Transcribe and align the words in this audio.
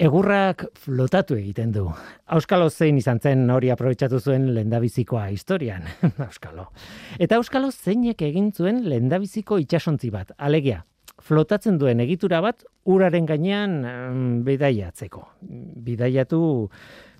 Egurrak 0.00 0.62
flotatu 0.80 1.36
egiten 1.36 1.74
du. 1.74 1.82
Auskalo 2.32 2.70
zein 2.70 2.96
izan 2.96 3.18
zen 3.20 3.42
hori 3.52 3.68
aprobetsatu 3.68 4.16
zuen 4.16 4.46
lendabizikoa 4.56 5.26
historian. 5.28 5.82
Auskalo. 6.26 6.70
Eta 7.20 7.36
Auskalo 7.36 7.68
zeinek 7.68 8.22
egin 8.24 8.46
zuen 8.56 8.78
lendabiziko 8.88 9.58
itxasontzi 9.60 10.08
bat. 10.14 10.32
Alegia, 10.38 10.78
flotatzen 11.20 11.76
duen 11.76 12.00
egitura 12.00 12.40
bat 12.40 12.64
uraren 12.88 13.28
gainean 13.28 13.74
bidaiatzeko. 14.46 15.20
Bidaiatu 15.90 16.40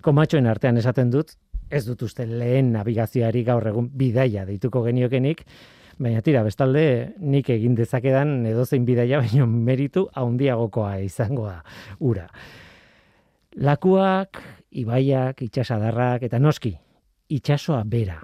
komatxoen 0.00 0.48
artean 0.48 0.80
esaten 0.80 1.12
dut, 1.12 1.36
ez 1.68 1.82
dut 1.84 2.06
uste 2.08 2.24
lehen 2.24 2.72
navigazioari 2.78 3.44
gaur 3.44 3.68
egun 3.74 3.92
bidaia 3.92 4.46
deituko 4.48 4.86
geniokenik, 4.88 5.44
baina 6.00 6.24
tira, 6.24 6.40
bestalde 6.48 7.12
nik 7.20 7.52
egin 7.52 7.76
dezakedan 7.76 8.38
edozein 8.48 8.88
bidaia, 8.88 9.20
baina 9.20 9.44
meritu 9.44 10.08
haundiagokoa 10.16 10.96
izango 11.04 11.50
da 11.52 11.60
ura. 12.00 12.24
Lakuak, 13.60 14.38
ibaiak, 14.72 15.42
itxasadarrak 15.44 16.22
eta 16.24 16.38
noski, 16.40 16.70
itxasoa 17.28 17.82
bera. 17.84 18.16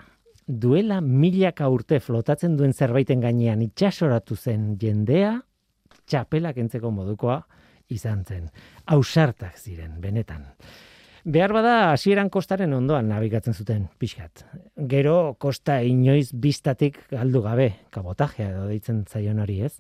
Duela 0.48 1.02
milaka 1.04 1.66
urte 1.68 1.98
flotatzen 2.00 2.54
duen 2.56 2.72
zerbaiten 2.72 3.20
gainean 3.20 3.60
itxasoratu 3.66 4.36
zen 4.36 4.78
jendea, 4.80 5.34
txapelak 6.08 6.56
entzeko 6.62 6.88
modukoa 6.88 7.42
izan 7.92 8.22
zen. 8.24 8.46
Ausartak 8.86 9.58
ziren, 9.60 9.98
benetan. 10.00 10.46
Behar 11.26 11.52
bada, 11.52 11.74
hasieran 11.90 12.30
kostaren 12.32 12.72
ondoan 12.72 13.10
nabigatzen 13.12 13.52
zuten, 13.52 13.88
pixkat. 13.98 14.46
Gero, 14.88 15.34
kosta 15.42 15.82
inoiz 15.84 16.30
biztatik 16.32 17.02
galdu 17.10 17.42
gabe, 17.44 17.72
kabotajea 17.92 18.54
edo 18.54 18.64
deitzen 18.70 19.04
zaion 19.04 19.42
hori 19.44 19.58
ez. 19.68 19.74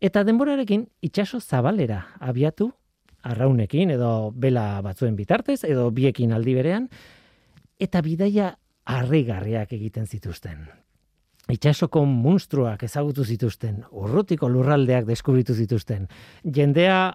Eta 0.00 0.24
denborarekin, 0.26 0.88
itxaso 1.06 1.38
zabalera 1.38 2.00
abiatu 2.18 2.72
arraunekin 3.26 3.92
edo 3.96 4.32
bela 4.32 4.80
batzuen 4.84 5.16
bitartez 5.18 5.62
edo 5.64 5.90
biekin 5.90 6.32
aldi 6.32 6.54
berean 6.54 6.88
eta 7.82 8.02
bidaia 8.02 8.54
harrigarriak 8.86 9.72
egiten 9.74 10.06
zituzten. 10.06 10.66
Itxasoko 11.50 12.02
monstruak 12.06 12.82
ezagutu 12.82 13.24
zituzten, 13.24 13.84
urrutiko 13.90 14.48
lurraldeak 14.50 15.06
deskubritu 15.06 15.54
zituzten. 15.54 16.08
Jendea 16.42 17.14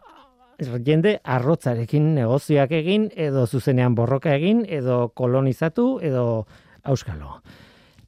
jende 0.85 1.17
arrotzarekin 1.23 2.13
negozioak 2.15 2.71
egin 2.77 3.09
edo 3.15 3.47
zuzenean 3.47 3.95
borroka 3.95 4.35
egin 4.35 4.63
edo 4.69 5.09
kolonizatu 5.15 5.99
edo 6.01 6.45
auskalo. 6.83 7.41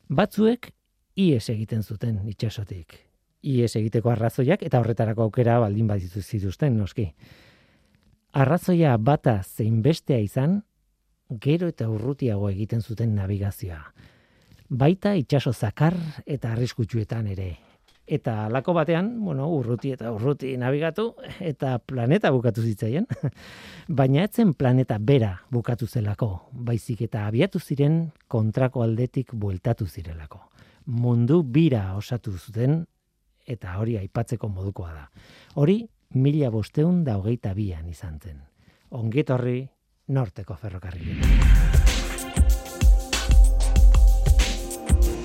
Batzuek 0.10 0.72
ies 1.16 1.50
egiten 1.50 1.84
zuten 1.84 2.22
itxasotik. 2.28 3.00
Ies 3.44 3.76
egiteko 3.76 4.10
arrazoiak 4.14 4.62
eta 4.64 4.80
horretarako 4.80 5.24
aukera 5.28 5.58
baldin 5.60 5.88
bat 5.88 6.00
zituzten 6.00 6.78
noski 6.78 7.10
arrazoia 8.34 8.98
bata 8.98 9.42
zein 9.44 9.82
bestea 9.86 10.18
izan, 10.20 10.62
gero 11.42 11.70
eta 11.70 11.88
urrutiago 11.90 12.50
egiten 12.50 12.82
zuten 12.82 13.14
navigazioa. 13.16 13.84
Baita 14.70 15.14
itxaso 15.16 15.54
zakar 15.54 15.96
eta 16.26 16.54
arriskutsuetan 16.54 17.28
ere. 17.30 17.52
Eta 18.04 18.48
alako 18.48 18.74
batean, 18.76 19.14
bueno, 19.24 19.46
urruti 19.56 19.94
eta 19.94 20.12
urruti 20.12 20.58
navigatu, 20.60 21.14
eta 21.40 21.78
planeta 21.80 22.32
bukatu 22.36 22.66
zitzaien. 22.66 23.06
Baina 24.00 24.26
etzen 24.28 24.54
planeta 24.60 24.98
bera 25.00 25.38
bukatu 25.52 25.88
zelako, 25.88 26.50
baizik 26.52 27.06
eta 27.06 27.28
abiatu 27.30 27.62
ziren 27.62 28.10
kontrako 28.28 28.84
aldetik 28.84 29.32
bueltatu 29.34 29.88
zirelako. 29.88 30.42
Mundu 30.86 31.44
bira 31.44 31.94
osatu 31.96 32.34
zuten, 32.36 32.82
eta 33.48 33.78
hori 33.80 33.96
aipatzeko 34.00 34.50
modukoa 34.50 34.92
da. 34.94 35.08
Hori 35.56 35.84
mila 36.14 36.50
bosteun 36.54 37.04
da 37.04 37.18
hogeita 37.18 37.54
bian 37.58 37.88
izan 37.90 38.20
zen. 38.20 38.42
Ongetorri 38.92 39.68
norteko 40.08 40.56
ferrokarrilera. 40.56 41.28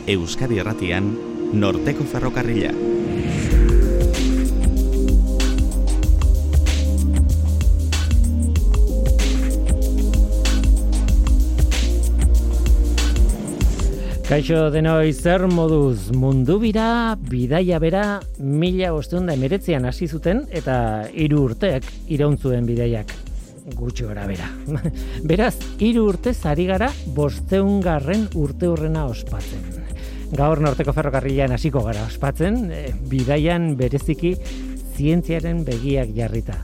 Euskadi 0.08 0.58
Erratian, 0.58 1.10
norteko 1.52 2.04
ferrokarrila. 2.08 2.72
Kaixo 14.28 14.66
denoi 14.68 15.14
zer 15.16 15.46
moduz 15.48 16.10
mundu 16.12 16.58
bira, 16.60 17.16
bidaia 17.16 17.78
bera, 17.80 18.02
mila 18.36 18.90
bosteun 18.92 19.24
da 19.24 19.32
emeretzean 19.32 19.88
hasi 19.88 20.04
zuten 20.04 20.42
eta 20.52 20.74
hiru 21.16 21.46
urteak 21.46 21.88
irauntzuen 22.12 22.68
bidaiak 22.68 23.14
gutxi 23.78 24.04
gora 24.04 24.26
bera. 24.28 24.50
Beraz, 25.32 25.54
hiru 25.80 26.04
urte 26.10 26.34
zari 26.36 26.68
gara 26.68 26.90
bosteun 27.16 27.80
garren 27.80 28.28
urte 28.36 28.68
hurrena 28.68 29.06
ospatzen. 29.08 29.64
Gaur 30.36 30.60
norteko 30.60 30.92
ferrokarrilean 30.92 31.56
hasiko 31.56 31.86
gara 31.88 32.04
ospatzen, 32.04 32.66
e, 32.68 32.86
bidaian 33.08 33.70
bereziki 33.80 34.34
zientziaren 34.92 35.64
begiak 35.64 36.12
jarrita. 36.12 36.60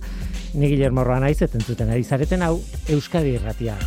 Ni 0.52 0.69
Guillermo 0.69 1.00
Roa 1.00 1.22
naiz 1.25 1.38
zuten 1.41 1.88
ari 1.88 2.04
zareten 2.04 2.44
hau 2.44 2.58
Euskadi 2.92 3.38
Irratia. 3.41 3.81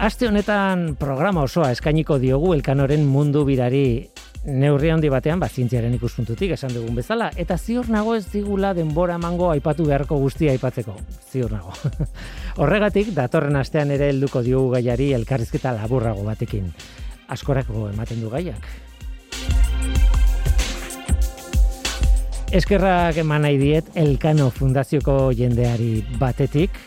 Aste 0.00 0.24
honetan 0.24 0.94
programa 0.96 1.42
osoa 1.44 1.66
eskainiko 1.74 2.16
diogu 2.22 2.54
elkanoren 2.54 3.02
mundu 3.04 3.42
birari. 3.44 4.08
Neurri 4.48 4.88
handi 4.88 5.10
batean 5.12 5.42
bat 5.42 5.52
zientziaren 5.52 5.92
ikuspuntutik 5.92 6.54
esan 6.54 6.72
dugun 6.72 6.96
bezala. 6.96 7.26
Eta 7.36 7.58
ziur 7.58 7.90
nago 7.92 8.14
ez 8.16 8.22
digula 8.32 8.70
denbora 8.72 9.18
mango 9.20 9.50
aipatu 9.52 9.84
beharko 9.84 10.16
guztia 10.22 10.54
aipatzeko. 10.54 10.94
Ziur 11.28 11.52
nago. 11.52 11.74
Horregatik 12.64 13.12
datorren 13.12 13.60
astean 13.60 13.92
ere 13.92 14.08
helduko 14.14 14.40
diogu 14.40 14.72
gaiari 14.78 15.10
elkarrizketa 15.18 15.74
laburrago 15.76 16.24
batekin. 16.24 16.72
Askorako 17.28 17.90
ematen 17.90 18.24
du 18.24 18.32
gaiak. 18.32 18.72
Eskerrak 22.56 23.20
eman 23.20 23.44
nahi 23.44 23.60
diet 23.60 23.92
Elkano 24.00 24.48
Fundazioko 24.48 25.20
jendeari 25.36 25.98
batetik. 26.16 26.86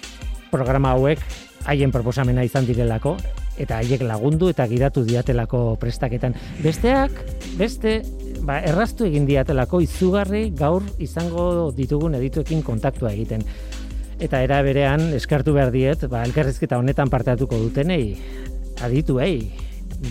Programa 0.49 0.97
hauek 0.97 1.21
haien 1.65 1.91
proposamena 1.91 2.43
izan 2.43 2.65
direlako 2.67 3.15
eta 3.57 3.77
haiek 3.79 4.01
lagundu 4.07 4.49
eta 4.49 4.65
gidatu 4.67 5.03
diatelako 5.05 5.75
prestaketan. 5.81 6.35
Besteak, 6.63 7.11
beste, 7.59 7.99
ba, 8.41 8.59
erraztu 8.65 9.05
egin 9.07 9.27
diatelako 9.29 9.81
izugarri 9.85 10.47
gaur 10.57 10.85
izango 11.03 11.71
ditugun 11.75 12.17
edituekin 12.19 12.63
kontaktua 12.65 13.13
egiten. 13.13 13.45
Eta 14.23 14.41
era 14.45 14.61
berean 14.65 15.11
eskartu 15.17 15.53
behar 15.53 15.71
diet, 15.73 16.07
ba, 16.09 16.23
elkarrizketa 16.25 16.79
honetan 16.79 17.11
parteatuko 17.13 17.59
dutenei, 17.61 18.15
aditu, 18.83 19.19
ei, 19.21 19.51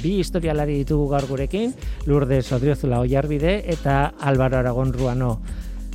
bi 0.02 0.18
historialari 0.20 0.78
ditugu 0.82 1.08
gaur 1.12 1.26
gurekin, 1.28 1.74
Lourdes 2.06 2.46
Odriozula 2.54 3.02
Oiarbide 3.02 3.60
eta 3.74 4.12
Álvaro 4.20 4.58
Aragon 4.62 4.92
Ruano. 4.94 5.34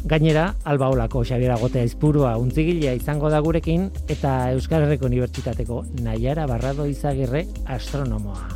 Gainera, 0.05 0.55
Alba 0.63 0.89
Olako 0.89 1.23
Xabiera 1.25 1.57
Gotea 1.57 1.83
Izpurua 1.83 2.35
untzigilea 2.37 2.93
izango 2.99 3.29
da 3.33 3.39
gurekin 3.43 3.89
eta 4.07 4.51
Euskal 4.53 4.85
Herriko 4.85 5.09
Unibertsitateko 5.09 5.83
Naiara 6.05 6.45
Barrado 6.47 6.85
Izagirre 6.85 7.45
astronomoa. 7.65 8.47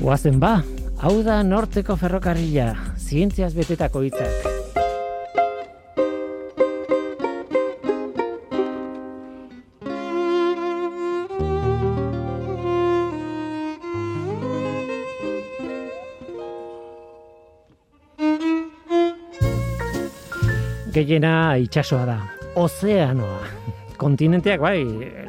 Guazen 0.00 0.40
ba, 0.40 0.58
hau 1.00 1.16
da 1.26 1.42
norteko 1.42 1.96
ferrokarrila, 1.96 2.72
zientziaz 2.98 3.54
betetako 3.56 4.04
hitzak. 4.04 4.53
Gehiena 20.94 21.56
itxasoa 21.58 22.04
da. 22.06 22.18
Ozeanoa. 22.60 23.40
Kontinenteak 23.98 24.60
bai, 24.62 24.78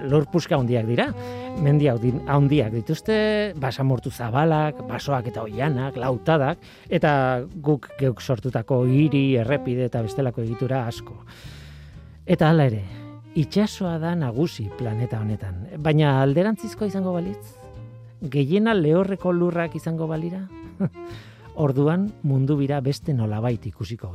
lorpuska 0.10 0.58
handiak 0.58 0.86
dira. 0.86 1.08
Mendi 1.64 1.88
handiak 1.90 2.74
dituzte, 2.74 3.18
basamortu 3.62 4.12
zabalak, 4.12 4.82
basoak 4.90 5.30
eta 5.32 5.46
oianak, 5.46 5.98
lautadak, 5.98 6.62
eta 6.90 7.12
guk 7.66 7.88
geuk 8.00 8.22
sortutako 8.22 8.84
hiri, 8.86 9.38
errepide 9.42 9.88
eta 9.90 10.04
bestelako 10.06 10.44
egitura 10.44 10.86
asko. 10.90 11.18
Eta 12.26 12.50
hala 12.52 12.68
ere, 12.70 12.84
itxasoa 13.36 13.98
da 14.02 14.14
nagusi 14.20 14.68
planeta 14.78 15.22
honetan. 15.22 15.64
Baina 15.80 16.20
alderantzizko 16.22 16.90
izango 16.90 17.16
balitz? 17.16 17.56
Gehiena 18.22 18.74
lehorreko 18.78 19.34
lurrak 19.34 19.78
izango 19.80 20.10
balira? 20.12 20.46
Orduan 21.66 22.12
mundu 22.24 22.60
bira 22.60 22.82
beste 22.84 23.16
nolabait 23.16 23.66
ikusiko 23.72 24.12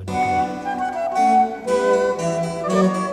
Thank 2.70 3.04
you. 3.04 3.09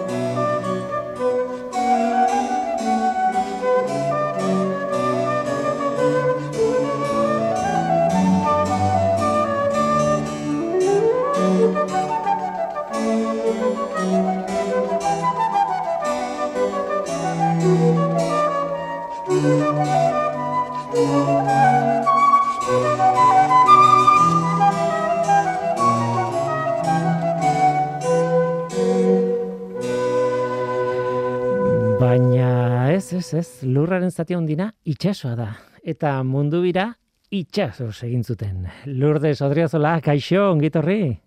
Genuko. 31.99 32.89
ez, 32.93 33.33
ez, 33.33 33.63
lurraren 33.63 34.11
zati 34.11 34.35
handina 34.35 34.71
itxasoa 34.85 35.35
da. 35.35 35.47
Eta 35.83 36.21
mundu 36.23 36.61
bira 36.61 36.91
itxaso 37.31 37.89
egin 38.05 38.23
zuten. 38.23 38.67
Lourdes 38.85 39.41
Odriozola, 39.41 39.99
kaixo, 40.01 40.51
ongitorri? 40.51 41.17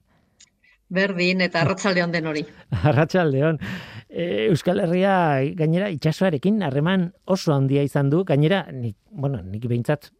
Berdin, 0.90 1.40
eta 1.40 1.60
arratsalde 1.62 2.06
den 2.12 2.26
hori. 2.26 2.44
Arratsaldeon. 2.90 3.58
E, 4.08 4.46
Euskal 4.48 4.80
Herria 4.80 5.40
gainera 5.54 5.90
itxasoarekin 5.90 6.62
harreman 6.62 7.12
oso 7.26 7.54
handia 7.54 7.82
izan 7.82 8.10
du, 8.10 8.24
gainera, 8.24 8.66
nik, 8.72 8.96
bueno, 9.10 9.42
nik 9.42 9.66
behintzat 9.70 10.10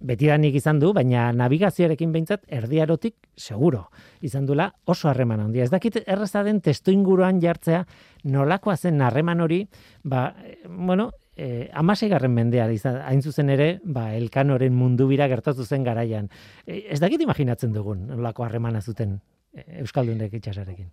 beti 0.00 0.28
da 0.30 0.36
nik 0.38 0.54
izan 0.54 0.78
du, 0.80 0.92
baina 0.94 1.28
navigazioarekin 1.36 2.12
behintzat 2.12 2.44
erdiarotik 2.48 3.16
seguro 3.36 3.88
izan 4.22 4.46
dula 4.46 4.70
oso 4.86 5.08
harreman 5.10 5.40
handia. 5.40 5.64
Ez 5.64 5.70
dakit 5.70 6.00
erraza 6.06 6.44
den 6.46 6.60
testu 6.60 6.94
inguruan 6.94 7.40
jartzea 7.42 7.84
nolakoa 8.24 8.76
zen 8.76 9.00
harreman 9.02 9.40
hori, 9.40 9.64
ba, 10.04 10.32
bueno, 10.68 11.10
eh, 11.38 11.70
amasegarren 11.72 12.34
mendea 12.34 12.66
izan, 12.74 13.00
hain 13.06 13.22
zuzen 13.22 13.50
ere, 13.54 13.68
ba, 13.84 14.10
elkanoren 14.18 14.74
mundu 14.74 15.06
bira 15.08 15.28
gertatu 15.30 15.64
zen 15.64 15.86
garaian. 15.86 16.28
E, 16.66 16.84
ez 16.90 17.00
dakit 17.00 17.22
imaginatzen 17.22 17.72
dugun 17.72 18.06
nolako 18.10 18.44
harremana 18.44 18.82
zuten 18.82 19.20
e, 19.54 19.64
Euskaldunek 19.84 20.34
itxasarekin. 20.40 20.90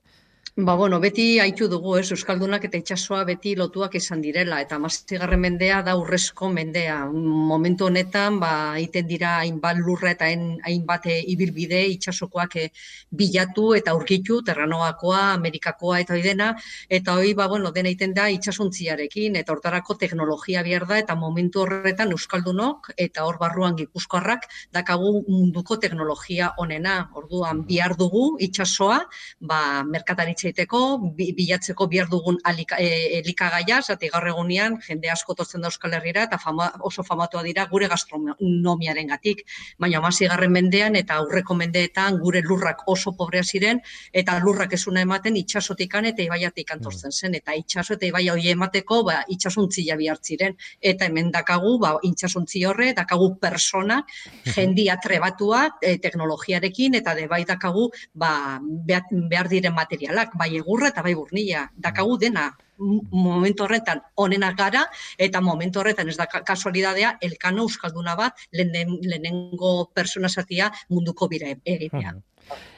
Ba, 0.58 0.74
bueno, 0.76 1.02
beti 1.04 1.24
haitu 1.44 1.66
dugu, 1.68 1.98
ez, 2.00 2.14
Euskaldunak 2.16 2.64
eta 2.64 2.80
itsasoa 2.80 3.26
beti 3.28 3.58
lotuak 3.60 3.98
izan 4.00 4.22
direla, 4.24 4.62
eta 4.64 4.78
mazigarren 4.80 5.42
mendea 5.44 5.82
da 5.84 5.98
urrezko 6.00 6.48
mendea. 6.48 6.94
Momentu 7.12 7.90
honetan, 7.90 8.38
ba, 8.40 8.80
iten 8.80 9.04
dira 9.10 9.34
hainbat 9.42 9.82
lurra 9.84 10.14
eta 10.14 10.30
hainbat 10.70 11.10
ibilbide 11.12 11.82
itsasokoak 11.98 12.56
eh, 12.62 12.70
bilatu 13.12 13.74
eta 13.76 13.92
aurkitu, 13.92 14.38
terranoakoa, 14.48 15.34
amerikakoa 15.34 16.00
eta 16.06 16.16
hoi 16.16 16.22
dena, 16.24 16.48
eta 16.88 17.18
hoi, 17.18 17.34
ba, 17.36 17.50
bueno, 17.52 17.74
dena 17.76 17.92
iten 17.92 18.16
da 18.16 18.30
itxasuntziarekin, 18.38 19.36
eta 19.36 19.52
hortarako 19.52 19.98
teknologia 20.06 20.64
behar 20.64 20.88
da, 20.88 21.02
eta 21.04 21.20
momentu 21.20 21.66
horretan 21.66 22.16
Euskaldunok, 22.16 22.94
eta 22.96 23.28
hor 23.28 23.42
barruan 23.44 23.76
gipuzkoarrak, 23.76 24.48
dakagu 24.72 25.20
munduko 25.28 25.82
teknologia 25.84 26.54
onena, 26.64 26.96
orduan, 27.12 27.66
bihar 27.68 28.00
dugu 28.00 28.38
itsasoa, 28.40 29.04
ba, 29.42 29.62
merkataritza 29.84 30.45
itxeiteko, 30.46 30.80
bilatzeko 31.18 31.88
bihar 31.90 32.10
dugun 32.10 32.38
alika, 32.44 32.78
e, 32.80 33.20
elikagaia, 33.20 33.82
zati 33.82 34.10
gaur 34.14 34.28
egunean, 34.30 34.78
jende 34.86 35.10
asko 35.10 35.34
totzen 35.36 35.62
da 35.62 35.70
Euskal 35.72 35.94
Herriera, 35.98 36.26
eta 36.30 36.38
fama, 36.38 36.72
oso 36.86 37.04
famatua 37.04 37.42
dira 37.44 37.66
gure 37.72 37.88
gastronomiaren 37.90 39.08
gatik. 39.08 39.44
Baina 39.80 40.02
masi 40.02 40.28
garren 40.30 40.52
mendean 40.52 40.96
eta 40.96 41.18
aurreko 41.22 41.56
mendeetan 41.56 42.20
gure 42.22 42.42
lurrak 42.46 42.84
oso 42.88 43.16
pobrea 43.18 43.44
ziren, 43.44 43.82
eta 44.14 44.38
lurrak 44.40 44.74
esuna 44.74 45.02
ematen 45.02 45.38
itxasotikan 45.38 46.06
eta 46.12 46.24
ibaiatik 46.24 46.72
antortzen 46.72 47.12
zen. 47.12 47.36
Eta 47.36 47.56
itxaso 47.56 47.96
eta 47.96 48.06
ibaia 48.06 48.34
hori 48.34 48.50
emateko, 48.54 49.02
ba, 49.08 49.22
itxasuntzia 49.28 49.98
bihartziren. 49.98 50.56
Eta 50.82 51.10
hemen 51.10 51.32
dakagu, 51.32 51.78
ba, 51.82 51.96
itxasuntzi 52.04 52.66
horre, 52.66 52.94
dakagu 52.94 53.34
persona, 53.42 54.02
jendia 54.56 55.00
trebatua, 55.02 55.66
e, 55.82 55.98
teknologiarekin, 55.98 57.00
eta 57.02 57.16
de 57.16 57.28
bai 57.32 57.44
dakagu, 57.46 57.90
ba, 58.14 58.60
behar 58.86 59.50
diren 59.50 59.74
materialak 59.76 60.35
bai 60.38 60.56
egurra 60.58 60.92
eta 60.94 61.04
bai 61.06 61.16
burnila. 61.16 61.70
Dakagu 61.76 62.18
dena 62.22 62.52
momentu 62.78 63.64
horretan 63.64 64.02
onenak 64.20 64.58
gara 64.58 64.84
eta 65.18 65.42
momentu 65.42 65.80
horretan 65.80 66.10
ez 66.10 66.18
da 66.18 66.28
kasualidadea 66.28 67.18
elkano 67.22 67.64
euskalduna 67.64 68.16
bat 68.20 68.48
lehenengo 68.52 69.92
persona 69.94 70.30
satia 70.30 70.72
munduko 70.90 71.28
bira 71.28 71.54
egitea. 71.64 72.16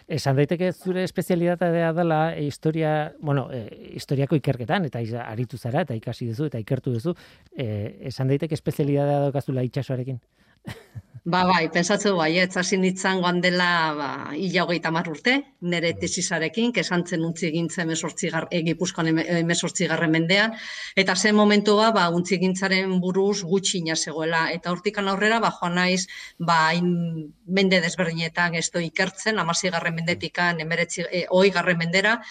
Esan 0.08 0.38
daiteke 0.38 0.70
zure 0.72 1.02
espezialitatea 1.04 1.92
dela 1.92 2.20
e, 2.32 2.46
historia, 2.48 3.12
bueno, 3.20 3.50
e, 3.52 3.92
historiako 4.00 4.38
ikerketan 4.40 4.88
eta 4.88 5.02
aritu 5.26 5.58
zara 5.58 5.82
eta 5.84 5.98
ikasi 5.98 6.30
duzu 6.30 6.48
eta 6.48 6.62
ikertu 6.64 6.94
duzu, 6.94 7.14
e, 7.52 7.98
esan 8.08 8.32
daiteke 8.32 8.56
espezialitatea 8.56 9.20
daukazula 9.26 9.66
itxasoarekin. 9.68 10.22
Ba, 11.24 11.44
bai, 11.46 11.70
pensatzen 11.72 12.16
bai, 12.18 12.40
hasi 12.40 12.78
nitzan 12.78 13.22
goan 13.22 13.40
dela 13.42 13.68
ba, 13.96 14.10
ila 14.36 14.64
hogeita 14.66 14.92
mar 14.92 15.08
urte, 15.10 15.34
nire 15.62 15.94
tesisarekin, 16.02 16.74
kesantzen 16.76 17.24
untzi 17.24 17.48
egintzen 17.48 17.92
egipuzkoan 17.92 19.08
emesortzi 19.22 19.88
garren 19.88 20.12
mendean, 20.12 20.54
eta 20.96 21.16
zen 21.16 21.36
momentua, 21.36 21.92
ba, 21.92 22.10
untzi 22.10 22.36
egintzaren 22.36 23.00
buruz 23.00 23.44
gutxi 23.44 23.84
zegoela, 23.96 24.52
eta 24.52 24.72
hortikan 24.72 25.08
aurrera, 25.08 25.40
ba, 25.40 25.52
joan 25.60 25.76
naiz, 25.76 26.08
ba, 26.40 26.74
in, 26.74 27.32
mende 27.46 27.82
desberdinetan 27.82 28.56
ez 28.56 28.70
ikertzen, 28.74 29.40
amasi 29.40 29.70
garren 29.70 29.96
mendetikan, 29.96 30.60
emeretzi, 30.60 31.04
e, 31.12 31.26
oi 31.30 31.50
garren 31.50 31.78
mendera, 31.78 32.22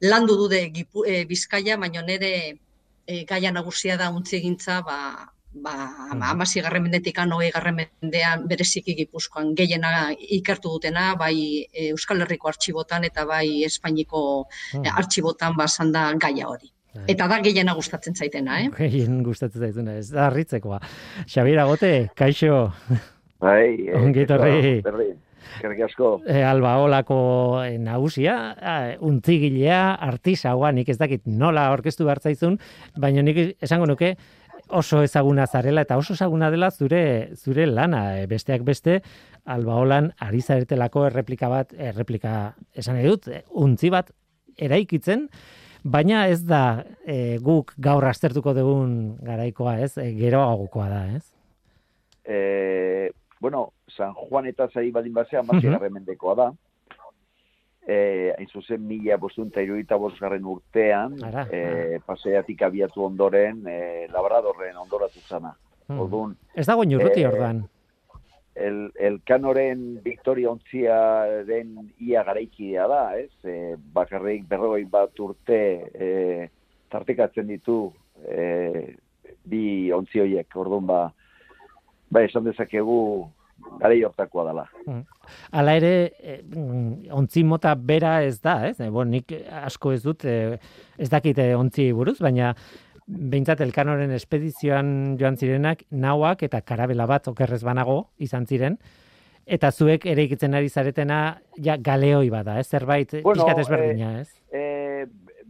landu 0.00 0.36
dude 0.36 0.72
e, 1.06 1.24
bizkaia, 1.24 1.76
baina 1.76 2.02
nire 2.02 2.58
e, 3.06 3.24
gaia 3.24 3.50
nagusia 3.50 3.96
da 3.96 4.10
untzi 4.10 4.36
egintza, 4.36 4.82
ba, 4.82 5.32
ba, 5.52 5.74
amasi 6.30 6.62
garren 6.62 6.84
mendetik 6.86 7.18
anoi 7.18 7.50
garren 7.54 7.76
mendean 7.80 8.46
bereziki 8.48 8.94
gipuzkoan 8.98 9.54
gehiena 9.58 10.10
ikertu 10.38 10.76
dutena, 10.76 11.14
bai 11.18 11.66
e, 11.72 11.90
Euskal 11.90 12.22
Herriko 12.24 12.50
artxibotan 12.50 13.04
eta 13.08 13.26
bai 13.26 13.64
Espainiko 13.66 14.22
hmm. 14.74 14.92
artxibotan 14.96 15.56
basan 15.58 15.92
da 15.92 16.10
gaia 16.20 16.48
hori. 16.48 16.70
Bai. 16.94 17.04
Eta 17.14 17.28
da 17.30 17.38
gehiena 17.42 17.74
gustatzen 17.78 18.16
zaitena, 18.18 18.60
eh? 18.64 18.70
Gehien 18.74 19.22
gustatzen 19.22 19.62
zaitena, 19.62 19.94
ez 20.00 20.10
da 20.10 20.26
harritzekoa. 20.26 20.80
Xabira 21.26 21.66
Gote, 21.70 22.10
kaixo. 22.18 22.70
Bai, 23.40 23.86
eh, 23.86 23.98
ongitorri. 24.04 24.80
Kerrik 25.60 25.82
asko. 25.84 26.10
E, 26.30 26.42
olako 26.46 27.20
e, 27.62 27.76
nagusia, 27.78 28.34
untzigilea, 29.06 29.80
artisaua, 30.10 30.72
nik 30.72 30.88
ez 30.88 30.98
dakit 30.98 31.26
nola 31.26 31.70
orkestu 31.74 32.06
bertzaizun, 32.06 32.58
baina 32.98 33.22
nik 33.22 33.56
esango 33.60 33.86
nuke, 33.90 34.14
oso 34.70 35.02
ezaguna 35.02 35.46
zarela 35.46 35.82
eta 35.82 35.96
oso 35.98 36.14
ezaguna 36.14 36.50
dela 36.50 36.70
zure 36.70 37.34
zure 37.36 37.66
lana. 37.66 38.20
E, 38.20 38.26
besteak 38.26 38.62
beste 38.62 39.00
albaolan 39.44 40.12
ari 40.18 40.40
zaretelako 40.40 41.06
erreplika 41.06 41.48
bat 41.48 41.74
erreplika 41.76 42.54
esan 42.74 42.98
nahi 42.98 43.08
dut 43.08 43.28
untzi 43.50 43.90
bat 43.90 44.12
eraikitzen 44.56 45.28
baina 45.82 46.26
ez 46.28 46.42
da 46.44 46.84
e, 47.06 47.38
guk 47.42 47.74
gaur 47.78 48.04
aztertuko 48.04 48.54
dugun 48.54 49.16
garaikoa 49.24 49.78
ez? 49.80 49.96
E, 49.98 50.12
geroagokoa 50.18 50.88
da 50.88 51.04
ez? 51.16 51.24
E, 52.24 53.10
bueno 53.40 53.72
San 53.88 54.14
Juan 54.14 54.46
eta 54.46 54.68
zari 54.68 54.90
baldin 54.90 55.14
basea 55.14 55.40
uh 55.40 55.46
-huh. 55.48 56.36
da 56.36 56.52
eh, 57.86 58.32
hain 58.36 58.48
zuzen 58.48 58.86
mila 58.86 59.16
bostunta 59.16 59.62
iruita 59.62 59.96
bosgarren 59.96 60.44
urtean, 60.44 61.16
Ara, 61.24 61.46
eh, 61.52 61.98
paseatik 62.06 62.62
abiatu 62.62 63.04
ondoren, 63.06 63.62
eh, 63.66 64.06
labradorren 64.12 64.76
ondoratu 64.76 65.20
zana. 65.26 65.54
Hmm. 65.88 66.00
Ordun, 66.04 66.36
ez 66.54 66.66
dago 66.66 66.84
inurruti 66.86 67.24
eh, 67.24 67.28
orduan. 67.28 67.64
El, 68.54 68.90
el 69.00 69.20
kanoren 69.24 70.00
Victoria 70.04 70.50
ontzia 70.50 70.96
den 71.48 71.92
ia 71.98 72.22
garaikidea 72.26 72.86
da, 72.90 73.02
ez? 73.16 73.30
E, 73.46 73.76
bakarrik 73.94 74.44
berrogei 74.50 74.84
bat 74.90 75.22
urte 75.22 75.60
e, 75.94 76.08
tartekatzen 76.92 77.46
ditu 77.48 77.78
e, 78.26 78.96
bi 79.48 79.62
ontzi 79.94 80.20
horiek, 80.20 80.56
orduan 80.60 80.86
ba, 80.90 81.00
ba 82.10 82.24
esan 82.26 82.44
dezakegu 82.44 83.00
gari 83.80 84.02
hortakoa 84.04 84.44
dela. 84.50 84.66
Hmm. 84.84 85.02
Hala 85.56 85.74
ere, 85.78 85.92
eh, 86.20 86.38
ontzi 87.16 87.44
mota 87.44 87.74
bera 87.74 88.20
ez 88.26 88.38
da, 88.40 88.60
ez? 88.68 88.78
Eh, 88.80 88.90
bon, 88.90 89.10
nik 89.10 89.32
asko 89.62 89.92
ez 89.96 90.02
dut, 90.04 90.24
eh, 90.24 90.58
ez 90.98 91.08
dakite 91.10 91.54
ontzi 91.56 91.90
buruz, 91.96 92.18
baina 92.20 92.54
behintzat 93.10 93.60
elkanoren 93.64 94.12
espedizioan 94.14 95.16
joan 95.18 95.36
zirenak, 95.36 95.84
nauak 95.90 96.44
eta 96.46 96.60
karabela 96.62 97.06
bat 97.10 97.26
okerrez 97.28 97.62
banago 97.66 98.04
izan 98.22 98.46
ziren, 98.46 98.78
eta 99.50 99.70
zuek 99.72 100.06
ere 100.06 100.28
ikitzen 100.28 100.54
ari 100.54 100.68
zaretena 100.68 101.20
ja, 101.58 101.76
galeoi 101.76 102.30
bada, 102.30 102.58
ez? 102.60 102.68
Zerbait, 102.68 103.16
bueno, 103.24 103.42
pixkat 103.42 103.64
ezberdina, 103.64 104.12
ez? 104.20 104.28
Eh, 104.52 104.69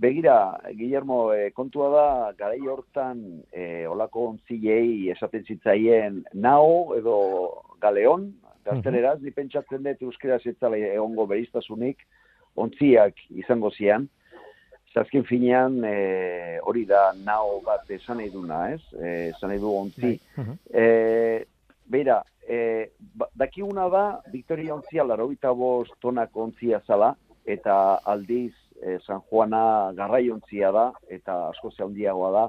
begira, 0.01 0.59
Guillermo, 0.73 1.33
eh, 1.35 1.53
kontua 1.53 1.89
da, 1.93 2.33
garai 2.39 2.61
hortan, 2.67 3.43
eh, 3.53 3.85
olako 3.87 4.31
ontzilei 4.31 5.11
esaten 5.13 5.45
zitzaien 5.45 6.23
nao 6.33 6.95
edo 6.97 7.17
galeon, 7.83 8.31
gazteleraz, 8.65 9.19
uh 9.21 9.27
-huh. 9.27 9.35
pentsatzen 9.35 9.85
dut 9.85 10.03
euskera 10.03 10.39
zetzala 10.39 10.77
egongo 10.77 11.27
beriztasunik, 11.27 11.99
ontziak 12.57 13.15
izango 13.31 13.71
zian. 13.71 14.09
Zazkin 14.95 15.23
finean, 15.23 15.85
e, 15.85 16.59
hori 16.67 16.85
da 16.85 17.13
nao 17.25 17.61
bat 17.65 17.91
esan 17.91 18.17
nahi 18.17 18.31
duna, 18.31 18.73
ez? 18.73 18.81
E, 18.99 19.29
esan 19.29 19.51
nahi 19.51 19.61
du 19.61 19.71
ontzi. 19.71 20.19
Uh 20.37 20.45
-huh. 20.45 20.57
e, 20.75 21.45
beira, 21.87 22.23
e, 22.49 22.91
ba, 23.15 23.29
dakiguna 23.35 23.89
da, 23.89 24.21
Victoria 24.33 24.75
ontzia, 24.75 25.05
laro 25.05 25.31
bost 25.55 25.93
tonak 26.01 26.37
ontzia 26.37 26.81
zala, 26.87 27.15
eta 27.45 28.01
aldiz 28.05 28.53
e, 28.83 28.99
San 29.07 29.21
Juana 29.21 29.93
garrai 29.95 30.29
ontzia 30.31 30.71
da, 30.73 30.91
eta 31.09 31.49
asko 31.49 31.73
handiagoa 31.79 32.31
da, 32.33 32.45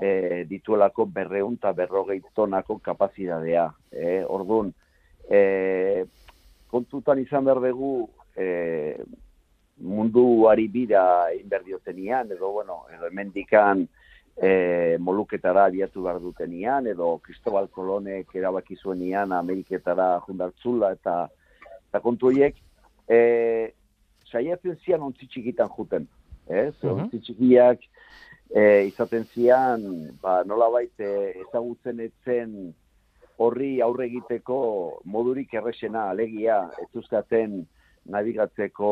e, 0.00 0.44
dituelako 0.48 1.06
berreun 1.06 1.58
eta 1.58 1.72
berrogei 1.72 2.20
tonako 2.34 2.78
kapazidadea. 2.78 3.68
E, 3.90 4.22
orduan, 4.24 4.72
e, 5.28 6.04
kontutan 6.70 7.18
izan 7.18 7.44
behar 7.44 7.60
dugu 7.64 8.08
e, 8.36 8.96
mundu 9.78 10.48
ari 10.50 10.68
bira 10.68 11.32
inberdiotenian, 11.34 12.32
edo, 12.32 12.52
bueno, 12.52 12.84
edo 12.94 13.06
emendikan 13.06 13.86
e, 14.36 14.96
moluketara 15.00 15.66
abiatu 15.66 16.02
behar 16.02 16.20
dutenian, 16.22 16.86
edo 16.86 17.18
Cristobal 17.24 17.68
Kolonek 17.74 18.34
erabaki 18.34 18.76
zuenian 18.76 19.32
Ameriketara 19.32 20.16
jundartzula, 20.26 20.92
eta, 20.98 21.18
eta 21.90 22.00
kontu 22.02 22.30
horiek, 22.30 22.58
e, 23.08 23.20
saiatzen 24.32 24.76
zian 24.84 25.02
ontzi 25.02 25.26
txikitan 25.26 25.70
juten. 25.76 26.08
Ez? 26.46 26.74
Uh 26.82 26.90
-huh. 26.90 27.02
Ontzi 27.02 27.20
txikiak 27.20 27.80
e, 28.50 28.84
izaten 28.88 29.24
zian, 29.24 29.82
ba, 30.22 30.42
nola 30.44 30.68
baite 30.72 31.08
ezagutzen 31.46 32.00
etzen 32.00 32.74
horri 33.38 33.80
aurre 33.80 34.06
egiteko 34.06 34.58
modurik 35.04 35.54
erresena 35.54 36.08
alegia 36.10 36.70
ez 36.82 36.88
nabigatzeko 38.08 38.90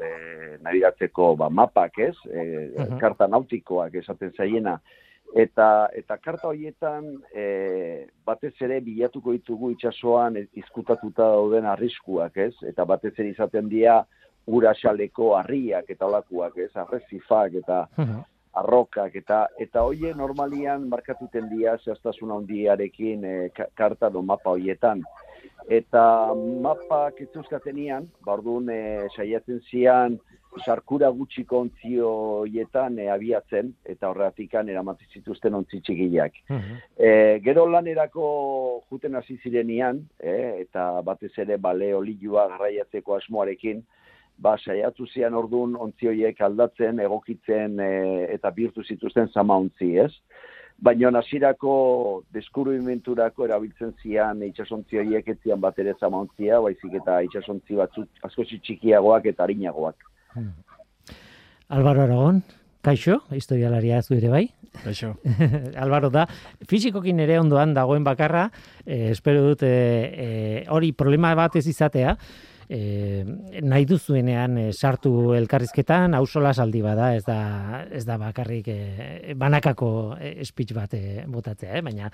e, 0.00 0.58
nabigatzeko 0.62 1.34
ba, 1.36 1.48
mapak, 1.50 1.98
ez? 1.98 2.16
E, 2.24 2.88
Karta 3.00 3.28
nautikoak 3.28 3.94
esaten 3.94 4.32
zaiena. 4.32 4.80
Eta, 5.36 5.88
eta 5.92 6.16
karta 6.22 6.48
horietan 6.48 7.08
e, 7.34 8.06
batez 8.24 8.54
ere 8.62 8.78
bilatuko 8.80 9.34
ditugu 9.34 9.72
itsasoan 9.74 10.38
izkutatuta 10.54 11.26
dauden 11.34 11.66
arriskuak, 11.66 12.36
ez? 12.36 12.54
Eta 12.64 12.86
batez 12.88 13.12
ere 13.18 13.34
izaten 13.34 13.68
dira 13.68 13.98
ura 14.46 14.72
xaleko 14.74 15.34
harriak 15.36 15.90
eta 15.90 16.06
olakuak, 16.06 16.56
ez? 16.58 16.70
Arrezifak 16.74 17.60
eta 17.62 17.86
arrokak 18.56 19.16
eta 19.20 19.46
eta 19.60 19.82
hoie 19.84 20.14
normalian 20.16 20.88
markatuten 20.88 21.48
dira 21.50 21.76
zehaztasun 21.84 22.30
handiarekin 22.38 23.24
e, 23.24 23.34
karta 23.74 24.08
do 24.08 24.22
mapa 24.22 24.54
hoietan 24.54 25.02
eta 25.68 26.34
mapak 26.62 27.20
ez 27.20 27.28
euskatenian, 27.34 28.06
bardun 28.24 28.70
e, 28.70 28.80
saiatzen 29.16 29.60
zian, 29.70 30.16
sarkura 30.64 31.10
gutxi 31.12 31.44
kontzioietan 31.44 33.00
e, 33.02 33.08
abiatzen, 33.12 33.72
eta 33.84 34.10
horretikan 34.12 34.70
eramatzen 34.72 35.18
zituzten 35.18 35.58
ontzi 35.58 35.82
txigiak. 35.84 36.38
E, 36.96 37.10
gero 37.44 37.66
lanerako 37.70 38.28
juten 38.90 39.18
hasi 39.18 39.38
zirenian, 39.42 40.04
e, 40.20 40.62
eta 40.62 40.88
batez 41.06 41.34
ere 41.44 41.58
bale 41.58 41.92
olilua 41.94 42.46
garraiatzeko 42.54 43.18
asmoarekin, 43.18 43.82
ba, 44.38 44.56
saiatu 44.58 45.06
zian 45.06 45.34
orduan 45.34 45.76
ontzioiek 45.76 46.40
aldatzen, 46.40 47.00
egokitzen 47.00 47.80
e, 47.80 47.92
eta 48.34 48.50
birtu 48.50 48.84
zituzten 48.84 49.28
zama 49.32 49.56
ontzi, 49.56 49.96
ez? 50.02 50.12
baina 50.76 51.10
nasirako 51.10 51.72
deskubrimenturako 52.36 53.46
erabiltzen 53.46 53.94
zian 54.02 54.42
itxasontzi 54.44 55.00
horiek 55.00 55.28
etzian 55.32 55.60
bat 55.60 55.78
ere 55.80 55.94
zamantzia, 56.00 56.60
baizik 56.60 56.98
eta 57.00 57.22
itxasontzi 57.24 57.78
batzuk 57.80 58.26
asko 58.28 58.44
txikiagoak 58.44 59.30
eta 59.32 59.44
harinagoak. 59.46 59.96
Hmm. 60.34 60.52
Albaro 61.72 62.04
Aragon, 62.04 62.42
kaixo, 62.84 63.22
historialaria 63.32 64.02
zu 64.02 64.14
ere 64.18 64.30
bai? 64.30 64.44
Kaixo. 64.84 65.14
Albaro 65.82 66.10
da, 66.12 66.26
fizikokin 66.68 67.24
ere 67.24 67.40
ondoan 67.40 67.72
dagoen 67.74 68.04
bakarra, 68.04 68.50
eh, 68.84 69.10
espero 69.14 69.46
dut 69.48 69.64
eh, 69.64 70.66
hori 70.68 70.92
problema 70.92 71.32
bat 71.34 71.56
ez 71.56 71.66
izatea, 71.72 72.16
e, 72.68 73.60
nahi 73.62 73.86
duzuenean 73.88 74.58
e, 74.58 74.66
sartu 74.72 75.34
elkarrizketan 75.36 76.14
ausola 76.18 76.52
saldi 76.54 76.82
bada 76.82 77.14
ez 77.16 77.24
da 77.26 77.86
ez 77.90 78.04
da 78.06 78.18
bakarrik 78.18 78.68
e, 78.68 79.34
banakako 79.38 79.90
e, 80.20 80.44
speech 80.44 80.74
bat 80.76 80.94
e, 80.94 81.24
botatzea 81.26 81.78
eh? 81.78 81.82
baina 81.82 82.10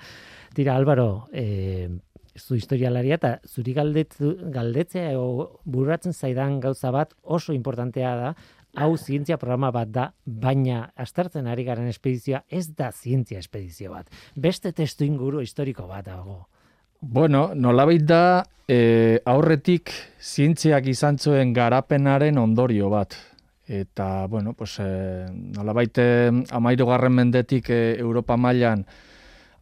tira 0.55 0.75
Álvaro 0.75 1.27
e, 1.33 1.89
zu 2.37 2.55
historialaria 2.57 3.19
eta 3.19 3.37
zuri 3.45 3.75
galdetzu, 3.77 4.33
galdetzea 4.53 5.13
o 5.19 5.61
burratzen 5.65 6.13
zaidan 6.13 6.59
gauza 6.59 6.91
bat 6.91 7.13
oso 7.21 7.53
importantea 7.53 8.15
da 8.17 8.35
hau 8.73 8.95
zientzia 8.97 9.37
programa 9.37 9.69
bat 9.71 9.91
da, 9.93 10.07
baina 10.25 10.87
astartzen 10.97 11.47
ari 11.47 11.65
garen 11.67 11.87
espedizioa 11.91 12.43
ez 12.49 12.67
da 12.73 12.89
zientzia 12.91 13.39
espedizio 13.39 13.91
bat. 13.93 14.09
Beste 14.35 14.71
testu 14.73 15.05
inguru 15.05 15.43
historiko 15.45 15.85
bat 15.87 16.07
dago. 16.07 16.47
Bueno, 17.05 17.51
nolabait 17.53 18.01
da 18.07 18.45
e, 18.63 19.19
aurretik 19.27 19.91
zientziak 20.23 20.85
izan 20.87 21.17
zuen 21.19 21.49
garapenaren 21.51 22.37
ondorio 22.39 22.87
bat. 22.89 23.17
Eta, 23.67 24.25
bueno, 24.31 24.53
pues, 24.55 24.77
e, 24.79 25.25
nolabait 25.27 25.99
amairu 26.55 26.87
garren 26.87 27.11
mendetik 27.17 27.67
e, 27.75 27.79
Europa 27.99 28.37
mailan 28.39 28.85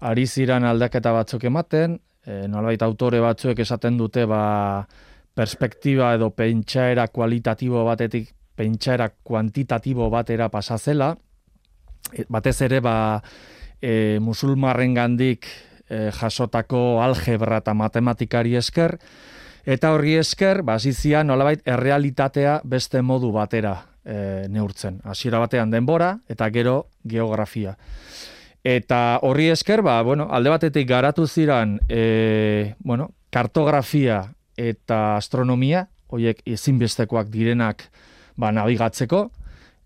ari 0.05 0.27
ziran 0.27 0.67
aldaketa 0.69 1.15
batzuk 1.17 1.47
ematen, 1.49 1.97
e, 2.21 2.45
nolabait 2.45 2.85
autore 2.85 3.23
batzuek 3.25 3.65
esaten 3.65 3.97
dute 3.97 4.27
ba, 4.29 4.85
perspektiba 5.33 6.13
edo 6.13 6.29
pentsaera 6.37 7.07
kualitatibo 7.09 7.81
batetik 7.89 8.29
pentsaera 8.53 9.09
kuantitatibo 9.09 10.11
batera 10.13 10.51
pasazela, 10.53 11.15
e, 12.13 12.29
batez 12.29 12.59
ere 12.69 12.85
ba, 12.85 12.95
e, 13.81 14.19
musulmarren 14.21 14.93
gandik 14.93 15.49
e, 15.91 16.09
jasotako 16.15 17.01
algebra 17.03 17.59
eta 17.61 17.75
matematikari 17.75 18.55
esker, 18.55 18.97
eta 19.67 19.91
horri 19.93 20.15
esker, 20.21 20.63
bazizia 20.65 21.25
nolabait 21.27 21.61
errealitatea 21.67 22.61
beste 22.63 23.03
modu 23.03 23.31
batera 23.35 23.75
e, 24.05 24.47
neurtzen. 24.49 25.01
Hasiera 25.03 25.41
batean 25.43 25.71
denbora 25.73 26.15
eta 26.31 26.49
gero 26.53 26.87
geografia. 27.07 27.75
Eta 28.63 29.19
horri 29.25 29.49
esker, 29.49 29.81
ba, 29.81 30.01
bueno, 30.05 30.27
alde 30.29 30.51
batetik 30.53 30.87
garatu 30.87 31.25
ziran 31.27 31.79
e, 31.89 32.75
bueno, 32.79 33.09
kartografia 33.33 34.23
eta 34.57 35.17
astronomia, 35.17 35.87
horiek 36.11 36.43
ezinbestekoak 36.45 37.31
direnak 37.33 37.87
ba, 38.37 38.51
nabigatzeko, 38.53 39.29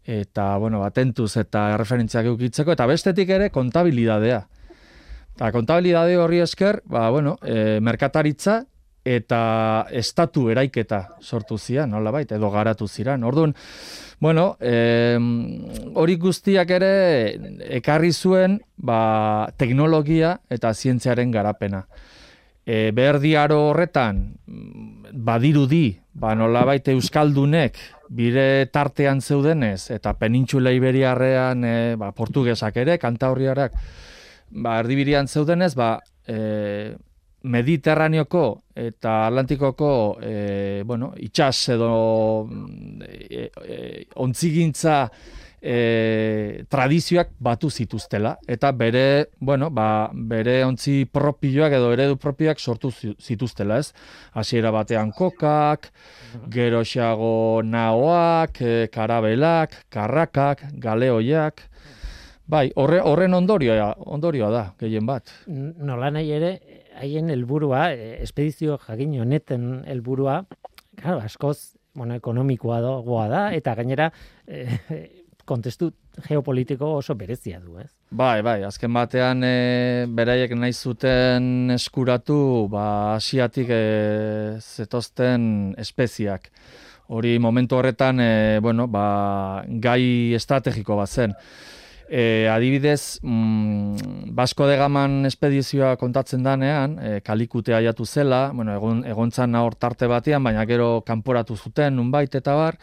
eta 0.06 0.56
bueno, 0.62 0.84
atentuz 0.86 1.38
eta 1.40 1.70
referentziak 1.80 2.28
eukitzeko, 2.30 2.76
eta 2.76 2.86
bestetik 2.90 3.32
ere 3.38 3.50
kontabilidadea. 3.50 4.44
Ta 5.36 5.52
kontabilidade 5.52 6.16
horri 6.18 6.40
esker, 6.40 6.80
ba, 6.88 7.10
bueno, 7.12 7.36
e, 7.44 7.80
merkataritza 7.84 8.62
eta 9.06 9.86
estatu 9.94 10.48
eraiketa 10.50 11.02
sortu 11.22 11.60
zian, 11.60 11.92
nola 11.92 12.10
baita, 12.12 12.40
edo 12.40 12.50
garatu 12.50 12.88
ziran. 12.88 13.24
Orduan, 13.28 13.54
bueno, 14.20 14.56
e, 14.60 15.20
hori 15.94 16.16
guztiak 16.18 16.72
ere 16.74 16.92
ekarri 17.78 18.14
zuen 18.14 18.62
ba, 18.78 19.52
teknologia 19.60 20.40
eta 20.50 20.74
zientziaren 20.74 21.36
garapena. 21.36 21.84
E, 22.66 22.90
berdiaro 22.96 23.60
horretan, 23.70 24.24
badirudi, 25.14 26.00
ba, 26.16 26.34
nola 26.34 26.64
baita 26.66 26.96
Euskaldunek, 26.96 27.78
bire 28.10 28.66
tartean 28.74 29.22
zeudenez, 29.22 29.92
eta 29.92 30.16
penintxula 30.18 30.74
iberiarrean 30.74 31.64
e, 31.68 31.78
ba, 32.00 32.10
portugesak 32.16 32.82
ere, 32.82 32.98
kanta 32.98 33.30
horriarak, 33.36 33.78
ba, 34.50 34.80
erdibirian 34.80 35.28
zeudenez, 35.28 35.74
ba, 35.76 36.00
e, 36.28 36.96
Mediterraneoko 37.46 38.64
eta 38.74 39.28
Atlantikoko 39.28 40.18
e, 40.18 40.82
bueno, 40.84 41.12
itxas 41.22 41.76
edo 41.76 42.50
e, 43.06 43.52
e, 43.62 43.78
ontzigintza 44.18 44.96
e, 45.62 46.66
tradizioak 46.70 47.36
batu 47.40 47.70
zituztela. 47.70 48.36
Eta 48.48 48.72
bere, 48.72 49.30
bueno, 49.40 49.70
ba, 49.74 50.10
bere 50.14 50.60
ontzi 50.66 51.04
propioak 51.06 51.78
edo 51.78 51.92
eredu 51.94 52.18
propioak 52.22 52.62
sortu 52.62 52.92
zituztela, 52.94 53.80
ez? 53.82 53.94
Hasiera 54.34 54.74
batean 54.74 55.14
kokak, 55.16 55.90
geroxago 56.54 57.62
naoak, 57.66 58.62
e, 58.62 58.76
karabelak, 58.94 59.86
karrakak, 59.94 60.68
galeoiak, 60.82 61.66
Bai, 62.46 62.70
horre, 62.78 63.00
horren 63.02 63.34
ondorioa, 63.34 63.90
ondorioa 64.14 64.52
da, 64.54 64.64
gehien 64.80 65.06
bat. 65.06 65.32
Nola 65.50 66.12
nahi 66.14 66.30
ere, 66.36 66.52
haien 67.02 67.32
helburua, 67.34 67.88
eh, 67.94 68.22
espedizio 68.22 68.78
jakin 68.86 69.18
honeten 69.24 69.84
helburua, 69.90 70.44
claro, 71.02 71.20
askoz, 71.26 71.76
bueno, 71.96 72.16
ekonomikoa 72.22 72.82
goa 73.06 73.28
da, 73.32 73.44
eta 73.54 73.74
gainera, 73.76 74.12
eh, 74.48 74.80
kontestu 75.46 75.92
geopolitiko 76.26 76.96
oso 77.00 77.16
berezia 77.16 77.60
du, 77.62 77.78
ez? 77.80 77.90
Bai, 78.16 78.42
bai, 78.46 78.60
azken 78.66 78.94
batean 78.94 79.44
e, 79.46 80.06
beraiek 80.10 80.56
nahi 80.58 80.74
zuten 80.74 81.76
eskuratu, 81.76 82.68
ba, 82.72 82.88
asiatik 83.16 83.70
e, 83.70 83.82
zetozten 84.62 85.76
espeziak. 85.82 86.50
Hori 87.14 87.38
momentu 87.38 87.78
horretan, 87.78 88.22
e, 88.22 88.60
bueno, 88.66 88.88
ba, 88.90 89.64
gai 89.68 90.34
estrategiko 90.38 90.98
bat 90.98 91.10
zen. 91.10 91.36
E, 92.08 92.48
adibidez, 92.52 93.20
mm, 93.24 94.30
Basko 94.38 94.68
de 94.68 94.78
Gaman 94.78 95.26
espedizioa 95.26 95.96
kontatzen 95.98 96.44
danean, 96.46 97.00
e, 97.02 97.20
kalikute 97.26 97.74
aiatu 97.74 98.06
zela, 98.06 98.52
bueno, 98.54 98.76
egon, 98.78 99.04
egontzan 99.10 99.56
hor 99.56 99.76
tarte 99.76 100.08
batean, 100.08 100.44
baina 100.44 100.66
gero 100.70 101.02
kanporatu 101.06 101.58
zuten 101.58 101.96
nunbait 101.98 102.36
eta 102.36 102.54
bar, 102.54 102.78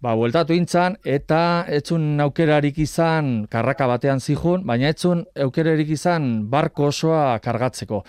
ba, 0.00 0.14
bueltatu 0.18 0.56
intzan, 0.56 0.96
eta 1.04 1.66
etzun 1.68 2.18
aukerarik 2.20 2.78
izan 2.82 3.46
karraka 3.50 3.86
batean 3.86 4.18
zihun, 4.18 4.66
baina 4.66 4.90
etzun 4.90 5.24
aukerarik 5.46 5.94
izan 5.94 6.48
barko 6.50 6.90
osoa 6.90 7.38
kargatzeko. 7.44 8.02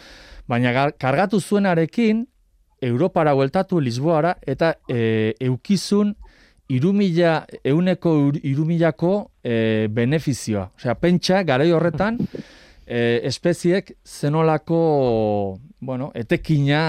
Baina 0.50 0.90
kargatu 0.98 1.40
zuenarekin, 1.40 2.26
Europara 2.82 3.34
bueltatu 3.36 3.80
Lisboara, 3.84 4.38
eta 4.48 4.74
e, 4.88 5.36
eukizun 5.44 6.16
irumila, 6.70 7.46
euneko 7.64 8.16
irumilako 8.44 9.14
e, 9.44 9.88
benefizioa. 9.92 10.70
Osea, 10.78 10.96
pentsa, 11.02 11.44
garai 11.44 11.72
horretan, 11.74 12.20
e, 12.86 13.22
espeziek 13.30 13.96
zenolako, 14.06 15.60
bueno, 15.80 16.12
etekina 16.16 16.84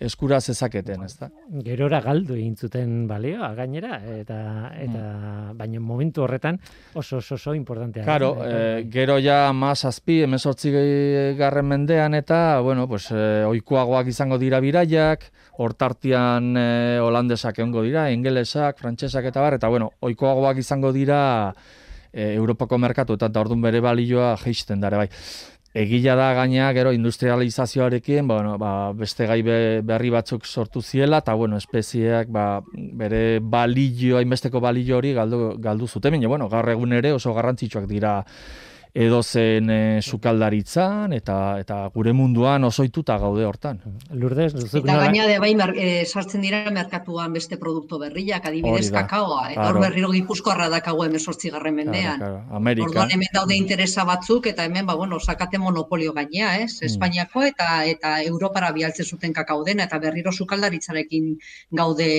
eskura 0.00 0.40
zezaketen, 0.40 1.02
ezta? 1.04 1.28
Gerora 1.64 2.00
galdu 2.00 2.34
egin 2.38 2.54
zuten 2.56 3.04
balioa 3.08 3.50
gainera 3.58 3.98
eta 4.14 4.38
eta 4.80 5.02
mm. 5.02 5.58
baina 5.58 5.82
momentu 5.84 6.24
horretan 6.24 6.56
oso 6.94 7.18
oso 7.18 7.36
oso 7.36 7.54
importantea. 7.54 8.04
Claro, 8.08 8.32
eh, 8.46 8.86
gero 8.90 9.18
ja 9.20 9.52
mas 9.52 9.84
azpi 9.84 10.22
18 10.24 11.36
garren 11.36 11.68
mendean 11.68 12.16
eta 12.16 12.60
bueno, 12.64 12.88
pues 12.88 13.10
eh, 13.12 13.44
ohikoagoak 13.46 14.08
izango 14.08 14.38
dira 14.38 14.60
biraiak, 14.60 15.28
hortartian 15.60 16.54
eh, 16.56 16.98
holandesak 17.02 17.60
egongo 17.60 17.84
dira, 17.84 18.08
ingelesak, 18.14 18.80
frantsesak 18.80 19.28
eta 19.28 19.44
bar 19.44 19.58
eta 19.58 19.68
bueno, 19.68 19.90
ohikoagoak 20.00 20.62
izango 20.62 20.92
dira 20.96 21.20
eh, 22.12 22.32
Europako 22.34 22.78
merkatu 22.80 23.18
eta 23.18 23.30
ordun 23.40 23.60
bere 23.62 23.82
balioa 23.84 24.34
jaisten 24.40 24.80
dare 24.80 25.02
bai. 25.04 25.08
Egila 25.70 26.16
da 26.18 26.32
gaina 26.34 26.72
gero 26.74 26.90
industrializazioarekin, 26.90 28.26
bueno, 28.26 28.56
ba, 28.58 28.90
beste 28.90 29.28
gai 29.30 29.38
berri 29.86 30.10
batzuk 30.10 30.48
sortu 30.48 30.82
ziela 30.82 31.20
eta 31.22 31.36
bueno, 31.38 31.60
espezieak 31.62 32.32
ba, 32.34 32.46
bere 32.72 33.38
balio, 33.38 34.16
hainbesteko 34.18 34.58
balio 34.64 34.96
hori 34.98 35.12
galdu, 35.14 35.54
galdu 35.62 35.86
zuten, 35.86 36.18
bueno, 36.26 36.48
gaur 36.48 36.72
egun 36.72 36.96
ere 36.98 37.12
oso 37.12 37.36
garrantzitsuak 37.36 37.86
dira 37.86 38.16
edo 38.94 39.22
zen 39.22 39.70
e, 39.70 40.02
sukaldaritzan 40.02 41.12
eta 41.12 41.58
eta 41.60 41.78
gure 41.94 42.12
munduan 42.16 42.64
osoituta 42.64 43.16
gaude 43.18 43.44
hortan. 43.46 43.80
Lourdes, 44.10 44.52
eta 44.54 44.96
gaina 45.04 45.26
de 45.28 45.38
bai 45.42 45.52
e, 45.76 46.04
sartzen 46.06 46.42
dira 46.42 46.62
merkatuan 46.70 47.32
beste 47.32 47.58
produktu 47.58 47.98
berriak, 47.98 48.46
adibidez 48.46 48.90
kakaoa, 48.90 49.50
eta 49.52 49.68
hor 49.68 49.80
berriro 49.80 50.10
Gipuzkoarra 50.10 50.68
dakago 50.68 51.04
18. 51.06 51.72
mendean. 51.72 52.18
Claro, 52.18 52.42
Amerika. 52.50 52.88
Orduan 52.88 53.14
hemen 53.14 53.32
daude 53.34 53.56
interesa 53.56 54.04
batzuk 54.04 54.46
eta 54.46 54.64
hemen 54.64 54.86
ba 54.86 54.94
bueno, 54.94 55.20
sakate 55.20 55.58
monopolio 55.58 56.12
gainea, 56.12 56.56
ez? 56.58 56.80
Mm. 56.80 56.86
Espainiako 56.90 57.44
eta 57.46 57.84
eta 57.84 58.16
Europara 58.22 58.72
bialtze 58.72 59.04
zuten 59.04 59.32
kakao 59.32 59.64
dena 59.64 59.84
eta 59.84 59.98
berriro 59.98 60.32
sukaldaritzarekin 60.32 61.36
gaude 61.70 62.10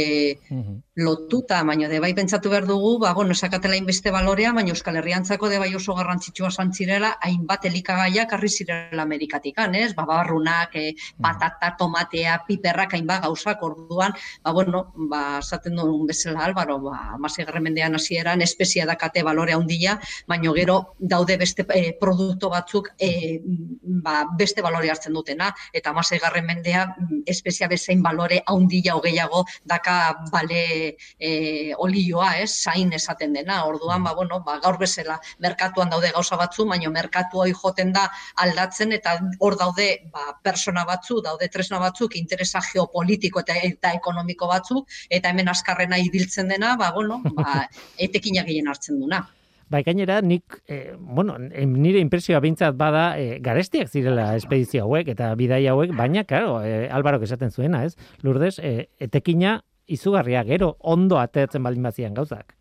mm 0.49 0.79
lotuta, 1.01 1.63
baina 1.63 1.87
de 1.89 1.99
bai 1.99 2.13
pentsatu 2.13 2.49
behar 2.49 2.65
dugu, 2.67 2.99
ba 2.99 3.13
bueno, 3.13 3.33
sakatela 3.33 3.75
inbeste 3.75 4.11
balorea, 4.11 4.53
baina 4.53 4.71
Euskal 4.75 4.97
Herriantzako 4.99 5.49
de 5.49 5.59
bai 5.59 5.73
oso 5.75 5.95
garrantzitsua 5.95 6.51
izan 6.61 6.73
zirela 6.73 7.15
hainbat 7.21 7.65
elikagaiak 7.65 8.33
harri 8.33 8.49
zirela 8.49 9.01
Amerikatikan, 9.03 9.73
ez? 9.75 9.93
Ba, 9.93 10.05
barrunak, 10.05 10.75
e, 10.75 10.93
patata, 11.21 11.75
tomatea, 11.77 12.43
piperrak 12.47 12.93
hainbat 12.93 13.23
gauzak 13.23 13.61
orduan, 13.63 14.13
ba, 14.43 14.51
bueno, 14.51 14.93
ba, 15.09 15.39
esaten 15.39 15.75
duen 15.75 16.05
bezala 16.07 16.45
albaro, 16.45 16.79
ba, 16.79 17.17
mendean 17.61 17.95
hasieran 17.95 18.41
espezia 18.41 18.85
dakate 18.85 19.23
balore 19.23 19.53
handia, 19.53 19.99
baino 20.27 20.53
gero 20.53 20.95
daude 20.99 21.37
beste 21.37 21.65
e, 21.73 21.93
produktu 21.99 22.49
batzuk 22.49 22.89
e, 22.99 23.39
ba, 23.41 24.25
beste 24.37 24.61
balore 24.61 24.89
hartzen 24.89 25.13
dutena, 25.13 25.53
eta 25.73 25.91
amasi 25.91 26.19
garren 26.19 26.45
mendea 26.45 26.95
espezia 27.25 27.67
bezain 27.67 28.01
balore 28.01 28.43
handia 28.45 28.95
hogeiago 28.95 29.45
daka 29.65 30.15
bale 30.31 30.97
e, 31.19 31.73
olioa, 31.77 32.37
ez? 32.39 32.51
Zain 32.51 32.93
esaten 32.93 33.33
dena, 33.33 33.65
orduan, 33.65 34.03
ba, 34.03 34.13
bueno, 34.13 34.41
ba, 34.45 34.59
gaur 34.59 34.77
bezala 34.77 35.19
merkatuan 35.39 35.89
daude 35.89 36.11
gauza 36.11 36.35
bat 36.37 36.50
batzu, 36.51 36.67
baino 36.67 36.91
merkatu 36.91 37.39
hori 37.39 37.53
joten 37.55 37.93
da 37.95 38.09
aldatzen 38.43 38.91
eta 38.91 39.17
hor 39.39 39.57
daude 39.57 40.09
ba, 40.11 40.37
persona 40.43 40.85
batzu, 40.85 41.21
daude 41.23 41.47
tresna 41.47 41.79
batzuk, 41.79 42.15
interesa 42.15 42.61
geopolitiko 42.61 43.41
eta, 43.41 43.55
eta 43.63 43.93
ekonomiko 43.95 44.47
batzuk, 44.47 44.87
eta 45.09 45.29
hemen 45.29 45.47
askarrena 45.47 45.97
ibiltzen 45.97 46.49
dena, 46.51 46.75
ba, 46.77 46.91
bueno, 46.93 47.21
ba, 47.35 47.67
etekinak 47.97 48.47
gehien 48.47 48.67
hartzen 48.67 48.99
duna. 48.99 49.27
Bai, 49.71 49.85
gainera, 49.87 50.19
nik, 50.19 50.57
eh, 50.67 50.97
bueno, 50.99 51.37
nire 51.39 52.01
impresioa 52.03 52.41
bintzat 52.43 52.75
bada, 52.75 53.17
eh, 53.17 53.37
garestiak 53.39 53.87
zirela 53.87 54.35
espedizio 54.35 54.83
hauek 54.83 55.07
eta 55.13 55.31
bidai 55.39 55.65
hauek, 55.71 55.93
baina, 55.95 56.25
karo, 56.27 56.57
eh, 56.61 56.89
Alvaro 56.91 57.21
esaten 57.23 57.51
zuena, 57.51 57.85
ez? 57.85 57.95
Lourdes, 58.21 58.57
eh, 58.59 58.89
etekina 58.99 59.61
izugarria 59.87 60.43
gero 60.43 60.75
ondo 60.79 61.19
ateatzen 61.19 61.63
baldin 61.63 61.87
bazian 61.87 62.13
gauzak. 62.13 62.57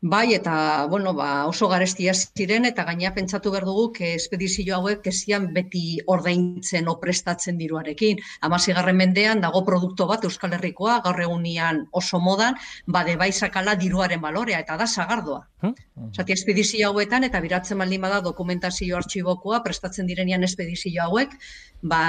Bai, 0.00 0.32
eta 0.32 0.86
bueno, 0.86 1.12
ba, 1.12 1.46
oso 1.50 1.66
garestia 1.68 2.12
ziren, 2.14 2.64
eta 2.68 2.84
gaina 2.86 3.10
pentsatu 3.16 3.50
behar 3.50 3.64
dugu, 3.66 3.86
espedizio 4.08 4.76
hauek 4.76 5.08
ezian 5.10 5.48
beti 5.56 5.98
ordaintzen 6.14 6.86
o 6.86 6.94
prestatzen 7.00 7.58
diruarekin. 7.58 8.20
Amasi 8.46 8.76
garren 8.76 8.96
mendean, 9.00 9.40
dago 9.42 9.64
produktu 9.66 10.06
bat 10.06 10.22
Euskal 10.22 10.54
Herrikoa, 10.54 11.00
gaur 11.08 11.18
egunian 11.26 11.82
oso 11.90 12.20
modan, 12.20 12.54
bade 12.86 13.16
bai 13.16 13.32
sakala 13.32 13.74
diruaren 13.74 14.22
balorea, 14.22 14.60
eta 14.60 14.76
da 14.76 14.86
sagardoa. 14.86 15.42
Zati, 15.58 16.32
espedizio 16.32 16.92
hauetan, 16.92 17.24
eta 17.26 17.40
biratzen 17.42 17.80
baldin 17.82 18.04
bada 18.04 18.20
dokumentazio 18.22 18.96
artxibokoa, 18.96 19.58
prestatzen 19.64 20.06
direnian 20.06 20.44
espedizio 20.46 21.02
hauek, 21.02 21.34
ba, 21.82 22.00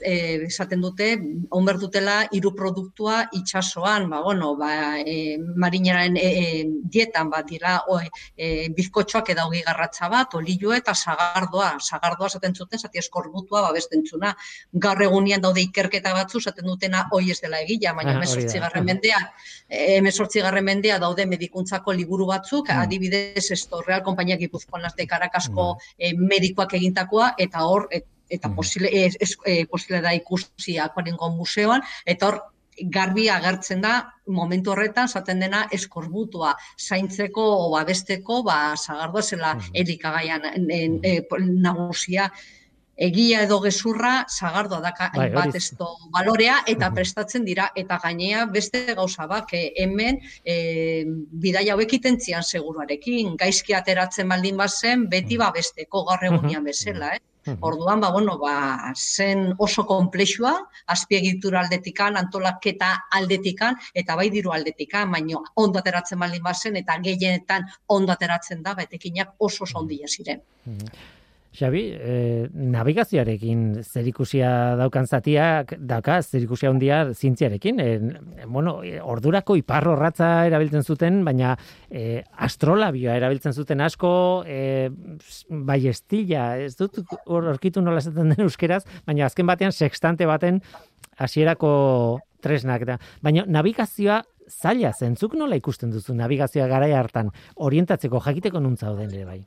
e, 0.00 0.14
esaten 0.46 0.80
dute, 0.80 1.10
onber 1.52 1.76
dutela 1.80 2.16
hiru 2.32 2.54
produktua 2.56 3.18
itsasoan, 3.36 4.08
ba, 4.08 4.22
bueno, 4.24 4.54
ba, 4.56 5.00
e, 5.00 5.36
marinaren 5.38 6.16
e, 6.16 6.24
e, 6.24 6.64
dietan, 6.96 7.28
ba, 7.32 7.42
dira, 7.44 7.74
o, 7.92 7.98
e, 8.00 8.70
bizkotxoak 8.76 9.34
eda 9.36 9.44
hogi 9.44 9.60
garratza 9.66 10.08
bat, 10.08 10.34
olio 10.40 10.72
eta 10.72 10.94
sagardoa, 10.94 11.74
sagardoa 11.80 12.32
esaten 12.32 12.56
zuten, 12.56 12.80
zati 12.80 13.02
eskorbutua, 13.04 13.66
ba, 13.68 13.74
bestentzuna, 13.76 14.32
gaur 14.72 15.04
egunian 15.04 15.44
daude 15.44 15.60
ikerketa 15.60 16.16
batzu, 16.16 16.40
esaten 16.40 16.72
dutena, 16.72 17.04
hoi 17.12 17.30
ez 17.36 17.40
dela 17.44 17.60
egila, 17.60 17.92
baina 18.00 18.16
ah, 18.16 18.82
mendea, 18.84 19.20
garren 20.44 20.64
mendea 20.64 20.98
daude 20.98 21.26
medikuntzako 21.26 21.92
liburu 21.92 22.26
batzuk, 22.32 22.68
mm. 22.72 22.93
Adibidez, 22.94 23.50
esto, 23.50 23.82
Real 23.82 24.02
Kompainia 24.02 24.38
Gipuzkoan 24.38 24.82
las 24.82 24.96
de 24.96 25.06
Caracasco 25.06 25.76
mm. 25.98 26.26
medikoak 26.30 26.74
egintakoa, 26.78 27.34
eta 27.38 27.66
hor, 27.66 27.88
et, 27.90 28.06
eta 28.28 28.48
mm. 28.48 28.56
posible, 28.56 28.90
ez, 29.04 29.16
ez, 29.20 29.34
e, 29.44 29.66
posible 29.66 30.00
da 30.00 30.14
ikusi 30.14 30.78
akuarengo 30.78 31.30
museoan, 31.34 31.82
eta 32.06 32.30
hor 32.30 32.42
garbi 32.90 33.28
agertzen 33.30 33.82
da 33.84 33.92
momentu 34.26 34.72
horretan 34.72 35.08
zaten 35.08 35.40
dena 35.40 35.64
eskorbutua 35.72 36.54
zaintzeko 36.78 37.44
o 37.66 37.70
babesteko 37.74 38.42
ba 38.42 38.74
sagardoa 38.76 39.22
zela 39.22 39.54
mm 39.54 39.70
erikagaian 39.74 40.42
e, 40.70 41.22
nagusia 41.38 42.30
egia 42.96 43.42
edo 43.42 43.60
gezurra 43.60 44.24
sagardoa 44.28 44.80
daka 44.80 45.10
bai, 45.14 45.26
hainbat 45.26 45.58
esto 45.58 45.88
balorea 46.14 46.60
eta 46.70 46.90
prestatzen 46.94 47.44
dira 47.44 47.70
eta 47.74 47.98
gainea 48.02 48.46
beste 48.46 48.94
gauza 48.94 49.26
bak 49.26 49.54
hemen 49.54 50.20
e, 50.44 51.04
bidaia 51.44 51.74
hauek 51.74 51.92
itentzian 51.98 52.42
seguruarekin. 52.42 53.36
Gaizki 53.36 53.74
ateratzen 53.74 54.28
baldin 54.28 54.56
bazen 54.56 55.08
beti 55.10 55.36
babesteko 55.36 56.04
gaur 56.10 56.28
egunean 56.30 56.64
bezala 56.64 57.14
eh. 57.14 57.22
Orduan, 57.60 58.00
ba, 58.00 58.10
bueno, 58.10 58.38
ba, 58.38 58.92
zen 58.96 59.52
oso 59.58 59.84
komplexua, 59.84 60.54
azpiegitura 60.94 61.60
aldetikan, 61.60 62.16
antolaketa 62.16 62.94
aldetikan, 63.18 63.76
eta 63.92 64.16
bai 64.16 64.30
diru 64.32 64.54
aldetikan, 64.56 65.10
baino 65.12 65.42
ondo 65.60 65.82
ateratzen 65.82 66.24
baldin 66.24 66.42
bazen, 66.42 66.78
eta 66.80 66.96
gehienetan 67.04 67.68
ondo 67.98 68.16
ateratzen 68.16 68.64
da, 68.64 68.72
betekinak 68.80 69.36
oso 69.38 69.68
oso 69.68 69.82
ondia 69.82 70.08
ziren. 70.08 70.40
Xabi, 71.54 71.82
eh, 71.94 72.48
navigazioarekin 72.50 73.84
zerikusia 73.84 74.48
daukan 74.74 75.06
zatiak, 75.06 75.76
dauka 75.78 76.16
zerikusia 76.22 76.70
handia 76.72 77.12
zientziarekin. 77.14 77.78
Eh, 77.80 78.00
bueno, 78.46 78.80
ordurako 79.02 79.54
iparro 79.60 79.94
ratza 79.94 80.46
erabiltzen 80.48 80.82
zuten, 80.82 81.22
baina 81.24 81.54
eh, 81.90 82.24
astrolabioa 82.48 83.14
erabiltzen 83.20 83.54
zuten 83.54 83.84
asko, 83.86 84.42
eh, 84.46 84.90
bai 85.48 85.78
estila, 85.86 86.58
ez 86.58 86.74
dut 86.74 86.98
orkitu 87.26 87.80
nola 87.80 88.02
esaten 88.02 88.34
den 88.34 88.48
euskeraz, 88.48 88.82
baina 89.06 89.26
azken 89.30 89.46
batean 89.46 89.72
sextante 89.72 90.26
baten 90.26 90.60
hasierako 91.22 92.18
tresnak 92.42 92.82
da. 92.88 92.98
Baina 93.22 93.46
navigazioa 93.46 94.24
zaila 94.50 94.90
zentzuk 94.92 95.38
nola 95.38 95.56
ikusten 95.56 95.94
duzu 95.94 96.18
navigazioa 96.18 96.66
garai 96.68 96.92
hartan 96.92 97.30
orientatzeko 97.56 98.20
jakiteko 98.26 98.60
nuntza 98.60 98.90
den 98.98 99.14
ere 99.14 99.24
bai. 99.24 99.44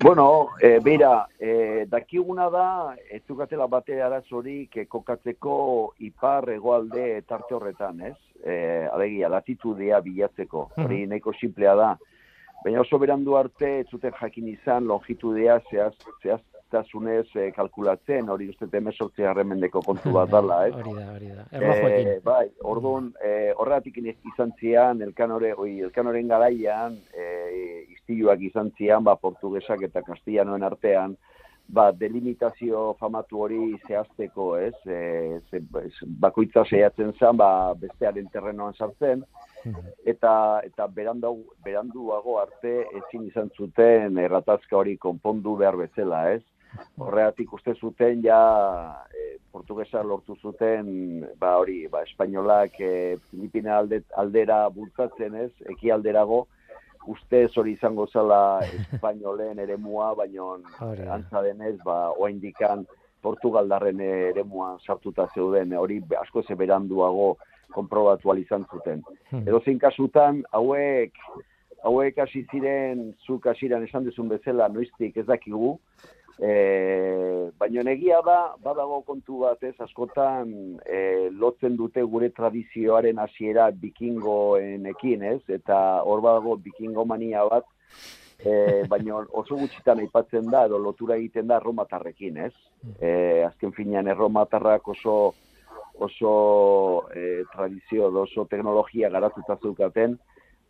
Bueno, 0.00 0.48
e, 0.60 0.78
beira, 0.80 1.28
e, 1.38 1.86
dakiguna 1.88 2.48
da, 2.50 2.96
ez 3.10 3.22
dukatela 3.28 3.68
bate 3.70 4.00
arazorik 4.02 4.80
kokatzeko 4.90 5.94
ipar 6.02 6.48
egoalde 6.50 7.22
tarte 7.28 7.54
horretan, 7.54 8.00
ez? 8.08 8.16
E, 8.42 8.88
alegia, 8.90 9.28
latitudea 9.30 10.00
bilatzeko, 10.02 10.70
hori 10.82 11.04
nahiko 11.06 11.34
simplea 11.38 11.76
da. 11.78 11.92
Baina 12.64 12.82
oso 12.82 12.98
berandu 12.98 13.36
arte, 13.38 13.70
ez 13.82 13.86
zuten 13.90 14.14
jakin 14.18 14.48
izan, 14.48 14.86
longitudea 14.90 15.60
zehaz, 15.70 15.94
zehaztasunez 16.72 17.28
e, 17.36 17.50
kalkulatzen, 17.52 18.28
hori 18.28 18.48
uste 18.48 18.66
temesortzea 18.70 19.30
harremendeko 19.30 19.82
kontu 19.84 20.12
bat 20.12 20.30
dala, 20.30 20.66
ez? 20.68 20.74
Hori 20.80 20.94
da, 20.96 21.08
hori 21.14 21.30
da. 21.30 21.44
E, 21.52 22.18
bai, 22.24 22.46
orduan, 22.62 23.12
e, 23.22 23.52
horretik 23.56 23.98
izan 24.02 24.52
zian, 24.58 25.02
elkanore, 25.02 25.54
oi, 25.54 25.80
elkanoren 25.80 26.28
garaian, 26.28 26.96
e, 27.12 27.84
istiluak 27.92 28.40
izan 28.40 28.72
zian, 28.78 29.04
ba, 29.04 29.16
portugesak 29.16 29.82
eta 29.88 30.02
kastillanoen 30.06 30.62
artean, 30.62 31.16
ba, 31.72 31.90
delimitazio 31.92 32.94
famatu 33.00 33.44
hori 33.44 33.60
zehazteko, 33.86 34.56
ez? 34.58 34.74
E, 34.86 35.40
ze, 35.50 35.62
bakoitza 36.24 36.64
zehatzen 36.68 37.12
zen, 37.18 37.36
ba, 37.36 37.72
bestearen 37.78 38.28
terrenoan 38.32 38.74
sartzen, 38.74 39.24
eta 40.08 40.32
eta 40.66 40.88
berandu, 40.90 41.36
beranduago 41.64 42.40
arte 42.40 42.80
ezin 42.98 43.28
izan 43.28 43.50
zuten 43.56 44.18
erratazka 44.18 44.76
hori 44.76 44.96
konpondu 44.98 45.54
behar 45.60 45.78
bezala, 45.78 46.24
ez? 46.32 46.42
Horregatik 46.96 47.52
uste 47.52 47.74
zuten 47.74 48.22
ja 48.24 48.40
e, 49.12 49.36
portugesa 49.52 50.02
lortu 50.02 50.36
zuten 50.40 50.88
ba 51.40 51.56
hori, 51.60 51.86
ba 51.92 52.02
espainolak 52.06 52.80
e, 52.80 53.18
Filipina 53.30 53.78
alde, 53.78 54.02
aldera 54.16 54.64
bultzatzen, 54.72 55.36
ez? 55.46 55.52
Eki 55.74 55.92
alderago 55.92 56.46
uste 57.12 57.46
hori 57.56 57.76
izango 57.76 58.06
zela 58.06 58.60
espainolen 58.92 59.58
eremua, 59.58 60.12
baino 60.14 60.56
antza 60.80 61.42
denez, 61.42 61.76
ba 61.84 62.10
oraindikan 62.12 62.86
Portugaldarren 63.22 64.00
eremuan 64.02 64.80
sartuta 64.82 65.28
zeuden, 65.34 65.76
hori 65.78 66.00
asko 66.18 66.42
ze 66.42 66.56
beranduago 66.58 67.36
konprobatu 67.72 68.34
izan 68.36 68.66
zuten. 68.70 69.02
Hmm. 69.30 69.46
Edo 69.46 69.60
zein 69.64 69.78
kasutan, 69.78 70.42
hauek, 70.52 71.14
hauek 71.84 72.18
hasi 72.18 72.44
ziren, 72.50 73.12
zuk 73.26 73.46
hasiran 73.46 73.86
esan 73.86 74.04
duzun 74.04 74.28
bezala, 74.28 74.68
noiztik 74.68 75.16
ez 75.16 75.26
dakigu, 75.26 75.78
e, 76.38 77.50
baina 77.58 77.82
negia 77.86 78.20
da, 78.26 78.54
badago 78.62 79.02
kontu 79.06 79.42
bat 79.44 79.62
ez, 79.64 79.74
askotan 79.84 80.52
e, 80.86 81.28
lotzen 81.30 81.76
dute 81.76 82.02
gure 82.02 82.30
tradizioaren 82.34 83.20
hasiera 83.22 83.70
bikingoenekin 83.84 85.22
ez, 85.34 85.40
eta 85.48 85.78
hor 86.02 86.24
badago 86.24 86.56
bikingo 86.56 87.04
mania 87.04 87.44
bat, 87.50 87.68
e, 88.38 88.82
baina 88.90 89.22
oso 89.30 89.58
gutxitan 89.60 90.02
aipatzen 90.02 90.50
da, 90.50 90.66
edo 90.66 90.78
lotura 90.78 91.16
egiten 91.20 91.48
da 91.50 91.60
erromatarrekin 91.60 92.42
ez. 92.48 92.52
E, 92.98 93.42
azken 93.46 93.74
finean 93.76 94.10
erromatarrak 94.10 94.88
oso 94.96 95.16
oso 96.02 97.08
e, 97.14 97.44
tradizio, 97.52 98.08
oso 98.22 98.46
teknologia 98.50 99.10
garatuta 99.12 99.58
zeukaten, 99.60 100.16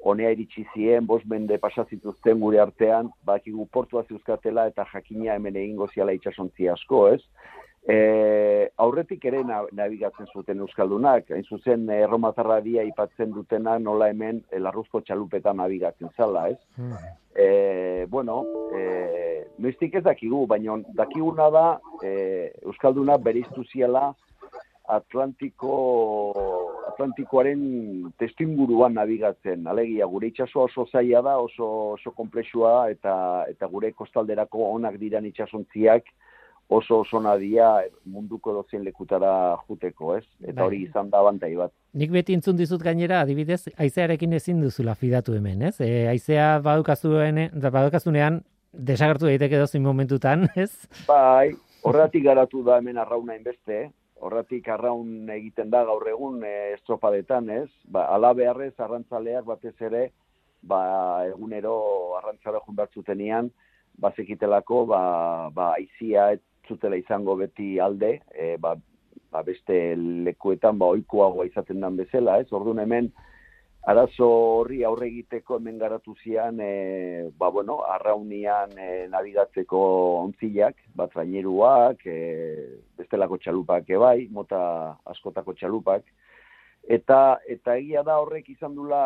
honea 0.02 0.32
iritsi 0.34 0.64
zien, 0.74 1.06
bos 1.06 1.22
mende 1.30 1.58
pasazituzten 1.62 2.40
gure 2.42 2.60
artean, 2.62 3.10
bakigu 3.26 3.66
portua 3.70 4.02
zeuzkatela 4.08 4.66
eta 4.70 4.86
jakina 4.92 5.36
hemen 5.36 5.56
egingo 5.56 5.88
ziala 5.94 6.14
itxasontzi 6.16 6.68
asko, 6.72 7.06
ez? 7.14 7.20
E, 7.82 8.70
aurretik 8.78 9.24
ere 9.26 9.40
nabigatzen 9.42 10.28
zuten 10.30 10.60
Euskaldunak, 10.62 11.32
hain 11.34 11.46
zuzen 11.50 11.88
erromatarra 11.90 12.60
dia 12.62 12.84
ipatzen 12.86 13.32
dutena 13.34 13.74
nola 13.82 14.06
hemen 14.12 14.38
larruzko 14.66 15.00
txalupetan 15.02 15.58
nabigatzen 15.58 16.12
zala, 16.16 16.48
ez? 16.54 16.58
Hmm. 16.76 16.98
E, 17.34 18.06
bueno, 18.10 18.42
e, 18.78 18.82
noiztik 19.58 19.98
ez 19.98 20.04
dakigu, 20.06 20.44
baina 20.46 20.78
dakiguna 20.98 21.48
da 21.50 21.66
e, 22.02 22.52
Euskalduna 22.62 23.18
beriztu 23.18 23.66
ziala 23.72 24.12
Atlantiko 24.92 25.74
Atlantikoaren 26.92 27.62
testinguruan 28.20 28.94
nabigatzen. 28.98 29.66
Alegia 29.66 30.06
gure 30.10 30.28
itsaso 30.28 30.66
oso 30.66 30.86
zaila 30.90 31.22
da, 31.24 31.38
oso 31.40 31.68
oso 31.94 32.12
komplexua 32.16 32.90
eta 32.92 33.14
eta 33.48 33.68
gure 33.72 33.92
kostalderako 33.96 34.72
onak 34.74 34.98
diran 35.00 35.26
itsasontziak 35.30 36.12
oso 36.72 37.00
oso 37.00 37.20
nadia 37.20 37.68
munduko 38.04 38.52
dozen 38.54 38.84
lekutara 38.84 39.56
juteko, 39.66 40.16
ez? 40.16 40.24
Eta 40.40 40.60
bai. 40.60 40.66
hori 40.66 40.82
izan 40.86 41.10
da 41.12 41.22
bantai 41.24 41.52
bat. 41.58 41.72
Nik 41.98 42.12
beti 42.14 42.36
intzun 42.36 42.56
dizut 42.56 42.82
gainera, 42.82 43.20
adibidez, 43.26 43.66
aizearekin 43.76 44.32
ezin 44.38 44.62
duzula 44.62 44.94
fidatu 44.94 45.36
hemen, 45.36 45.66
ez? 45.68 45.74
E, 45.84 46.06
aizea 46.12 46.54
badukazuen, 46.64 47.42
badukazunean 47.52 48.40
desagertu 48.72 49.28
daiteke 49.28 49.60
dozin 49.60 49.84
momentutan, 49.84 50.48
ez? 50.64 50.70
Bai, 51.08 51.52
horretik 51.84 52.24
garatu 52.24 52.64
da 52.64 52.78
hemen 52.80 53.00
arrauna 53.02 53.36
inbeste, 53.36 53.90
horratik 54.22 54.68
arraun 54.70 55.30
egiten 55.34 55.70
da 55.70 55.82
gaur 55.88 56.06
egun 56.08 56.42
e, 56.46 56.54
estropadetan, 56.76 57.50
ez? 57.50 57.68
Ba, 57.90 58.06
ala 58.14 58.32
beharrez 58.38 58.74
arrantzaleak 58.78 59.48
batez 59.48 59.74
ere, 59.82 60.04
ba, 60.62 60.80
egunero 61.26 61.74
arrantzara 62.20 62.62
jun 62.64 62.78
behar 62.78 63.50
bazekitelako, 64.02 64.86
ba, 64.86 65.02
ba, 65.54 65.72
aizia 65.74 66.30
zutela 66.68 66.96
izango 66.96 67.36
beti 67.36 67.78
alde, 67.80 68.20
e, 68.32 68.56
ba, 68.56 68.76
ba, 69.32 69.42
beste 69.42 69.96
lekuetan, 69.96 70.78
ba, 70.78 70.92
oikoagoa 70.94 71.46
izaten 71.50 71.80
dan 71.80 71.96
bezala, 71.96 72.38
ez? 72.40 72.52
Orduan 72.52 72.78
hemen, 72.78 73.10
arazo 73.82 74.26
horri 74.60 74.84
aurre 74.86 75.08
egiteko 75.08 75.56
hemen 75.58 75.78
garatu 75.78 76.14
zian, 76.22 76.60
e, 76.62 77.30
ba, 77.38 77.48
bueno, 77.50 77.80
arraunian 77.82 78.76
e, 78.78 78.90
nabigatzeko 79.10 79.80
ontzilak, 80.20 80.78
bat 80.94 81.10
traineruak, 81.14 82.06
e, 82.06 82.18
bestelako 82.98 83.40
txalupak 83.42 83.90
ebai, 83.90 84.28
mota 84.30 84.60
askotako 85.10 85.56
txalupak, 85.58 86.06
eta, 86.86 87.40
eta 87.50 87.76
egia 87.80 88.04
da 88.06 88.20
horrek 88.22 88.52
izan 88.54 88.78
dula 88.78 89.02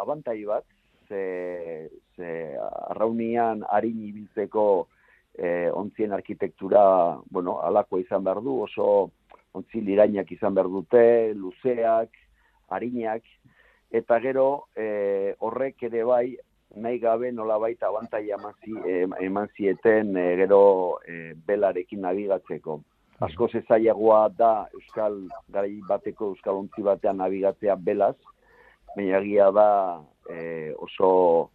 abantai 0.00 0.40
bat, 0.48 0.64
ze, 1.08 1.90
ze 2.16 2.32
arraunian 2.88 3.60
harin 3.68 4.00
ibiltzeko 4.08 4.66
e, 5.36 5.68
ontzien 5.68 6.16
arkitektura, 6.16 7.20
bueno, 7.28 7.58
alako 7.60 8.00
izan 8.00 8.24
behar 8.24 8.40
du, 8.40 8.62
oso 8.64 9.10
ontzil 9.52 9.88
irainak 9.92 10.32
izan 10.32 10.56
behar 10.56 10.72
dute, 10.72 11.34
luzeak, 11.36 12.16
harinak, 12.72 13.22
eta 13.94 14.18
gero 14.20 14.66
e, 14.74 15.34
horrek 15.38 15.86
ere 15.86 16.02
bai 16.04 16.34
nahi 16.82 16.98
gabe 16.98 17.30
nola 17.32 17.58
baita 17.62 17.86
abantai 17.86 18.26
eman 19.28 19.48
zieten 19.56 20.16
e, 20.16 20.26
gero 20.42 20.98
e, 21.06 21.34
belarekin 21.46 22.02
nabigatzeko. 22.02 22.80
Asko 23.22 23.48
zezaiagoa 23.48 24.28
da 24.36 24.66
Euskal 24.74 25.20
garai 25.54 25.78
bateko 25.88 26.32
Euskal 26.32 26.58
ontzi 26.64 26.82
batean 26.82 27.22
nabigatzea 27.22 27.76
belaz, 27.76 28.16
baina 28.96 29.20
da 29.54 29.68
e, 30.30 30.74
oso 30.74 31.50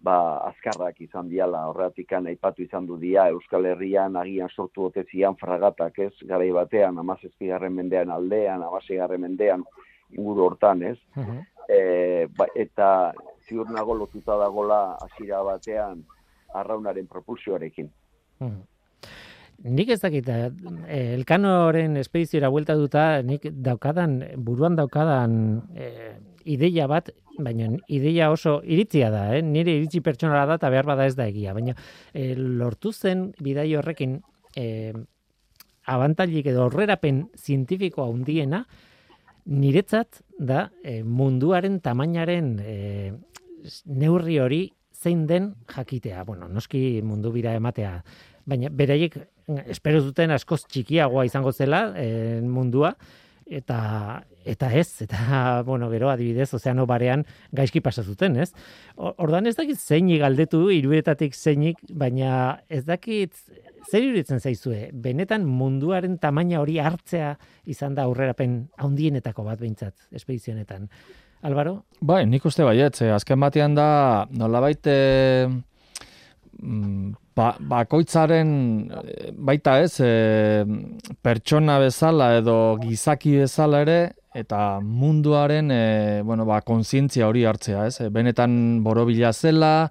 ba, 0.00 0.16
azkarrak 0.48 1.00
izan 1.00 1.28
diala, 1.28 1.66
horretik 1.68 2.12
aipatu 2.12 2.62
izan 2.62 2.86
du 2.86 2.96
dia, 2.96 3.28
Euskal 3.28 3.66
Herrian 3.66 4.16
agian 4.16 4.48
sortu 4.48 4.86
otezian 4.86 5.36
fragatak 5.36 5.98
ez, 5.98 6.12
garai 6.22 6.50
batean, 6.52 6.98
amazezkigarren 6.98 7.74
mendean 7.74 8.10
aldean, 8.10 8.62
amasegarren 8.62 9.20
mendean, 9.20 9.64
inguru 10.16 10.46
hortan, 10.48 10.82
ez? 10.82 10.98
E, 11.70 12.26
ba, 12.36 12.48
eta 12.58 12.88
ziur 13.46 13.70
nago 13.70 13.94
lotuta 13.94 14.36
dagola 14.40 14.80
hasiera 15.04 15.42
batean 15.46 16.02
arraunaren 16.54 17.06
propulsioarekin. 17.06 17.90
Hmm. 18.40 18.60
Nik 19.60 19.90
ez 19.92 20.00
dakit, 20.00 20.28
eh, 20.32 21.14
elkanoren 21.14 21.98
espediziora 22.00 22.48
buelta 22.48 22.74
duta, 22.74 23.20
nik 23.22 23.44
daukadan, 23.52 24.22
buruan 24.40 24.76
daukadan 24.76 25.34
eh, 25.76 26.16
ideia 26.44 26.86
bat, 26.88 27.10
baina 27.44 27.68
ideia 27.88 28.30
oso 28.32 28.60
iritzia 28.64 29.10
da, 29.12 29.26
eh? 29.36 29.42
nire 29.42 29.74
iritzi 29.76 30.00
pertsonala 30.00 30.46
da 30.48 30.56
eta 30.60 30.70
behar 30.72 30.88
bada 30.88 31.06
ez 31.06 31.16
da 31.16 31.28
egia, 31.28 31.52
baina 31.56 31.74
eh, 32.14 32.34
lortu 32.36 32.92
zen 32.92 33.30
bidai 33.40 33.68
horrekin 33.76 34.20
eh, 34.56 34.94
abantalik 35.84 36.46
edo 36.46 36.64
horrerapen 36.68 37.26
zientifikoa 37.36 38.08
hundiena, 38.08 38.64
niretzat 39.46 40.22
da 40.38 40.68
e, 40.84 41.02
munduaren 41.02 41.80
tamainaren 41.80 42.52
e, 42.60 42.76
neurri 43.86 44.38
hori 44.40 44.62
zein 45.00 45.26
den 45.26 45.54
jakitea. 45.70 46.24
Bueno, 46.24 46.48
noski 46.48 47.00
mundu 47.04 47.32
bira 47.32 47.54
ematea, 47.56 48.00
baina 48.46 48.70
beraiek 48.72 49.16
espero 49.72 50.02
duten 50.04 50.30
askoz 50.34 50.62
txikiagoa 50.68 51.24
izango 51.28 51.52
zela 51.52 51.88
e, 51.98 52.40
mundua, 52.44 52.94
eta 53.50 54.22
eta 54.50 54.70
ez 54.74 55.02
eta 55.06 55.62
bueno 55.68 55.90
gero 55.92 56.10
adibidez 56.10 56.52
ozeano 56.54 56.86
barean 56.90 57.24
gaizki 57.56 57.80
pasa 57.80 58.02
zuten 58.02 58.36
ez? 58.42 58.50
Ordan 58.96 59.46
ez 59.46 59.56
dakit 59.58 59.78
zeinik 59.78 60.20
galdetu 60.24 60.66
hiruetatik 60.74 61.34
zeinik 61.34 61.78
baina 61.90 62.60
ez 62.68 62.84
dakit 62.88 63.34
zer 63.90 64.02
iruditzen 64.02 64.40
zaizue? 64.40 64.90
Benetan 64.92 65.46
munduaren 65.46 66.18
tamaina 66.18 66.60
hori 66.60 66.78
hartzea 66.82 67.36
izan 67.70 67.94
da 67.94 68.04
aurrerapen 68.08 68.68
handienetako 68.78 69.46
bat 69.46 69.60
beintzat 69.60 69.94
espedizionetan. 70.12 70.88
Alvaro 71.46 71.84
bai 72.04 72.26
nik 72.28 72.44
uste 72.44 72.66
baiet 72.66 73.00
azken 73.14 73.40
batean 73.40 73.74
da 73.78 74.26
nolabait 74.36 74.86
mm, 76.60 77.12
ba, 77.36 77.54
bakoitzaren 77.72 78.50
eh, 78.92 79.30
baita 79.32 79.78
ez 79.84 79.94
e, 80.04 80.64
pertsona 81.22 81.78
bezala 81.82 82.34
edo 82.40 82.56
gizaki 82.82 83.38
bezala 83.44 83.82
ere 83.86 84.00
eta 84.34 84.80
munduaren 84.80 85.70
e, 85.74 86.22
bueno, 86.22 86.46
ba, 86.46 86.60
konsientzia 86.62 87.28
hori 87.28 87.44
hartzea 87.44 87.86
ez? 87.88 88.10
Benetan 88.12 88.82
borobila 88.84 89.32
zela 89.32 89.90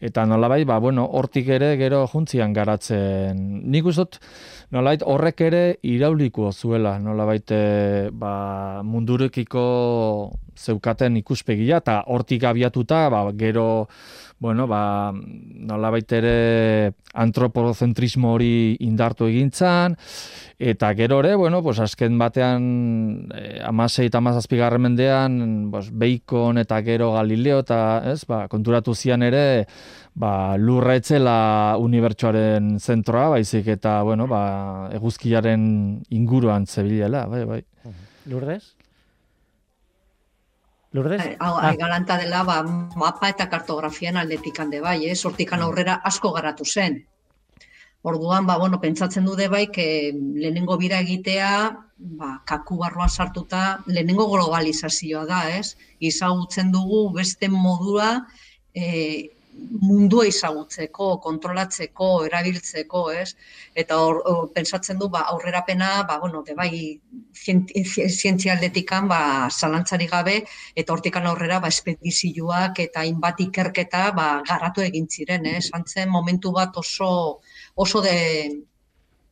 eta 0.00 0.24
nolabait 0.24 0.66
ba, 0.68 0.78
bueno, 0.80 1.04
hortik 1.04 1.48
ere 1.52 1.74
gero 1.80 2.06
juntzian 2.08 2.54
garatzen. 2.56 3.40
Nik 3.70 3.88
uzot 3.88 4.20
nolabait 4.70 5.02
horrek 5.02 5.40
ere 5.48 5.62
irauliko 5.82 6.52
zuela 6.52 6.98
nolabait 7.02 7.50
e, 7.50 7.62
ba, 8.12 8.82
mundurekiko 8.86 9.64
zeukaten 10.60 11.16
ikuspegia, 11.20 11.80
eta 11.80 12.00
hortik 12.12 12.44
abiatuta, 12.44 13.08
ba, 13.12 13.22
gero, 13.38 13.88
bueno, 14.40 14.66
ba, 14.68 15.12
nola 15.12 15.90
ere 15.96 16.92
antropozentrismo 17.14 18.34
hori 18.34 18.76
indartu 18.80 19.26
egintzan, 19.28 19.96
eta 20.58 20.92
gero 20.94 21.20
ere, 21.24 21.34
bueno, 21.34 21.62
pues 21.62 21.80
azken 21.80 22.18
batean, 22.18 23.28
eh, 23.34 23.60
amasei 23.64 24.06
eta 24.06 24.18
amazazpigarren 24.18 24.82
mendean, 24.82 25.70
pues, 25.70 25.90
Beikon 25.92 26.58
eta 26.58 26.82
gero 26.82 27.12
Galileo, 27.14 27.60
eta 27.64 28.02
ez, 28.12 28.24
ba, 28.26 28.46
konturatu 28.48 28.94
zian 28.94 29.22
ere, 29.22 29.66
ba, 30.20 30.56
lurra 30.60 30.96
etzela 31.00 31.76
unibertsuaren 31.80 32.74
zentroa, 32.78 33.30
baizik 33.36 33.70
eta, 33.76 34.00
bueno, 34.06 34.26
ba, 34.30 34.42
eguzkiaren 34.96 35.62
inguruan 36.16 36.66
zebilela, 36.66 37.24
bai, 37.30 37.44
bai. 37.48 37.60
Lourdes? 38.28 38.74
Lourdes? 40.92 41.22
Ai, 41.22 41.36
ah. 41.40 41.72
galanta 41.78 42.18
dela, 42.20 42.42
ba, 42.44 42.60
mapa 43.00 43.30
eta 43.32 43.48
kartografian 43.52 44.20
aldetik 44.20 44.60
hande 44.60 44.82
bai, 44.84 44.98
eh? 45.08 45.16
sortikan 45.16 45.64
aurrera 45.64 46.00
asko 46.04 46.34
garatu 46.36 46.66
zen. 46.66 47.00
Orduan, 48.02 48.46
ba, 48.48 48.56
bueno, 48.58 48.80
pentsatzen 48.80 49.24
du 49.24 49.36
bai, 49.36 49.66
que 49.68 50.12
lehenengo 50.12 50.76
bira 50.76 51.00
egitea, 51.00 51.50
ba, 52.20 52.30
kaku 52.44 52.78
barroa 52.78 53.08
sartuta, 53.08 53.80
lehenengo 53.86 54.26
globalizazioa 54.28 55.26
da, 55.26 55.42
ez? 55.56 55.76
Izagutzen 56.00 56.72
dugu 56.72 57.12
beste 57.12 57.48
modua, 57.48 58.26
eh, 58.74 59.39
mundua 59.80 60.26
izagutzeko, 60.28 61.10
kontrolatzeko, 61.24 62.08
erabiltzeko, 62.26 63.02
ez? 63.12 63.34
Eta 63.82 63.98
hor, 64.02 64.20
pensatzen 64.54 64.98
du, 65.00 65.08
ba, 65.12 65.24
aurrerapena, 65.32 65.90
ba, 66.08 66.18
bueno, 66.22 66.42
de 66.46 66.54
bai, 66.58 67.00
zientzialdetikan, 67.34 69.08
ba, 69.10 69.20
zalantzari 69.50 70.08
gabe, 70.10 70.40
eta 70.74 70.94
hortikan 70.94 71.28
aurrera, 71.30 71.60
ba, 71.60 71.68
espedizioak 71.68 72.82
eta 72.86 73.04
inbat 73.08 73.40
ikerketa, 73.46 74.10
ba, 74.16 74.28
garatu 74.48 74.84
egin 74.86 75.08
ziren, 75.08 75.46
ez? 75.46 75.68
Antzen 75.76 76.10
momentu 76.10 76.52
bat 76.56 76.76
oso, 76.80 77.12
oso 77.74 78.02
de, 78.04 78.18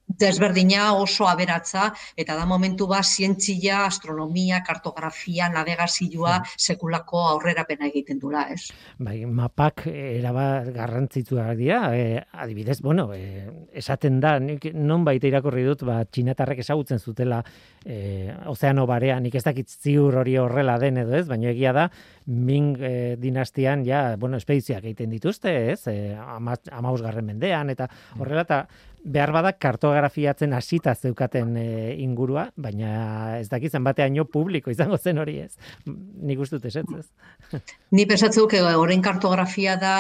desberdina 0.08 0.94
oso 0.96 1.28
aberatza, 1.28 1.92
eta 2.16 2.34
da 2.34 2.46
momentu 2.48 2.86
ba, 2.88 3.02
zientzia, 3.04 3.84
astronomia, 3.84 4.62
kartografia, 4.64 5.48
navegazioa, 5.52 6.38
hmm. 6.38 6.56
sekulako 6.56 7.22
aurrerapena 7.34 7.88
egiten 7.90 8.18
dula, 8.18 8.46
ez? 8.54 8.70
Bai, 8.98 9.20
mapak 9.26 9.86
eraba 9.92 10.64
garrantzitsuak 10.72 11.52
dira, 11.60 11.82
e, 11.96 12.22
adibidez, 12.32 12.80
bueno, 12.80 13.10
e, 13.14 13.68
esaten 13.76 14.18
da, 14.20 14.38
nik 14.40 14.70
non 14.74 15.04
baita 15.04 15.28
irakurri 15.28 15.66
dut, 15.68 15.84
ba, 15.86 16.00
txinatarrek 16.08 16.64
ezagutzen 16.64 16.98
zutela 16.98 17.42
e, 17.84 18.32
ozeano 18.48 18.86
barea, 18.88 19.20
nik 19.20 19.36
ez 19.38 19.44
dakit 19.44 19.68
ziur 19.68 20.16
hori 20.22 20.38
horrela 20.40 20.78
den 20.80 21.04
edo 21.04 21.16
ez, 21.18 21.26
baina 21.28 21.52
egia 21.52 21.74
da, 21.76 21.88
Ming 22.28 22.76
e, 22.84 23.16
dinastian, 23.16 23.86
ja, 23.86 24.16
bueno, 24.20 24.36
espediziak 24.36 24.82
egiten 24.84 25.08
dituzte, 25.14 25.52
ez, 25.72 25.80
e, 25.88 26.12
amaus 26.12 27.00
garren 27.00 27.24
mendean, 27.24 27.70
eta 27.72 27.86
hmm. 27.88 28.20
horrela, 28.20 28.44
eta 28.44 28.58
behar 29.04 29.32
badak 29.32 29.58
kartografiatzen 29.62 30.52
hasita 30.56 30.94
zeukaten 30.94 31.56
e, 31.56 31.66
ingurua, 32.02 32.48
baina 32.56 33.38
ez 33.38 33.48
dakizan 33.50 33.84
bateaino 33.84 34.24
publiko 34.30 34.70
izango 34.70 34.98
zen 34.98 35.18
hori 35.18 35.38
ez. 35.44 35.54
Nik 35.87 36.40
uste 36.40 36.58
dut 36.58 36.68
ez, 36.70 36.76
ez? 37.00 37.62
Ni 37.92 38.06
pesatzeu, 38.06 38.48
que 38.50 38.62
horrein 38.62 39.04
kartografia 39.04 39.76
da 39.80 39.94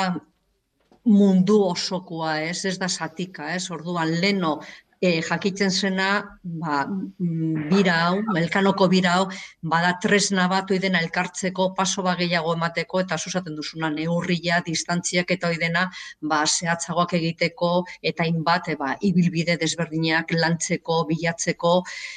mundu 1.08 1.62
osokoa, 1.70 2.40
ez, 2.44 2.64
ez 2.68 2.76
da 2.78 2.88
satika, 2.88 3.52
ez, 3.54 3.70
orduan 3.72 4.12
leno 4.20 4.58
e, 5.00 5.22
jakitzen 5.22 5.70
zena, 5.70 6.38
ba, 6.42 6.84
mm, 6.86 7.68
bira 7.70 7.94
hau, 8.06 8.22
melkanoko 8.34 8.88
bira 8.90 9.14
hau, 9.18 9.26
bada 9.62 9.94
tresna 10.02 10.48
bat 10.50 10.70
oidena 10.74 11.00
elkartzeko, 11.04 11.72
paso 11.74 12.02
ba 12.02 12.16
gehiago 12.18 12.54
emateko, 12.56 13.00
eta 13.04 13.18
susaten 13.18 13.54
duzuna 13.56 13.90
neurria, 13.94 14.60
distantziak 14.66 15.30
eta 15.30 15.52
oidena, 15.52 15.88
ba, 16.20 16.42
zehatzagoak 16.46 17.14
egiteko, 17.20 17.84
eta 18.02 18.26
inbat, 18.26 18.72
e, 18.72 18.76
ba, 18.80 18.94
ibilbide 19.00 19.56
desberdinak 19.60 20.34
lantzeko, 20.34 21.04
bilatzeko, 21.10 21.74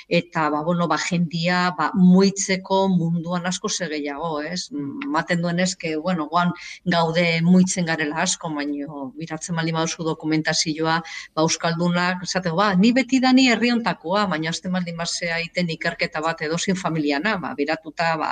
eta, 0.10 0.50
ba, 0.50 0.64
bueno, 0.66 0.88
ba, 0.90 0.98
jendia, 0.98 1.70
ba, 1.78 1.92
muitzeko 1.96 2.88
munduan 2.96 3.46
asko 3.46 3.70
segeiago, 3.70 4.40
ez? 4.42 4.70
Maten 4.72 5.42
duen 5.46 5.60
ez, 5.60 5.76
que, 5.76 5.96
bueno, 5.98 6.28
guan 6.32 6.52
gaude 6.86 7.28
muitzen 7.46 7.86
garela 7.86 8.24
asko, 8.26 8.50
baino, 8.56 9.12
biratzen 9.18 9.56
mali 9.56 9.74
mauzu 9.76 10.04
dokumentazioa, 10.08 11.00
ba, 11.36 11.46
Euskaldunak, 11.46 12.26
esate, 12.26 12.50
ba, 12.58 12.71
ni 12.76 12.92
beti 12.94 13.20
dani 13.20 13.48
herriontakoa, 13.52 14.26
baina 14.28 14.50
azte 14.50 14.70
maldin 14.70 14.98
basea 14.98 15.40
iten 15.44 15.70
ikerketa 15.70 16.22
bat 16.22 16.42
edozin 16.42 16.76
familiana, 16.76 17.38
ba, 17.38 17.54
biratuta 17.58 18.16
ba, 18.18 18.32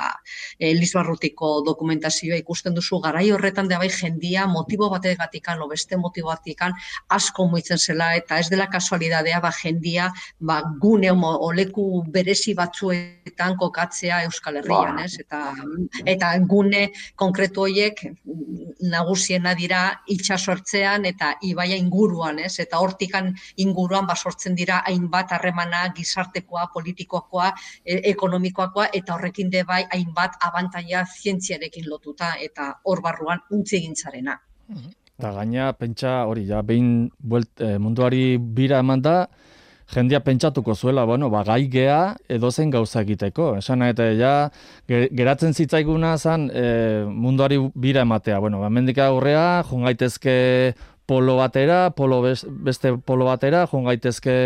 Elizbarrutiko 0.58 1.60
dokumentazioa 1.66 2.38
ikusten 2.40 2.74
duzu 2.74 3.00
garai 3.00 3.30
horretan 3.32 3.68
da 3.68 3.78
bai 3.78 3.90
jendia 3.90 4.46
motibo 4.46 4.90
bategatikan 4.90 5.60
o 5.62 5.68
beste 5.68 5.96
motibo 5.96 6.30
batikan 6.30 6.74
asko 7.08 7.46
muitzen 7.48 7.78
zela 7.78 8.14
eta 8.16 8.38
ez 8.38 8.48
dela 8.50 8.66
kasualidadea 8.70 9.40
ba 9.40 9.50
jendia 9.52 10.10
ba 10.38 10.62
gune 10.80 11.10
oleku 11.12 12.04
berezi 12.08 12.54
batzuetan 12.54 13.56
kokatzea 13.56 14.22
Euskal 14.24 14.60
Herrian, 14.60 14.96
ba. 14.96 15.04
ez? 15.04 15.18
Eta 15.20 15.54
eta 16.06 16.32
gune 16.46 16.90
konkretu 17.16 17.66
hoiek 17.66 18.04
nagusiena 18.80 19.54
dira 19.54 19.82
itsasortzean 20.08 21.04
eta 21.04 21.34
ibaia 21.42 21.76
inguruan, 21.76 22.38
ez? 22.38 22.58
Eta 22.62 22.80
hortikan 22.80 23.34
inguruan 23.56 24.06
ba 24.06 24.16
sortzen 24.30 24.54
dira 24.54 24.80
hainbat 24.86 25.34
harremana 25.36 25.82
gizartekoa, 25.96 26.68
politikoakoa, 26.74 27.50
e, 27.84 28.00
ekonomikoakoa 28.14 28.90
eta 28.92 29.16
horrekin 29.16 29.50
de 29.50 29.64
bai 29.66 29.82
hainbat 29.90 30.38
abantaia 30.46 31.04
zientziarekin 31.04 31.90
lotuta 31.90 32.34
eta 32.40 32.74
hor 32.84 33.02
barruan 33.02 33.42
untzi 33.50 33.80
egintzarena. 33.82 34.38
Eta 35.18 35.32
gaina 35.36 35.72
pentsa 35.76 36.24
hori 36.30 36.46
ja 36.48 36.62
behin 36.62 37.10
buelt, 37.18 37.50
e, 37.60 37.78
munduari 37.78 38.38
bira 38.38 38.78
eman 38.80 39.02
da, 39.02 39.16
jendia 39.90 40.20
pentsatuko 40.22 40.74
zuela, 40.74 41.04
bueno, 41.04 41.30
ba, 41.30 41.42
gai 41.44 41.66
gea 41.68 42.16
edo 42.30 42.50
zen 42.50 42.70
gauza 42.70 43.02
egiteko. 43.02 43.56
Esan 43.58 43.82
eta 43.82 44.06
ja, 44.14 44.34
geratzen 44.88 45.54
zitzaiguna 45.54 46.14
zen 46.18 46.48
e, 46.54 46.64
munduari 47.10 47.58
bira 47.74 48.06
ematea. 48.06 48.38
Bueno, 48.38 48.62
ba, 48.62 48.70
mendika 48.70 49.10
aurrea, 49.10 49.64
jongaitezke 49.70 50.36
polo 51.10 51.34
batera, 51.40 51.90
polo 51.90 52.20
beste 52.22 52.94
polo 53.02 53.26
batera, 53.26 53.64
joan 53.66 53.88
gaitezke 53.88 54.36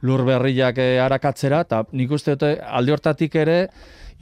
lur 0.00 0.24
berriak 0.24 0.80
eh, 0.80 0.96
arakatzera, 1.04 1.60
eta 1.66 1.82
nik 1.92 2.14
uste 2.16 2.38
dute 2.38 2.54
alde 2.64 2.94
hortatik 2.94 3.36
ere 3.42 3.58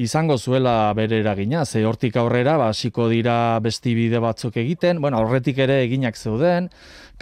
izango 0.03 0.35
zuela 0.39 0.91
bere 0.99 1.21
eragina, 1.23 1.63
ze 1.65 1.85
hortik 1.87 2.17
aurrera, 2.19 2.57
ba, 2.59 2.73
hasiko 2.75 3.07
dira 3.13 3.61
besti 3.63 3.95
bide 3.95 4.19
batzuk 4.19 4.59
egiten, 4.59 4.99
bueno, 5.05 5.21
horretik 5.23 5.61
ere 5.63 5.85
eginak 5.85 6.19
zeuden, 6.19 6.67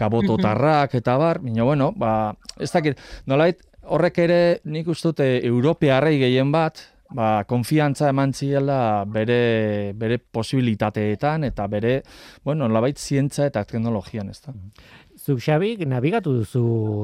kabototarrak 0.01 0.97
eta 0.97 1.19
bar, 1.21 1.43
baina 1.45 1.69
bueno, 1.69 1.91
ba, 1.93 2.33
ez 2.57 2.71
dakit, 2.73 3.01
nolait, 3.29 3.61
horrek 3.83 4.23
ere 4.25 4.41
nik 4.65 4.89
uste 4.89 5.13
dute 5.13 5.29
Europearrei 5.51 6.17
gehien 6.23 6.55
bat, 6.55 6.81
ba, 7.15 7.45
konfiantza 7.49 8.09
eman 8.13 8.33
ziela 8.33 9.05
bere, 9.09 9.93
bere 9.99 10.19
posibilitateetan 10.19 11.45
eta 11.45 11.67
bere, 11.71 12.01
bueno, 12.45 12.69
labait 12.69 12.99
zientza 12.99 13.47
eta 13.47 13.65
teknologian, 13.69 14.31
ez 14.31 14.41
da. 14.45 14.55
Zuk, 15.23 15.39
Xabi, 15.45 15.77
nabigatu 15.87 16.33
duzu 16.41 16.63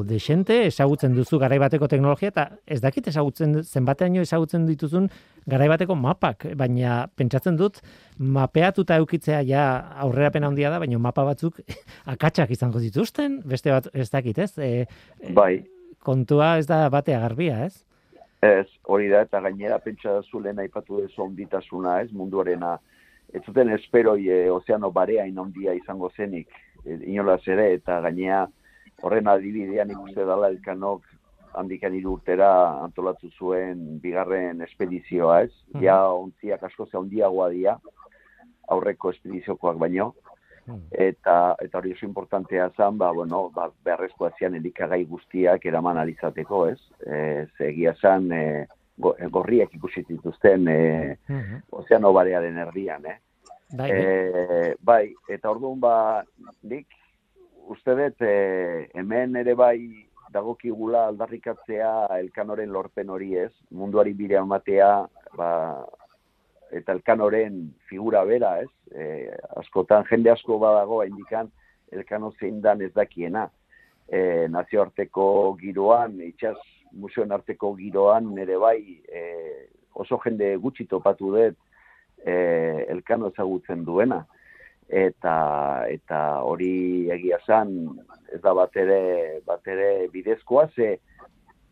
desente, 0.08 0.56
ezagutzen 0.66 1.12
duzu 1.14 1.38
garaibateko 1.38 1.86
teknologia, 1.86 2.32
eta 2.32 2.46
ez 2.66 2.80
dakit 2.82 3.10
ezagutzen, 3.12 3.60
zenbateaino 3.62 4.24
ezagutzen 4.24 4.64
dituzun 4.66 5.06
garaibateko 5.46 5.94
mapak, 5.94 6.48
baina 6.58 7.04
pentsatzen 7.14 7.58
dut, 7.60 7.78
mapeatuta 8.18 8.96
eukitzea 8.98 9.42
ja 9.46 9.64
aurrerapen 10.02 10.48
handia 10.48 10.72
da, 10.72 10.80
baina 10.82 10.98
mapa 10.98 11.26
batzuk 11.28 11.60
akatsak 12.14 12.50
izango 12.56 12.82
dituzten, 12.82 13.42
beste 13.46 13.70
bat 13.76 13.86
ez 13.92 14.08
dakit, 14.10 14.40
ez? 14.42 14.54
E, 14.58 15.30
bai. 15.36 15.60
Kontua 16.02 16.56
ez 16.58 16.66
da 16.66 16.86
batea 16.90 17.20
garbia, 17.20 17.66
ez? 17.66 17.84
Ez, 18.42 18.68
hori 18.86 19.08
da, 19.10 19.24
eta 19.26 19.40
gainera 19.42 19.80
pentsa 19.82 20.12
da 20.18 20.22
zulen 20.22 20.60
aipatu 20.62 21.00
dezu 21.02 21.24
onditasuna, 21.24 22.00
ez, 22.04 22.12
munduarena. 22.12 22.76
Ez 23.34 23.42
zuten 23.44 23.72
esperoi 23.74 24.28
e, 24.30 24.38
ozeano 24.50 24.90
barea 24.94 25.26
inondia 25.26 25.74
izango 25.74 26.10
zenik, 26.16 26.54
e, 26.84 27.00
inolaz 27.10 27.42
ere, 27.48 27.72
eta 27.74 28.00
gainea 28.06 28.46
horren 29.02 29.28
adibidean 29.28 29.90
ikuste 29.90 30.24
dala 30.24 30.48
elkanok 30.54 31.04
handikan 31.58 31.94
urtera 32.06 32.50
antolatu 32.84 33.30
zuen 33.38 33.98
bigarren 34.00 34.62
espedizioa, 34.62 35.42
ez? 35.42 35.52
Mm 35.74 35.82
Ja, 35.82 35.98
ontziak 36.12 36.62
asko 36.62 36.86
ze 36.86 36.96
handiagoa 36.98 37.50
dira, 37.50 37.78
aurreko 38.68 39.10
espediziokoak 39.10 39.78
baino, 39.78 40.12
Hmm. 40.12 40.27
Eta 40.90 41.56
eta 41.62 41.78
hori 41.78 41.92
oso 41.92 42.06
importantea 42.06 42.70
zen, 42.76 42.98
ba, 42.98 43.10
bueno, 43.12 43.48
ba, 43.54 43.68
beharrezkoa 43.84 44.32
zian 44.38 44.54
elikagai 44.54 45.04
guztiak 45.04 45.64
eraman 45.66 45.98
alizateko, 45.98 46.66
ez? 46.72 46.80
E, 47.06 47.46
egia 47.68 47.94
zen, 48.00 48.32
e, 48.32 48.66
gorriak 48.98 49.74
ikusi 49.74 50.04
dituzten 50.08 50.68
e, 50.68 51.16
hmm. 51.28 51.62
ozeano 51.80 52.12
barearen 52.12 52.58
erdian, 52.66 53.06
eh? 53.06 53.18
Bai, 53.78 53.90
e, 53.92 54.74
bai, 54.80 55.02
eta 55.28 55.50
orduan 55.50 55.80
ba, 55.80 55.94
nik, 56.62 56.86
uste 57.68 57.94
dut, 57.94 58.22
e, 58.24 58.88
hemen 58.96 59.36
ere 59.36 59.54
bai 59.54 59.78
dagokigula 60.32 61.06
aldarrikatzea 61.08 62.18
elkanoren 62.18 62.72
lorpen 62.72 63.10
hori 63.10 63.34
ez, 63.36 63.52
munduari 63.70 64.14
bire 64.16 64.38
amatea, 64.40 64.90
ba, 65.36 65.50
eta 66.72 66.92
elkanoren 66.92 67.60
figura 67.88 68.24
bera, 68.24 68.58
ez? 68.62 68.70
E, 68.92 69.28
askotan, 69.60 70.04
jende 70.10 70.32
asko 70.32 70.58
badago, 70.60 71.02
indikan, 71.06 71.50
elkano 71.92 72.32
zein 72.38 72.60
dan 72.60 72.82
ez 72.82 72.92
dakiena. 72.94 73.48
E, 74.08 74.48
nazioarteko 74.52 75.56
giroan, 75.60 76.18
itxas 76.24 76.56
museoen 76.92 77.32
arteko 77.32 77.74
giroan, 77.76 78.32
nire 78.34 78.56
bai, 78.60 78.80
e, 79.08 79.22
oso 79.98 80.18
jende 80.24 80.54
gutxi 80.62 80.86
topatu 80.88 81.32
dut, 81.34 81.58
e, 82.24 82.34
elkano 82.88 83.32
ezagutzen 83.32 83.84
duena. 83.84 84.24
Eta, 84.88 85.34
eta 85.92 86.18
hori 86.48 87.10
egia 87.12 87.36
zan, 87.44 87.74
ez 88.32 88.40
da 88.44 88.54
bat 88.56 88.76
ere, 88.76 89.40
bat 89.44 89.66
ere 89.68 90.08
bidezkoa, 90.12 90.68
ze 90.74 90.96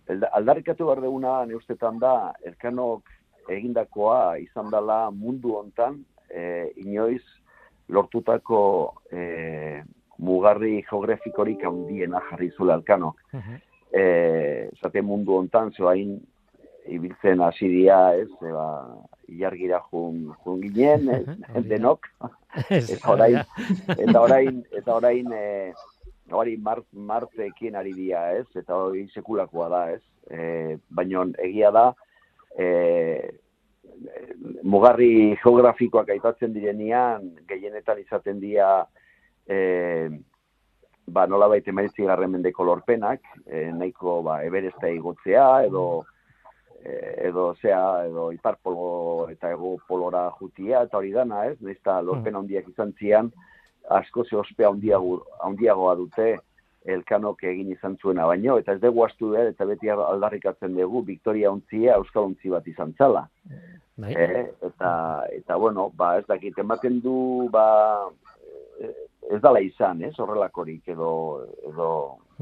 aldarrikatu 0.06 0.86
behar 0.86 1.00
duguna, 1.02 1.38
neustetan 1.48 1.98
da, 1.98 2.32
elkanok 2.44 3.08
egindakoa 3.48 4.38
izan 4.38 4.70
dela 4.70 5.10
mundu 5.10 5.56
hontan 5.58 6.00
e, 6.30 6.70
inoiz 6.76 7.22
lortutako 7.88 8.60
e, 9.12 9.82
mugarri 10.18 10.82
geografikorik 10.88 11.64
handiena 11.64 12.22
jarri 12.30 12.50
zula 12.56 12.74
alkano. 12.74 13.14
Uh 13.32 13.40
-huh. 13.40 13.60
e, 13.92 14.70
zate 14.82 15.02
mundu 15.02 15.36
hontan 15.36 15.70
zoain 15.70 16.20
ibiltzen 16.86 17.40
hasi 17.40 17.68
dia, 17.68 18.14
ez, 18.14 18.30
eba, 18.42 18.66
ilargira 19.28 19.80
jun, 19.90 20.32
jun 20.44 20.60
ginen, 20.62 21.08
ez, 21.10 21.64
denok, 21.66 22.06
eta 22.70 23.12
orain, 23.12 23.40
eta 23.96 24.20
orain, 24.22 24.62
eta 24.72 24.94
orain, 24.94 25.32
e, 25.32 25.72
hori 26.30 26.56
martekin 26.92 27.76
ari 27.78 27.94
dia, 27.94 28.22
ez, 28.38 28.46
eta 28.54 28.78
hori 28.86 29.06
sekulakoa 29.14 29.68
da, 29.68 29.82
ez, 29.96 30.02
e, 30.30 30.78
baina 30.90 31.26
egia 31.42 31.72
da, 31.74 31.92
e, 32.58 32.68
mugarri 34.62 35.36
geografikoak 35.42 36.10
aipatzen 36.16 36.54
direnean, 36.54 37.30
gehienetan 37.48 38.00
izaten 38.02 38.40
dira 38.40 38.86
e, 39.48 40.08
ba, 41.06 41.26
nola 41.26 41.48
baita 41.52 41.72
emaitzi 41.72 42.06
garren 42.08 42.34
mendeko 42.34 42.66
lorpenak, 42.66 43.22
e, 43.46 43.70
nahiko 43.72 44.20
ba, 44.26 44.42
eberesta 44.44 44.90
igotzea, 44.92 45.48
edo 45.70 45.86
edo 46.86 47.48
zea, 47.58 48.06
edo 48.06 48.28
iparpolo 48.30 49.26
eta 49.32 49.50
ego 49.50 49.72
polora 49.88 50.28
jutia, 50.38 50.84
eta 50.86 51.00
hori 51.00 51.10
dana, 51.10 51.40
ez? 51.50 51.56
Nesta 51.64 51.98
lorpen 52.00 52.36
handiak 52.38 52.68
izan 52.70 52.92
zian, 53.00 53.32
asko 53.90 54.24
ze 54.24 54.36
ospea 54.36 54.70
handiagoa 54.70 55.94
dute, 55.98 56.36
elkanok 56.86 57.42
egin 57.50 57.72
izan 57.74 57.96
zuena 58.00 58.26
baino, 58.26 58.58
eta 58.60 58.76
ez 58.76 58.80
dugu 58.82 59.04
astu 59.04 59.32
da, 59.32 59.46
eta 59.50 59.66
beti 59.68 59.90
aldarrikatzen 59.90 60.76
dugu, 60.76 61.02
Victoria 61.06 61.50
ontzia, 61.50 61.96
Euskal 61.96 62.30
ontzi 62.30 62.52
bat 62.52 62.66
izan 62.68 62.94
zala. 62.98 63.26
Bai. 63.96 64.12
Eh, 64.12 64.44
eta, 64.68 64.90
eta, 65.32 65.56
bueno, 65.56 65.90
ba, 65.96 66.16
ez 66.20 66.26
dakit, 66.28 66.58
ematen 66.60 67.00
du, 67.04 67.16
ba, 67.52 67.66
ez 69.30 69.40
dala 69.42 69.60
izan, 69.64 70.02
ez, 70.04 70.14
horrelakorik, 70.20 70.86
edo, 70.92 71.10
edo, 71.66 71.90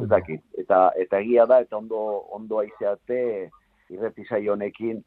ez 0.02 0.08
dakit, 0.10 0.42
eta, 0.60 0.88
eta 1.00 1.20
egia 1.22 1.46
da, 1.50 1.60
eta 1.64 1.78
ondo, 1.78 2.00
ondo 2.34 2.58
aizeate, 2.60 3.20
irretizai 3.94 4.42
honekin, 4.50 5.02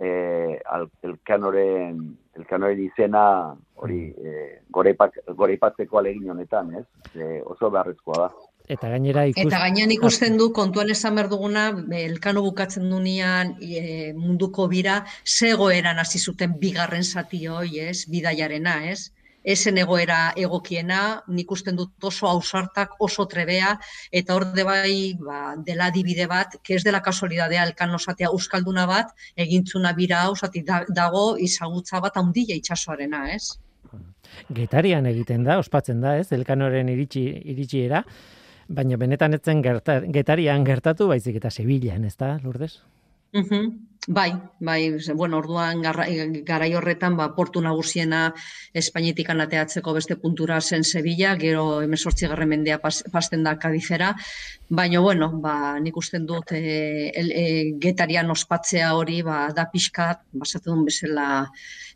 eh, 0.00 0.58
elkanoren, 1.02 2.00
elkanoren 2.38 2.80
izena, 2.82 3.26
hori, 3.76 4.06
eh, 4.24 4.62
goreipatzeko 4.72 6.00
alegin 6.00 6.30
honetan, 6.32 6.74
ez, 6.80 6.86
eh, 7.14 7.42
oso 7.44 7.70
beharrezkoa 7.70 8.18
da. 8.24 8.30
Eta 8.70 8.88
gainera 8.92 9.24
ikus... 9.26 9.46
Eta 9.46 9.58
gainean 9.64 9.90
ikusten 9.94 10.36
du, 10.38 10.50
kontuan 10.54 10.90
esan 10.94 11.16
behar 11.18 11.28
duguna, 11.32 11.64
elkano 11.98 12.44
bukatzen 12.44 12.86
dunean 12.90 13.56
e, 13.60 14.12
munduko 14.14 14.68
bira, 14.70 15.02
zegoeran 15.26 15.98
hasi 15.98 16.18
zuten 16.18 16.54
bigarren 16.60 17.02
zati 17.02 17.46
hoi, 17.50 17.80
ez, 17.82 18.04
bidaiarena, 18.12 18.76
ez? 18.92 19.10
Esen 19.42 19.80
egoera 19.82 20.30
egokiena, 20.38 21.00
nik 21.26 21.50
usten 21.50 21.74
dut 21.74 22.04
oso 22.06 22.28
ausartak, 22.30 22.92
oso 23.02 23.26
trebea, 23.26 23.72
eta 24.14 24.36
hor 24.36 24.46
de 24.54 24.62
bai, 24.68 24.92
ba, 25.18 25.56
dela 25.66 25.90
dibide 25.90 26.28
bat, 26.30 26.54
que 26.62 26.76
ez 26.76 26.84
dela 26.86 27.00
kasualidadea 27.02 27.64
elkano 27.66 27.98
zatea 27.98 28.30
euskalduna 28.30 28.86
bat, 28.86 29.10
egintzuna 29.34 29.92
bira 29.98 30.22
hau, 30.22 30.36
dago 30.94 31.24
izagutza 31.36 31.98
bat 32.00 32.16
handia 32.22 32.54
itxasoarena, 32.54 33.24
ez? 33.34 33.58
Getarian 34.54 35.10
egiten 35.10 35.42
da, 35.42 35.58
ospatzen 35.58 36.00
da, 36.00 36.14
ez, 36.22 36.30
elkanoren 36.30 36.88
iritsi, 36.94 37.26
iritsiera, 37.50 38.04
Baina 38.72 38.96
benetan 38.96 39.36
etzen 39.36 39.62
gertar, 39.64 40.06
getarian 40.14 40.64
gertatu, 40.64 41.08
baizik 41.10 41.36
eta 41.42 41.50
Sevillaan, 41.50 42.04
ez 42.08 42.16
da, 42.16 42.38
Lourdes? 42.44 42.78
Uh 43.36 43.64
Bai, 44.08 44.32
bai, 44.58 44.96
bueno, 45.14 45.38
orduan 45.38 45.78
garai 45.80 46.72
horretan 46.74 47.14
ba, 47.16 47.28
portu 47.36 47.60
nagusiena 47.62 48.32
Espainetik 48.74 49.28
anateatzeko 49.30 49.92
beste 49.94 50.16
puntura 50.18 50.56
zen 50.60 50.82
Sevilla, 50.82 51.36
gero 51.38 51.82
emesortzi 51.84 52.26
garren 52.26 52.50
mendea 52.50 52.80
pasten 52.82 53.44
da 53.46 53.54
kadizera, 53.62 54.10
baina, 54.68 54.98
bueno, 54.98 55.30
ba, 55.38 55.78
nik 55.78 55.96
usten 55.96 56.26
dut 56.26 56.50
e, 56.50 57.12
e, 57.14 57.44
getarian 57.78 58.34
ospatzea 58.34 58.90
hori, 58.96 59.20
ba, 59.22 59.52
da 59.54 59.68
pixkat, 59.70 60.26
basatu 60.32 60.72
duen 60.72 60.84
bezala 60.90 61.28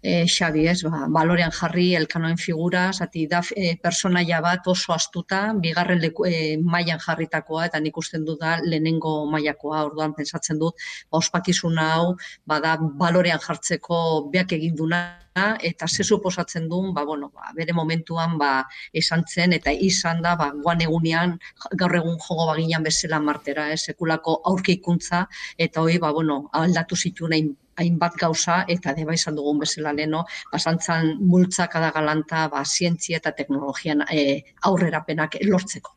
e, 0.07 0.27
Xabi, 0.31 0.67
ez, 0.71 0.79
ba, 0.87 1.07
balorean 1.17 1.53
jarri, 1.59 1.89
elkanoen 1.99 2.39
figura, 2.39 2.85
zati 2.93 3.27
da 3.33 3.41
e, 3.57 3.75
personaia 3.83 4.39
bat 4.45 4.69
oso 4.71 4.95
astuta, 4.95 5.41
bigarren 5.67 6.01
leku, 6.05 6.29
e, 6.31 6.57
mailan 6.63 7.03
jarritakoa, 7.03 7.67
eta 7.71 7.83
nik 7.83 7.99
usten 8.03 8.25
dut 8.29 8.41
da 8.45 8.57
lehenengo 8.63 9.19
mailakoa, 9.33 9.85
orduan 9.91 10.15
pensatzen 10.15 10.63
dut, 10.63 10.79
ba, 11.11 11.19
ospakizuna 11.19 11.91
hau 11.97 12.09
bada 12.47 12.77
balorean 13.03 13.43
jartzeko 13.43 14.01
beak 14.33 14.55
egin 14.61 14.79
duna 14.79 15.05
eta 15.37 15.87
ze 15.89 16.05
suposatzen 16.05 16.69
duen 16.69 16.95
ba, 16.95 17.05
bueno, 17.05 17.31
ba, 17.35 17.53
bere 17.55 17.73
momentuan 17.73 18.39
ba, 18.39 18.65
esan 18.93 19.25
zen 19.29 19.53
eta 19.53 19.73
izan 19.73 20.23
da 20.23 20.35
ba, 20.37 20.51
guan 20.63 20.81
egunean 20.81 21.37
gaur 21.73 21.95
egun 21.97 22.17
jogo 22.17 22.47
baginan 22.53 22.83
bezala 22.83 23.21
martera, 23.21 23.69
eh, 23.73 23.77
sekulako 23.77 24.41
aurkeikuntza 24.45 25.27
eta 25.59 25.83
hoi 25.83 25.99
ba, 25.99 26.13
bueno, 26.13 26.49
aldatu 26.53 26.97
zituen 26.97 27.33
hain 27.33 27.57
hainbat 27.77 28.17
gauza 28.21 28.63
eta 28.69 28.95
deba 28.97 29.15
izan 29.15 29.37
dugun 29.37 29.61
bezala 29.65 29.93
leno, 29.93 30.25
basantzan 30.53 31.17
multzak 31.21 31.77
galanta 31.95 32.49
ba, 32.49 32.65
zientzia 32.65 33.19
eta 33.19 33.33
teknologian 33.33 34.03
e, 34.11 34.43
aurrerapenak 34.65 35.39
lortzeko. 35.45 35.97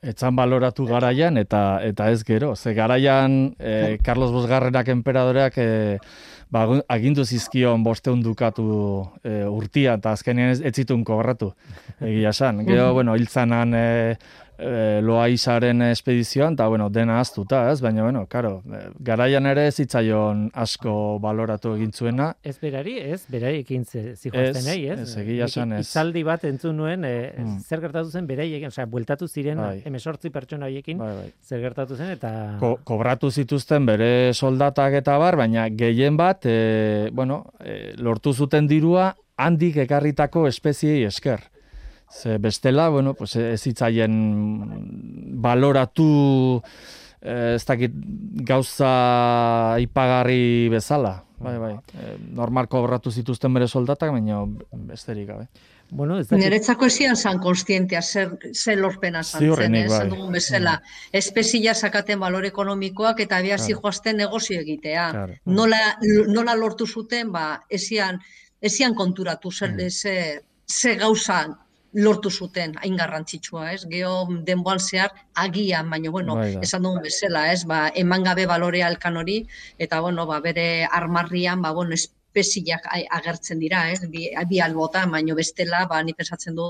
Etzan 0.00 0.36
baloratu 0.36 0.86
garaian 0.88 1.36
eta 1.36 1.80
eta 1.84 2.08
ez 2.10 2.22
gero. 2.24 2.54
Ze 2.56 2.72
garaian 2.74 3.54
e, 3.58 3.98
Carlos 4.02 4.32
Bosgarrenak 4.32 4.88
enperadoreak 4.88 5.58
e, 5.60 5.98
ba, 6.48 6.64
agindu 6.88 7.24
zizkion 7.24 7.84
bosteun 7.84 8.22
dukatu 8.24 8.64
e, 9.22 9.44
urtia 9.44 9.98
eta 10.00 10.14
azkenean 10.16 10.54
ez, 10.54 10.60
ez 10.64 10.74
zitun 10.74 11.04
kobratu. 11.04 11.52
Egia 12.00 12.32
san. 12.32 12.64
Gero, 12.64 12.94
bueno, 12.96 13.16
hiltzanan 13.16 13.76
e, 13.76 14.16
e, 14.60 15.00
loa 15.02 15.26
izaren 15.32 15.82
espedizioan, 15.88 16.54
eta, 16.54 16.66
bueno, 16.68 16.88
dena 16.92 17.18
aztuta, 17.20 17.64
ez? 17.72 17.80
Baina, 17.80 18.02
bueno, 18.04 18.24
karo, 18.30 18.60
e, 18.68 18.82
garaian 19.06 19.48
ere 19.50 19.66
ez 19.70 19.74
zitzaion 19.82 20.48
asko 20.54 20.92
baloratu 21.22 21.74
egin 21.78 21.92
zuena. 21.92 22.30
Ez 22.44 22.56
berari, 22.62 22.98
ez? 23.00 23.22
Berari 23.32 23.62
ekin 23.64 23.86
zihoazten 23.88 24.66
nahi, 24.66 24.86
ez? 24.92 24.98
Ez, 25.06 25.14
egia 25.22 25.48
esan, 25.50 25.76
ez. 25.78 25.86
Izaldi 25.88 26.24
bat 26.26 26.44
entzun 26.48 26.76
nuen, 26.80 27.06
e, 27.08 27.14
mm. 27.32 27.60
zer 27.66 27.84
gertatu 27.84 28.12
zen 28.12 28.28
berari 28.28 28.54
egin, 28.58 28.72
osea, 28.72 28.86
bueltatu 28.90 29.28
ziren 29.28 29.62
bai. 29.62 29.76
emesortzi 29.88 30.32
pertsona 30.34 30.68
haiekin, 30.68 31.00
bai, 31.00 31.12
bai. 31.22 31.30
zer 31.46 31.64
gertatu 31.64 31.98
zen, 31.98 32.12
eta... 32.18 32.32
Ko, 32.60 32.74
kobratu 32.84 33.30
zituzten 33.30 33.88
bere 33.88 34.10
soldatak 34.34 35.00
eta 35.00 35.16
bar, 35.20 35.38
baina 35.40 35.68
gehien 35.72 36.18
bat, 36.20 36.46
e, 36.46 37.08
bueno, 37.12 37.44
e, 37.64 37.96
lortu 37.98 38.34
zuten 38.34 38.68
dirua, 38.70 39.14
handik 39.40 39.80
ekarritako 39.86 40.46
espeziei 40.50 41.04
esker. 41.08 41.40
Ze 42.10 42.38
bestela, 42.38 42.88
bueno, 42.88 43.14
pues 43.14 43.36
ez 43.36 43.66
hitzaien 43.66 44.14
baloratu 45.40 46.60
eh, 47.22 47.54
ez 47.54 47.64
dakit 47.64 47.92
gauza 48.46 49.76
ipagarri 49.78 50.68
bezala. 50.72 51.20
Bai, 51.40 51.56
bai. 51.56 51.72
E, 51.96 52.16
normal 52.36 52.66
kobratu 52.68 53.10
zituzten 53.10 53.54
bere 53.56 53.66
soldatak, 53.68 54.10
baina 54.12 54.42
besterik 54.90 55.30
gabe. 55.30 55.46
Bueno, 55.88 56.18
ez 56.20 56.26
dakit... 56.28 56.42
Neretzako 56.44 56.90
ezian 56.90 57.16
zan 57.16 57.40
konstientia 57.40 58.02
zer, 58.02 58.34
zer 58.52 58.76
lorpena 58.78 59.22
zan 59.24 59.46
zen, 59.56 59.78
eh? 59.78 59.86
bai. 59.88 60.02
dugun 60.10 60.36
bezala. 60.36 60.76
Mm. 60.76 61.22
Espezia 61.22 61.74
sakaten 61.74 62.20
balor 62.20 62.44
ekonomikoak 62.50 63.24
eta 63.24 63.40
bihazi 63.40 63.72
claro. 63.72 63.86
joazten 63.86 64.20
negozio 64.20 64.60
egitea. 64.60 65.08
Claro. 65.16 65.38
Nola, 65.46 65.80
nola 66.28 66.58
lortu 66.60 66.86
zuten, 66.86 67.32
ba, 67.32 67.46
ezian, 67.70 68.20
ezian 68.60 68.94
konturatu 68.94 69.50
zer, 69.50 69.72
mm. 69.72 69.88
zer, 69.88 70.44
zer 70.68 71.00
gauza 71.00 71.40
lortu 71.92 72.30
zuten 72.30 72.76
hain 72.82 72.96
garrantzitsua, 72.96 73.72
ez? 73.72 73.84
Geo 73.90 74.28
denboan 74.46 74.78
zehar 74.78 75.10
agian, 75.34 75.90
baina 75.90 76.10
bueno, 76.10 76.36
bai 76.38 76.54
esan 76.62 76.86
dugun 76.86 77.02
bezala, 77.02 77.48
ez? 77.52 77.64
Ba, 77.66 77.88
eman 77.94 78.24
gabe 78.24 78.46
balorea 78.46 78.88
elkan 78.88 79.16
hori 79.16 79.42
eta 79.78 80.00
bueno, 80.00 80.26
ba, 80.26 80.40
bere 80.40 80.86
armarrian, 80.86 81.62
ba 81.62 81.72
bueno, 81.72 81.94
espeziak 82.30 82.86
agertzen 83.10 83.58
dira, 83.58 83.90
ez? 83.90 84.00
Bi, 84.10 84.28
bi 84.48 84.60
albotan, 84.62 85.10
baino 85.10 85.34
bestela, 85.34 85.84
ba, 85.90 86.00
ni 86.02 86.14
pensatzen 86.14 86.54
du, 86.54 86.64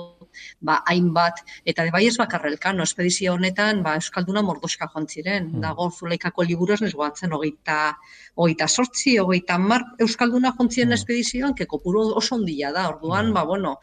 ba, 0.61 0.81
hainbat, 0.89 1.43
eta 1.69 1.85
de 1.85 1.93
bai 1.93 2.07
ez 2.09 2.17
bakarrelkan, 2.17 2.77
no, 2.77 2.87
espedizio 2.89 3.35
honetan, 3.35 3.83
ba, 3.85 3.95
Euskalduna 4.01 4.43
mordoska 4.43 4.89
joan 4.93 5.07
ziren, 5.09 5.51
mm. 5.51 5.61
dago 5.61 5.91
zuleikako 5.91 6.47
liburu 6.49 6.79
ez 6.81 6.95
goatzen, 6.95 7.33
hogeita, 7.37 7.97
hogeita 8.37 8.69
sortzi, 8.69 9.19
hogeita 9.19 9.59
mar, 9.59 9.85
Euskalduna 10.01 10.55
joan 10.57 10.71
ziren 10.71 10.91
mm. 10.91 11.01
espedizioan, 11.01 11.55
keko 11.55 11.83
puro 11.85 12.07
oso 12.17 12.39
ondila 12.39 12.73
da, 12.73 12.89
orduan, 12.95 13.29
mm. 13.29 13.37
ba, 13.37 13.45
bueno, 13.45 13.77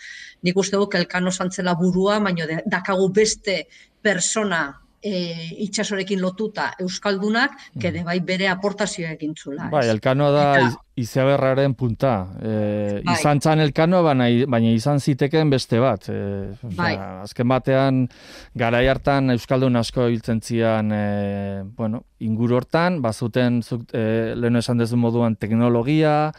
nik 0.43 0.57
uste 0.57 0.77
du, 0.77 0.89
elkano 0.97 1.31
zantzela 1.31 1.77
burua, 1.77 2.19
baino 2.19 2.49
dakagu 2.65 3.09
beste 3.13 3.67
persona 4.01 4.86
e, 5.01 5.53
itxasorekin 5.65 6.21
lotuta 6.21 6.71
Euskaldunak, 6.81 7.53
mm. 7.53 7.81
kede 7.81 8.03
bai 8.05 8.17
bere 8.25 8.49
aportazioa 8.51 9.13
egin 9.15 9.33
zula. 9.37 9.69
Bai, 9.71 9.87
elkano 9.89 10.31
da 10.33 10.45
Eta... 10.57 11.73
punta. 11.77 12.27
E, 12.41 13.01
bai. 13.05 13.15
Izan 13.15 13.39
txan 13.39 13.59
elkano, 13.59 14.01
baina, 14.03 14.27
baina 14.47 14.71
izan 14.71 14.99
ziteken 14.99 15.49
beste 15.49 15.79
bat. 15.79 16.09
E, 16.09 16.53
bai. 16.75 16.95
azken 17.23 17.47
batean, 17.47 18.07
gara 18.55 18.81
hartan 18.89 19.29
Euskaldun 19.31 19.75
asko 19.75 20.07
hiltzen 20.07 20.41
zian, 20.41 20.91
e, 20.91 21.63
bueno, 21.77 22.03
inguru 22.19 22.57
hortan, 22.57 23.01
bazuten, 23.01 23.61
zuk, 23.61 23.89
e, 23.93 24.33
lehen 24.35 24.55
esan 24.55 24.77
dezu 24.77 24.97
moduan, 24.97 25.35
teknologia, 25.35 26.31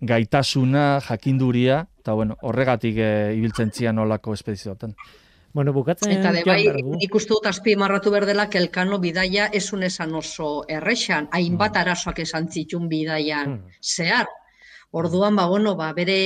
gaitasuna, 0.00 1.00
jakinduria, 1.00 1.86
eta 1.98 2.12
bueno, 2.12 2.36
horregatik 2.42 2.96
e, 2.98 3.10
ibiltzen 3.38 3.72
zian 3.72 3.98
olako 3.98 4.34
espedizioetan. 4.34 4.94
Bueno, 5.54 5.72
bukatzen 5.72 6.10
Eta 6.10 6.32
de 6.34 6.40
bai, 6.42 6.62
ikustu 7.06 7.36
dut 7.36 7.44
azpi 7.46 7.76
marratu 7.78 8.10
berdela, 8.10 8.48
kelkano 8.50 8.96
bidaia 8.98 9.44
esun 9.54 9.84
esan 9.86 10.16
oso 10.18 10.48
errexan, 10.66 11.28
hainbat 11.30 11.76
mm. 11.76 11.82
arazoak 11.84 12.18
esan 12.24 12.48
zitun 12.50 12.88
bidaian 12.90 13.52
mm. 13.52 13.76
zehar. 13.80 14.26
Orduan, 14.98 15.38
ba, 15.38 15.46
bueno, 15.50 15.76
ba, 15.78 15.92
bere 15.94 16.16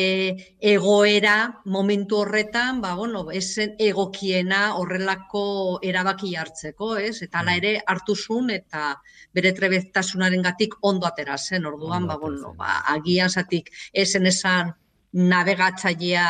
egoera 0.73 1.37
momentu 1.77 2.23
horretan, 2.23 2.81
ba, 2.81 2.95
bueno, 2.97 3.27
esen 3.43 3.77
egokiena 3.91 4.63
horrelako 4.81 5.45
erabaki 5.93 6.35
hartzeko, 6.37 6.95
ez? 6.97 7.21
Eta 7.29 7.45
ala 7.45 7.53
mm. 7.53 7.61
ere 7.61 7.77
hartu 7.85 8.17
zuen 8.17 8.49
eta 8.57 8.91
bere 9.37 9.53
trebetasunaren 9.61 10.49
gatik 10.51 10.81
ondo 10.81 11.09
atera 11.09 11.37
zen. 11.37 11.69
Orduan, 11.69 12.09
ba, 12.09 12.17
bueno, 12.17 12.57
ba, 12.57 12.81
agian 12.97 13.29
zatik 13.29 13.69
esen 13.93 14.33
esan 14.33 14.73
navegatzailea 15.13 16.29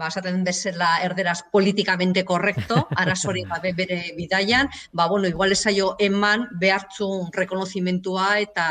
ba, 0.00 0.08
esaten 0.08 0.42
bezala 0.46 0.90
erderaz 1.04 1.40
politikamente 1.52 2.24
korrekto, 2.24 2.86
arazorik 3.02 3.48
gabe 3.52 3.74
bere 3.76 4.00
bidaian, 4.16 4.70
ba, 4.92 5.06
bueno, 5.12 5.28
igual 5.28 5.52
esaio 5.52 5.94
eman 6.00 6.48
behartzun 6.60 7.28
rekonozimentua 7.36 8.38
eta 8.40 8.66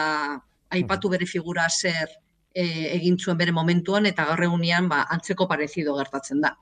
aipatu 0.74 1.10
bere 1.14 1.30
figura 1.30 1.68
zer 1.70 2.10
e, 2.54 2.66
egin 2.96 3.18
zuen 3.18 3.38
bere 3.40 3.54
momentuan 3.56 4.06
eta 4.10 4.26
gaur 4.30 4.44
egunean 4.50 4.90
ba, 4.92 5.04
antzeko 5.14 5.48
parezido 5.50 5.96
gertatzen 5.98 6.42
da. 6.46 6.56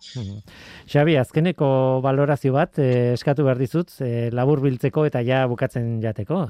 Xabi, 0.88 1.18
azkeneko 1.20 1.70
valorazio 2.06 2.56
bat 2.56 2.80
eh, 2.84 3.14
eskatu 3.18 3.48
behar 3.48 3.62
dizut, 3.62 3.94
eh, 4.06 4.30
labur 4.32 4.64
biltzeko 4.64 5.08
eta 5.10 5.24
ja 5.26 5.46
bukatzen 5.48 5.98
jateko. 6.04 6.46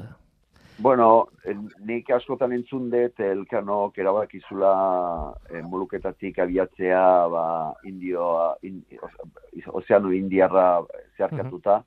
Bueno, 0.80 1.28
nik 1.90 2.10
askotan 2.14 2.52
entzun 2.54 2.92
dut 2.94 3.22
elkanok 3.26 3.96
erabakizula 3.98 4.72
e, 5.50 5.62
moluketatik 5.66 6.38
abiatzea 6.44 7.04
ba, 7.34 7.46
indioa, 7.90 8.52
in, 8.62 8.84
ozeano 9.74 10.12
indiarra 10.14 10.84
zeharkatuta, 11.18 11.80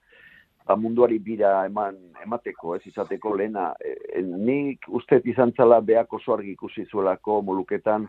ba, 0.66 0.76
munduari 0.76 1.20
bira 1.22 1.52
eman, 1.68 2.00
emateko, 2.24 2.74
ez 2.74 2.82
izateko 2.90 3.36
lehena. 3.38 3.68
E, 3.78 4.24
nik 4.26 4.88
uste 4.88 5.20
izan 5.24 5.54
zala 5.56 5.78
behako 5.80 6.18
argi 6.34 6.56
ikusi 6.56 6.88
zuelako 6.90 7.42
moluketan, 7.46 8.08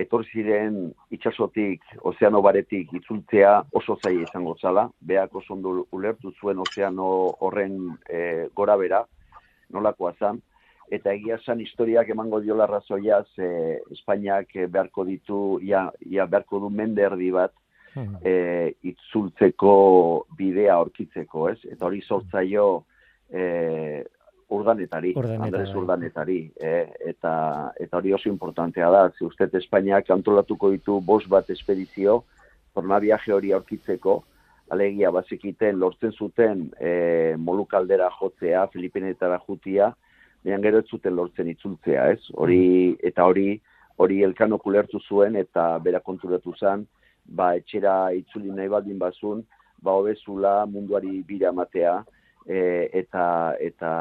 etorri 0.00 0.30
ziren 0.32 0.78
itsasotik, 1.12 1.84
ozeano 2.00 2.40
baretik 2.42 2.96
itzultzea 2.96 3.58
oso 3.76 3.98
zaila 4.02 4.24
izango 4.24 4.56
zala, 4.56 4.88
behako 5.00 5.44
zondu 5.46 5.84
ulertu 5.92 6.32
zuen 6.40 6.64
ozeano 6.64 7.10
horren 7.44 7.76
e, 8.08 8.48
gora 8.56 8.78
bera, 8.80 9.04
nolakoa 9.74 10.14
zan, 10.18 10.40
eta 10.92 11.12
egia 11.16 11.38
zan 11.44 11.60
historiak 11.60 12.08
emango 12.12 12.40
diola 12.44 12.66
razoia, 12.70 13.22
ze 13.34 13.80
Espainiak 13.92 14.56
beharko 14.70 15.04
ditu, 15.08 15.58
ia, 15.62 15.88
ia 16.06 16.26
beharko 16.26 16.60
du 16.64 16.70
mende 16.70 17.04
erdi 17.06 17.30
bat, 17.34 17.54
hmm. 17.94 18.18
e, 18.22 18.74
itzultzeko 18.92 19.76
bidea 20.38 20.74
aurkitzeko, 20.80 21.48
ez? 21.52 21.60
Eta 21.70 21.88
hori 21.88 22.02
sortzaio 22.02 22.66
e, 23.30 24.04
urdanetari, 24.54 25.14
Andres 25.16 25.72
urdanetari, 25.74 26.40
e, 26.60 26.74
eta, 27.14 27.34
eta 27.80 27.98
hori 27.98 28.12
oso 28.12 28.28
importantea 28.28 28.90
da, 28.92 29.08
ze 29.16 29.24
uste 29.24 29.48
Espainiak 29.60 30.10
antolatuko 30.10 30.70
ditu 30.74 31.00
bos 31.00 31.24
bat 31.28 31.50
espedizio, 31.50 32.22
torna 32.74 33.00
viaje 33.02 33.32
hori 33.32 33.52
aurkitzeko, 33.54 34.20
alegia 34.72 35.10
bazikiten 35.12 35.78
lortzen 35.78 36.12
zuten 36.12 36.70
e, 36.80 37.36
molukaldera 37.36 38.08
jotzea, 38.18 38.66
Filipinetara 38.72 39.38
jutia, 39.46 39.92
baina 40.44 40.60
gero 40.64 40.80
ez 40.82 40.88
zuten 40.88 41.16
lortzen 41.16 41.48
itzultzea, 41.52 42.08
ez? 42.12 42.20
Hori, 42.40 42.96
eta 43.02 43.26
hori, 43.28 43.60
hori 43.96 44.22
elkano 44.26 44.58
kulertu 44.58 45.00
zuen 45.08 45.36
eta 45.40 45.78
bera 45.84 46.00
konturatu 46.00 46.54
zen, 46.58 46.86
ba, 47.24 47.54
etxera 47.60 48.12
itzuli 48.16 48.52
nahi 48.52 48.68
baldin 48.72 48.98
bazun, 48.98 49.44
ba, 49.82 49.92
hobezula 49.92 50.64
munduari 50.66 51.22
bira 51.28 51.52
matea, 51.52 51.98
e, 52.46 52.88
eta, 52.92 53.26
eta 53.60 53.92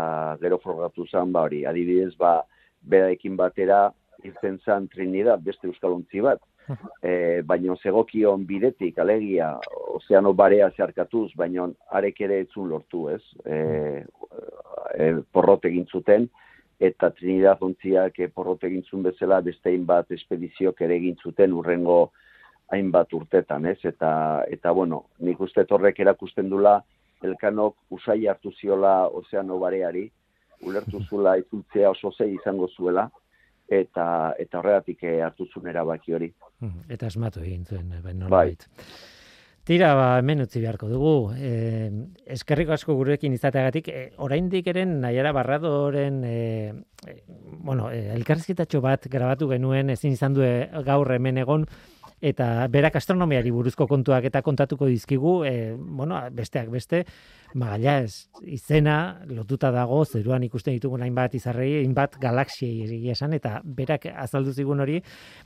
gero 0.42 0.60
frogatu 0.64 1.08
zen, 1.08 1.32
ba, 1.32 1.46
hori, 1.48 1.64
adibidez, 1.70 2.14
ba, 2.20 2.42
beraekin 2.84 3.38
batera, 3.40 3.86
irten 4.24 4.60
zen 4.64 4.88
Trinidad, 4.92 5.44
beste 5.44 5.68
euskalontzi 5.68 6.24
bat, 6.24 6.42
e, 7.02 7.42
baino 7.46 7.76
zegokion 7.76 8.46
bidetik 8.48 9.00
alegia 9.00 9.54
ozeano 9.96 10.34
barea 10.34 10.70
zeharkatuz, 10.72 11.32
baino 11.36 11.70
arek 11.92 12.22
ere 12.22 12.40
etzun 12.46 12.70
lortu, 12.70 13.08
ez? 13.10 13.22
E, 13.46 13.58
e, 14.96 15.12
porrot 15.32 15.66
egin 15.70 15.86
zuten, 15.92 16.30
eta 16.84 17.12
Trinidad 17.16 17.62
ontziak 17.64 18.20
porrot 18.34 18.64
egin 18.68 18.84
zuen 18.90 19.04
bezala 19.04 19.42
beste 19.42 19.76
bat 19.88 20.12
espediziok 20.12 20.82
ere 20.82 20.98
egin 21.00 21.16
zuten 21.24 21.54
urrengo 21.54 22.12
hainbat 22.74 23.14
urtetan, 23.14 23.66
ez? 23.66 23.80
Eta, 23.86 24.44
eta 24.50 24.72
bueno, 24.72 25.06
nik 25.20 25.40
uste 25.42 25.66
torrek 25.70 26.00
erakusten 26.00 26.50
dula, 26.50 26.80
elkanok 27.24 27.76
usai 27.96 28.26
hartu 28.28 28.52
ziola 28.60 29.08
ozeano 29.08 29.60
bareari, 29.60 30.10
ulertu 30.64 31.02
zula 31.10 31.38
itzultzea 31.42 31.92
oso 31.92 32.12
zei 32.18 32.34
izango 32.34 32.68
zuela, 32.76 33.10
eta 33.82 34.06
eta 34.40 34.60
horregatik 34.60 35.04
eh, 35.04 35.22
hartu 35.26 35.48
zuen 35.52 35.72
erabaki 35.72 36.14
hori. 36.14 36.30
Eta 36.90 37.08
esmatu 37.08 37.42
egin 37.42 37.66
zuen, 37.66 37.92
eh, 37.92 38.02
bai, 38.04 38.14
bai. 38.30 38.48
Tira, 39.64 39.94
ba, 39.96 40.08
hemen 40.20 40.44
utzi 40.44 40.60
beharko 40.60 40.90
dugu. 40.92 41.14
E, 41.40 41.52
eskerriko 42.36 42.74
asko 42.76 42.98
gurekin 42.98 43.32
izateagatik, 43.38 43.88
e, 43.88 44.02
oraindik 44.26 44.68
eren 44.68 44.98
nahiara 45.00 45.32
barradoren, 45.32 46.18
e, 46.28 46.74
e, 47.08 47.16
bueno, 47.64 47.88
e, 47.88 48.10
elkarrizketatxo 48.18 48.82
bat 48.84 49.08
grabatu 49.14 49.48
genuen, 49.54 49.94
ezin 49.96 50.18
izan 50.18 50.36
du 50.36 50.44
gaur 50.84 51.14
hemen 51.16 51.40
egon, 51.46 51.64
eta 52.24 52.68
berak 52.72 52.96
astronomiari 52.96 53.52
buruzko 53.52 53.88
kontuak 53.90 54.24
eta 54.30 54.42
kontatuko 54.46 54.88
dizkigu, 54.88 55.34
e, 55.44 55.74
bueno, 55.76 56.22
besteak 56.32 56.70
beste, 56.72 57.04
magalia 57.60 57.98
ez, 58.06 58.30
izena 58.48 59.20
lotuta 59.28 59.74
dago, 59.76 60.00
zeruan 60.06 60.46
ikusten 60.48 60.78
ditugun 60.78 61.04
hainbat 61.04 61.36
izarrei, 61.36 61.74
hainbat 61.82 62.16
galaxiei 62.24 62.88
egia 62.88 63.18
esan, 63.18 63.36
eta 63.36 63.58
berak 63.64 64.08
azaldu 64.14 64.56
zigun 64.56 64.86
hori, 64.86 65.02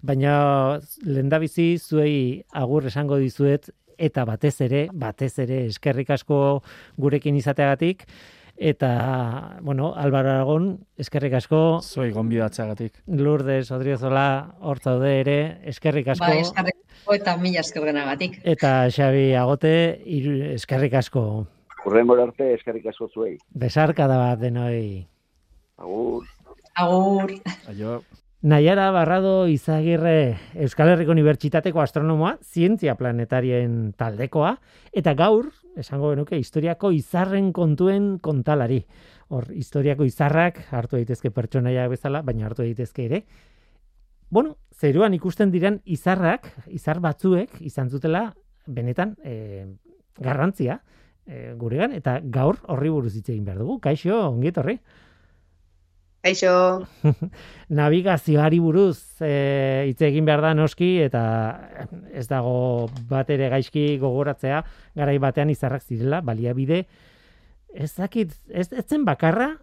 baina 0.06 0.80
lendabizi 1.04 1.74
zuei 1.82 2.44
agur 2.54 2.86
esango 2.92 3.18
dizuet, 3.18 3.72
eta 3.98 4.28
batez 4.30 4.56
ere, 4.62 4.88
batez 4.94 5.34
ere 5.42 5.64
eskerrik 5.72 6.14
asko 6.14 6.62
gurekin 7.02 7.42
izateagatik, 7.42 8.06
Eta, 8.58 9.60
bueno, 9.62 9.94
Álvaro 9.96 10.32
Aragón, 10.32 10.80
eskerrik 10.98 11.34
asko. 11.38 11.80
Zoi, 11.84 12.10
gonbidatzeagatik. 12.12 13.04
Lourdes, 13.06 13.70
Odriozola, 13.72 14.56
hortzaude 14.60 15.14
ere, 15.20 15.38
eskerrik 15.70 16.10
asko. 16.16 16.26
Bai, 16.26 16.42
eskerrik 16.42 16.74
asko 16.82 17.14
eta 17.14 17.36
mila 17.38 17.62
eskerrenagatik. 17.62 18.40
Eta 18.44 18.90
Xabi 18.90 19.30
Agote, 19.38 19.74
eskerrik 20.56 20.98
asko. 20.98 21.46
Urrengo 21.86 22.18
arte, 22.20 22.54
eskerrik 22.56 22.90
asko 22.90 23.08
zuei. 23.14 23.38
Besarka 23.54 24.08
da 24.10 24.18
bat 24.18 24.42
denoi. 24.42 25.06
Agur. 25.78 26.26
Agur. 26.76 27.38
Aio. 27.70 28.02
Naiara 28.42 28.90
Barrado 28.92 29.48
Izagirre 29.50 30.38
Euskal 30.62 30.92
Herriko 30.92 31.14
Unibertsitateko 31.14 31.82
astronomoa, 31.82 32.36
zientzia 32.42 32.94
planetarien 32.96 33.94
taldekoa, 33.98 34.58
eta 34.94 35.14
gaur, 35.18 35.50
esango 35.80 36.12
genuke, 36.12 36.38
historiako 36.38 36.92
izarren 36.96 37.52
kontuen 37.54 38.18
kontalari. 38.24 38.82
Hor, 39.30 39.50
historiako 39.54 40.08
izarrak 40.08 40.60
hartu 40.72 40.98
daitezke 40.98 41.32
pertsonaia 41.36 41.88
bezala, 41.92 42.22
baina 42.26 42.48
hartu 42.48 42.64
daitezke 42.64 43.06
ere. 43.06 43.24
Bueno, 44.30 44.58
zeruan 44.76 45.14
ikusten 45.16 45.52
diren 45.52 45.82
izarrak, 45.86 46.50
izar 46.76 47.00
batzuek, 47.04 47.62
izan 47.64 47.90
zutela, 47.90 48.34
benetan, 48.68 49.16
e, 49.24 49.66
garrantzia, 50.20 50.82
e, 51.26 51.54
guregan, 51.60 51.94
eta 51.96 52.20
gaur 52.24 52.60
horri 52.68 52.92
buruz 52.92 53.14
hitz 53.16 53.30
egin 53.30 53.46
behar 53.46 53.62
dugu. 53.64 53.80
Kaixo, 53.84 54.18
ongiet 54.28 54.60
horri? 54.60 54.78
Kaixo. 56.28 56.84
Navigazioari 57.80 58.60
buruz 58.60 58.98
eh, 59.24 59.88
hitz 59.88 60.02
egin 60.04 60.26
behar 60.28 60.44
da 60.44 60.54
noski 60.58 60.98
eta 61.06 61.22
ez 62.12 62.26
dago 62.28 62.88
bat 63.08 63.30
ere 63.32 63.48
gaizki 63.54 63.86
gogoratzea 64.02 64.60
garai 64.98 65.18
batean 65.24 65.54
izarrak 65.54 65.86
zirela 65.88 66.20
baliabide. 66.22 66.84
Ez 67.72 67.94
dakit 67.96 68.34
ez, 68.50 68.68
ez 68.72 68.84
zen 68.84 69.06
bakarra 69.08 69.54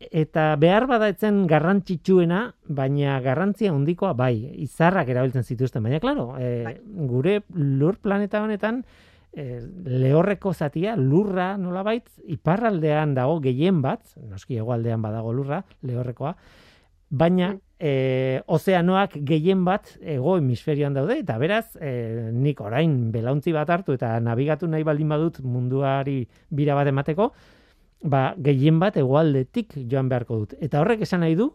eta 0.00 0.54
behar 0.60 0.86
bada 0.88 1.10
etzen 1.12 1.46
garrantzitsuena 1.48 2.42
baina 2.68 3.18
garrantzia 3.24 3.72
handikoa 3.72 4.12
bai 4.16 4.34
izarrak 4.64 5.08
erabiltzen 5.12 5.44
zituzten. 5.44 5.84
Baina 5.84 6.00
claro 6.04 6.34
e, 6.40 6.76
gure 7.08 7.40
lur 7.56 7.96
planeta 8.00 8.44
honetan 8.44 8.84
e, 9.32 9.60
lehorreko 9.84 10.52
zatia, 10.54 10.96
lurra 10.96 11.56
nolabait, 11.58 12.06
iparraldean 12.26 13.14
dago 13.14 13.38
gehien 13.44 13.80
bat, 13.82 14.02
noski 14.28 14.58
hegoaldean 14.58 15.02
badago 15.02 15.32
lurra, 15.34 15.62
lehorrekoa, 15.86 16.34
baina 17.10 17.54
e, 17.78 18.40
ozeanoak 18.46 19.16
gehien 19.26 19.64
bat 19.66 19.96
ego 20.00 20.36
hemisferioan 20.38 20.94
daude, 20.94 21.18
eta 21.24 21.38
beraz, 21.42 21.76
e, 21.80 22.30
nik 22.32 22.60
orain 22.62 23.10
belauntzi 23.14 23.54
bat 23.56 23.70
hartu 23.70 23.96
eta 23.98 24.12
navigatu 24.22 24.68
nahi 24.70 24.86
baldin 24.86 25.10
badut 25.10 25.40
munduari 25.42 26.22
bira 26.50 26.76
bat 26.78 26.90
emateko, 26.90 27.32
ba, 28.04 28.30
gehien 28.38 28.78
bat 28.80 28.96
egoaldetik 28.96 29.74
joan 29.90 30.08
beharko 30.08 30.44
dut. 30.44 30.54
Eta 30.60 30.80
horrek 30.80 31.02
esan 31.06 31.24
nahi 31.24 31.36
du, 31.38 31.50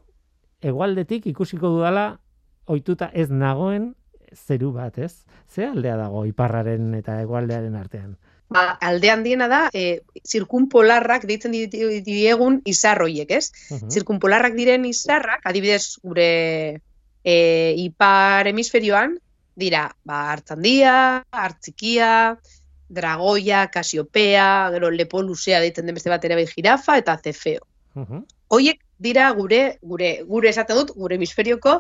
egoaldetik 0.66 1.28
ikusiko 1.32 1.72
dudala 1.78 2.16
ohituta 2.68 3.10
ez 3.14 3.30
nagoen 3.30 3.94
zeru 4.36 4.72
bat, 4.76 4.98
ez? 4.98 5.26
Ze 5.50 5.66
aldea 5.66 5.96
dago 5.98 6.26
iparraren 6.26 6.94
eta 7.00 7.20
hegoaldearen 7.22 7.76
artean? 7.76 8.16
Ba, 8.50 8.78
alde 8.82 9.10
handiena 9.10 9.48
da, 9.50 9.62
e, 9.74 10.02
zirkunpolarrak 10.22 11.26
deitzen 11.26 11.56
diegun 12.06 12.60
izarroiek, 12.70 13.32
ez? 13.32 13.50
Uh 13.74 13.90
Zirkunpolarrak 13.90 14.54
diren 14.58 14.86
izarrak, 14.86 15.42
adibidez 15.50 15.98
gure 16.04 16.28
e, 17.24 17.36
ipar 17.82 18.48
hemisferioan, 18.52 19.18
dira, 19.58 19.88
ba, 20.06 20.28
hartzandia, 20.36 21.24
hartzikia, 21.32 22.38
dragoia, 22.88 23.66
kasiopea, 23.74 24.70
gero 24.76 24.92
lepo 24.94 25.24
luzea 25.26 25.60
deitzen 25.64 25.90
den 25.90 25.98
beste 25.98 26.14
bat 26.14 26.26
ere 26.26 26.38
bai 26.38 26.46
jirafa, 26.52 27.00
eta 27.02 27.18
zefeo. 27.24 27.66
Uh 27.96 28.22
Hoiek 28.54 28.84
dira 29.02 29.32
gure, 29.34 29.80
gure, 29.82 30.10
gure 30.30 30.52
esaten 30.52 30.78
dut, 30.78 30.92
gure 30.94 31.16
hemisferioko 31.18 31.80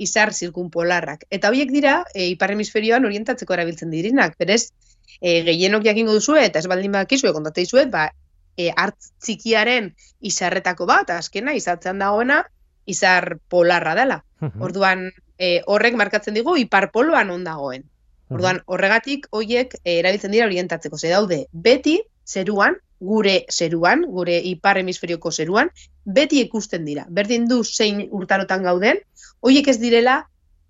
izar 0.00 0.32
zirkunpolarrak. 0.32 1.26
Eta 1.30 1.50
horiek 1.52 1.70
dira, 1.74 2.00
e, 2.14 2.30
ipar 2.32 2.54
hemisferioan 2.54 3.04
orientatzeko 3.08 3.56
erabiltzen 3.56 3.92
direnak. 3.92 4.36
Berez, 4.40 4.72
e, 5.20 5.42
gehienok 5.46 5.84
jakingo 5.84 6.16
duzu 6.16 6.38
eta 6.40 6.62
ez 6.62 6.70
baldin 6.70 6.96
bakizue 6.96 7.32
kontate 7.36 7.66
dizuet, 7.66 7.90
ba, 7.92 8.08
e, 8.56 8.70
hartz 8.76 9.12
txikiaren 9.24 9.90
izarretako 10.32 10.88
bat, 10.90 11.12
azkena, 11.16 11.54
izatzean 11.56 12.00
dagoena, 12.02 12.42
izar 12.90 13.36
polarra 13.48 13.94
dela. 13.98 14.22
Orduan, 14.40 15.10
e, 15.36 15.60
horrek 15.66 15.96
markatzen 16.00 16.36
digu 16.36 16.56
ipar 16.56 16.90
poloan 16.94 17.30
ondagoen. 17.32 17.84
Orduan, 18.30 18.60
horregatik, 18.70 19.26
horiek 19.34 19.74
e, 19.82 19.98
erabiltzen 19.98 20.32
dira 20.32 20.46
orientatzeko. 20.46 20.98
Ze 20.98 21.10
daude, 21.12 21.44
beti, 21.52 21.98
zeruan, 22.24 22.78
gure 23.00 23.44
zeruan, 23.50 24.04
gure 24.12 24.36
ipar 24.44 24.78
hemisferioko 24.78 25.32
zeruan, 25.32 25.70
beti 26.04 26.40
ikusten 26.44 26.84
dira. 26.84 27.06
Berdin 27.08 27.48
du 27.48 27.62
zein 27.64 28.04
urtarotan 28.10 28.62
gauden, 28.66 29.00
hoiek 29.40 29.68
ez 29.72 29.78
direla 29.80 30.20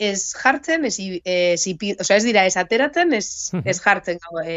ez 0.01 0.33
jartzen, 0.33 0.87
ez, 0.89 0.97
ez, 1.29 1.67
o 2.01 2.05
sea, 2.05 2.17
ez 2.17 2.25
dira 2.25 2.47
ez 2.49 2.57
ateratzen, 2.57 3.13
ez, 3.13 3.51
ez 3.69 3.77
jartzen 3.85 4.19
e, 4.47 4.55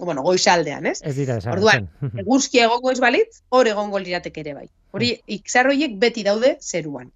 bueno, 0.00 0.24
goizaldean, 0.26 0.88
ez? 0.90 0.98
Ez 1.06 1.14
dira 1.14 1.36
ez 1.38 1.46
Orduan, 1.46 1.86
eguzki 2.24 2.64
egongo 2.64 2.90
ez 2.90 2.98
balitz, 3.04 3.44
hor 3.54 3.70
egongo 3.70 4.02
liratek 4.02 4.40
ere 4.42 4.56
bai. 4.56 4.66
Hori, 4.90 5.12
ikzarroiek 5.38 5.94
beti 6.02 6.26
daude 6.26 6.56
zeruan. 6.60 7.12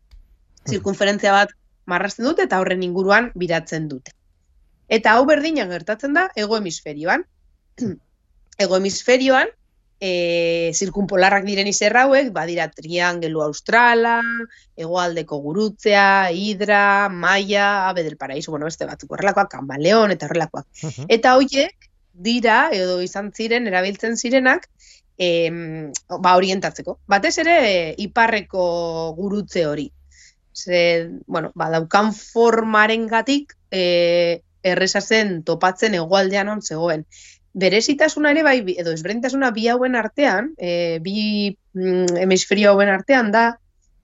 Zirkunferentzia 0.69 1.35
bat 1.35 1.55
marrasten 1.89 2.29
dute 2.29 2.47
eta 2.47 2.61
horren 2.63 2.85
inguruan 2.87 3.33
biratzen 3.35 3.89
dute. 3.91 4.15
Eta 4.89 5.17
hau 5.17 5.25
berdinan 5.29 5.73
gertatzen 5.73 6.15
da, 6.15 6.29
ego 6.37 6.61
hemisferioan. 6.61 7.25
ego 8.65 8.79
hemisferioan, 8.79 9.51
e, 10.01 10.71
zirkunpolarrak 10.75 11.45
diren 11.47 11.69
izerra 11.71 12.05
hauek, 12.07 12.31
badira 12.35 12.69
triangelu 12.71 13.43
australa, 13.43 14.21
egoaldeko 14.79 15.41
gurutzea, 15.43 16.31
hidra, 16.33 17.09
maia, 17.09 17.89
abe 17.89 18.05
del 18.05 18.17
paraíso, 18.17 18.53
bueno, 18.53 18.67
beste 18.71 18.87
batzuk, 18.87 19.13
horrelakoak, 19.13 19.51
kamaleon, 19.57 20.15
eta 20.15 20.29
horrelakoak. 20.29 20.67
Eta 21.09 21.35
hoiek 21.37 21.91
dira, 22.13 22.69
edo 22.75 23.01
izan 23.03 23.33
ziren, 23.35 23.67
erabiltzen 23.71 24.17
zirenak, 24.17 24.69
e, 25.19 25.51
ba, 26.09 26.37
orientatzeko. 26.37 26.99
Batez 27.11 27.37
ere, 27.43 27.59
iparreko 27.99 29.15
gurutze 29.19 29.67
hori. 29.67 29.89
Ze, 30.55 31.11
bueno, 31.27 31.53
ba, 31.55 31.71
daukan 31.75 32.13
formaren 32.15 33.07
gatik, 33.11 33.55
e, 33.71 34.43
errezazen 34.69 35.43
topatzen 35.47 35.95
egoaldean 35.95 36.49
on 36.51 36.63
zegoen 36.63 37.05
berezitasuna 37.59 38.33
ere 38.35 38.45
bai 38.47 38.59
edo 38.77 38.93
ezberdintasuna 38.95 39.51
bi 39.57 39.67
hauen 39.69 39.97
artean, 39.99 40.53
e, 40.59 40.99
bi 41.03 41.57
mm, 41.75 42.19
hemisferio 42.25 42.73
hauen 42.73 42.93
artean 42.93 43.33
da 43.35 43.49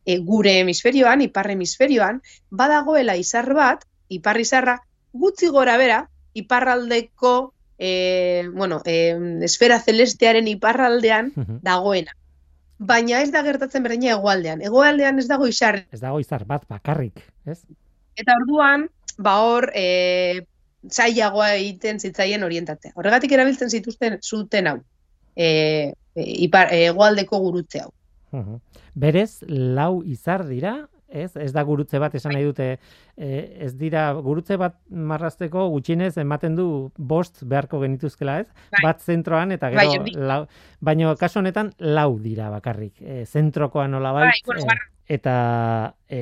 e, 0.05 0.19
gure 0.19 0.59
hemisferioan, 0.61 1.23
ipar 1.23 1.51
hemisferioan, 1.53 2.21
badagoela 2.51 3.17
izar 3.21 3.53
bat, 3.55 3.87
ipar 4.09 4.41
izarra 4.41 4.79
gutxi 5.13 5.49
gora 5.55 5.77
bera, 5.79 6.03
iparraldeko 6.35 7.55
e, 7.79 8.49
bueno, 8.53 8.81
e, 8.85 9.15
esfera 9.47 9.79
celestearen 9.81 10.49
iparraldean 10.51 11.33
dagoena. 11.63 12.15
Baina 12.79 13.21
ez 13.23 13.31
da 13.31 13.45
gertatzen 13.47 13.85
berdina 13.87 14.17
egoaldean. 14.17 14.63
Egoaldean 14.67 15.23
ez 15.23 15.29
dago 15.31 15.47
izar. 15.47 15.85
Ez 15.95 16.01
dago 16.03 16.19
izar 16.21 16.43
bat 16.45 16.67
bakarrik, 16.69 17.23
ez? 17.47 17.61
Eta 18.19 18.35
orduan, 18.41 18.89
ba 19.17 19.37
hor, 19.47 19.71
e, 19.79 20.43
zailagoa 20.91 21.55
egiten 21.59 22.01
zitzaien 22.01 22.45
orientatzea. 22.45 22.93
Horregatik 22.95 23.33
erabiltzen 23.33 23.71
zituzten 23.71 24.19
zuten 24.23 24.67
hau. 24.71 24.79
E, 25.35 25.47
e, 26.15 26.25
ipar, 26.47 26.73
e, 26.73 26.87
egoaldeko 26.91 27.41
gurutze 27.43 27.85
hau. 27.85 27.93
Berez, 28.99 29.45
lau 29.49 30.03
izar 30.03 30.43
dira, 30.49 30.75
ez? 31.15 31.37
Ez 31.39 31.53
da 31.55 31.63
gurutze 31.67 32.01
bat 32.03 32.15
esan 32.19 32.35
nahi 32.35 32.47
dute, 32.49 32.67
e, 33.17 33.29
ez 33.67 33.73
dira 33.79 34.09
gurutze 34.19 34.59
bat 34.61 34.77
marrazteko 34.91 35.69
gutxinez 35.75 36.17
ematen 36.19 36.57
du 36.59 36.67
bost 36.99 37.45
beharko 37.47 37.81
genituzkela, 37.85 38.41
ez? 38.43 38.49
Bai. 38.75 38.83
Bat 38.89 39.05
zentroan 39.07 39.55
eta 39.55 39.71
gero 39.75 40.03
bai, 40.03 40.17
lau, 40.33 40.41
baino 40.81 41.15
kasu 41.21 41.41
honetan 41.41 41.71
lau 41.79 42.19
dira 42.23 42.51
bakarrik. 42.55 42.99
E, 43.01 43.23
zentrokoa 43.25 43.87
nola 43.89 44.13
bai, 44.19 44.33
e, 44.35 44.79
eta 45.19 45.37
e, 46.09 46.21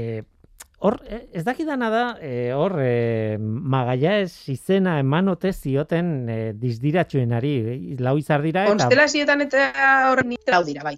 Hor, 0.83 0.99
e, 1.07 1.29
ez 1.33 1.45
dakidana 1.47 1.89
da, 1.91 2.03
e, 2.19 2.51
hor, 2.59 2.75
e, 2.83 3.37
magaia 3.39 4.17
ez 4.19 4.33
izena 4.51 4.97
emanote 4.99 5.53
zioten 5.53 6.09
e, 6.27 6.39
dizdiratxuenari, 6.59 7.55
lau 8.03 8.17
izar 8.19 8.43
dira. 8.43 8.65
Eta... 8.67 8.75
Konstelazioetan 8.75 9.47
eta 9.47 9.69
horren 10.11 10.35
lau 10.51 10.63
dira, 10.67 10.83
bai. 10.89 10.97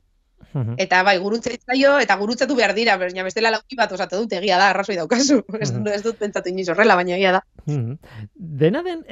Eta 0.81 1.03
bai, 1.03 1.17
gurutze 1.19 1.53
zaio, 1.67 1.99
eta 2.01 2.17
gurutzatu 2.17 2.57
behar 2.57 2.73
dira, 2.77 2.97
baina 2.97 3.27
bestela 3.27 3.51
lauki 3.51 3.77
bat 3.77 3.93
osatu 3.93 4.23
dut, 4.23 4.33
egia 4.39 4.57
da, 4.57 4.71
arrazoi 4.71 4.97
daukazu. 4.97 5.43
ez, 5.61 5.69
ez 5.99 6.03
dut 6.07 6.17
pentsatu 6.17 6.53
iniz 6.55 6.69
horrela, 6.73 6.97
baina 6.97 7.19
egia 7.19 7.35
da. 7.37 7.43
Dena 8.65 8.85
den, 8.87 9.03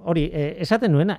hori, 0.00 0.28
esaten 0.64 0.96
nuena, 0.96 1.18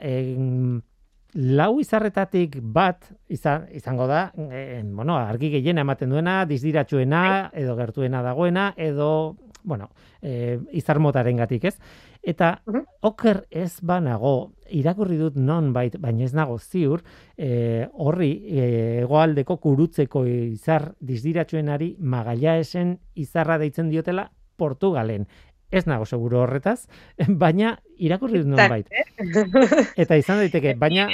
lau 1.38 1.78
izarretatik 1.80 2.58
bat 2.62 3.06
izango 3.30 4.08
da, 4.10 4.32
e, 4.50 4.82
bueno, 4.84 5.18
argi 5.18 5.52
gehiena 5.54 5.84
ematen 5.86 6.10
duena, 6.10 6.40
dizdiratxuena, 6.50 7.22
bai. 7.28 7.62
edo 7.62 7.76
gertuena 7.78 8.24
dagoena, 8.26 8.72
edo, 8.76 9.36
bueno, 9.64 9.92
e, 10.22 10.58
izarmotaren 10.80 11.38
gatik, 11.38 11.68
ez? 11.70 11.76
Eta 12.28 12.56
oker 13.06 13.44
ez 13.52 13.78
banago, 13.86 14.54
irakurri 14.74 15.20
dut 15.20 15.38
non 15.38 15.70
bait, 15.76 16.00
baina 16.02 16.26
ez 16.26 16.34
nago 16.34 16.58
ziur, 16.58 17.04
e, 17.38 17.86
horri 17.94 18.32
e, 18.50 18.66
egoaldeko 19.04 19.60
kurutzeko 19.62 20.26
izar 20.26 20.90
dizdiratxuenari 21.00 21.96
magaia 22.00 22.58
esen 22.58 22.98
izarra 23.16 23.60
deitzen 23.62 23.94
diotela 23.94 24.32
Portugalen 24.58 25.28
ez 25.72 25.86
nago 25.86 26.06
seguro 26.06 26.42
horretaz, 26.44 26.88
baina 27.44 27.78
irakurri 27.98 28.42
dut 28.44 28.54
nonbait. 28.54 28.88
Eh? 28.92 29.06
Eta 30.04 30.18
izan 30.20 30.44
daiteke, 30.44 30.76
baina... 30.80 31.08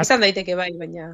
Izan 0.00 0.22
daiteke 0.24 0.54
bai, 0.56 0.70
baina... 0.80 1.10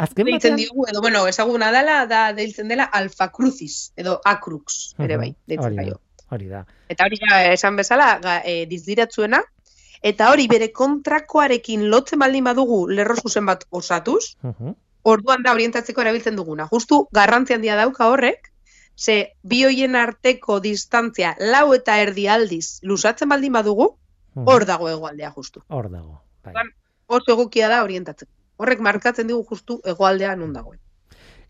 Azken 0.00 0.28
batean... 0.30 0.56
diogu, 0.56 0.86
edo, 0.88 1.02
bueno, 1.04 1.26
ezaguna 1.28 1.68
dela, 1.74 2.02
da 2.08 2.22
deiltzen 2.36 2.70
dela 2.72 2.86
alfa 2.88 3.28
crucis, 3.34 3.92
edo 4.00 4.18
acrux, 4.24 4.94
ere 5.02 5.18
bai, 5.20 5.34
deitzen 5.50 5.76
bai. 5.76 5.90
Hori 6.32 6.48
da. 6.48 6.62
Eta 6.88 7.04
hori 7.04 7.18
da, 7.20 7.42
esan 7.52 7.76
bezala, 7.76 8.14
e, 8.48 8.62
dizdiratzuena, 8.70 9.42
eta 10.02 10.30
hori 10.32 10.46
bere 10.48 10.70
kontrakoarekin 10.72 11.84
lotzen 11.92 12.22
baldin 12.22 12.48
badugu 12.48 12.86
lerro 12.88 13.18
zuzen 13.20 13.44
bat 13.46 13.66
osatuz, 13.70 14.38
orduan 15.02 15.44
da 15.44 15.52
orientatzeko 15.52 16.00
erabiltzen 16.00 16.38
duguna. 16.38 16.68
Justu 16.72 17.04
garrantzi 17.12 17.58
handia 17.58 17.76
dauka 17.76 18.08
horrek, 18.08 18.51
ze 18.96 19.32
bi 19.42 19.64
hoien 19.64 19.96
arteko 19.96 20.60
distantzia 20.60 21.34
lau 21.38 21.72
eta 21.74 21.98
erdi 22.02 22.28
aldiz 22.28 22.80
lusatzen 22.82 23.28
baldin 23.28 23.52
badugu, 23.52 23.88
hor 24.34 24.64
dago 24.66 24.88
egoaldea 24.88 25.32
justu. 25.36 25.62
Hor 25.68 25.90
dago. 25.90 26.20
Bai. 26.44 26.54
Oso 27.06 27.34
egokia 27.34 27.68
da 27.68 27.82
orientatzen. 27.84 28.28
Horrek 28.56 28.80
markatzen 28.80 29.26
digu 29.26 29.44
justu 29.48 29.80
egoaldea 29.84 30.36
non 30.36 30.52
dagoen. 30.52 30.78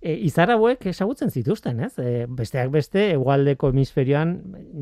E, 0.02 0.16
izar 0.26 0.50
hauek 0.50 0.84
ezagutzen 0.90 1.30
zituzten, 1.30 1.80
ez? 1.86 1.92
E, 2.02 2.26
besteak 2.28 2.72
beste, 2.74 3.04
egualdeko 3.14 3.70
hemisferioan 3.72 4.34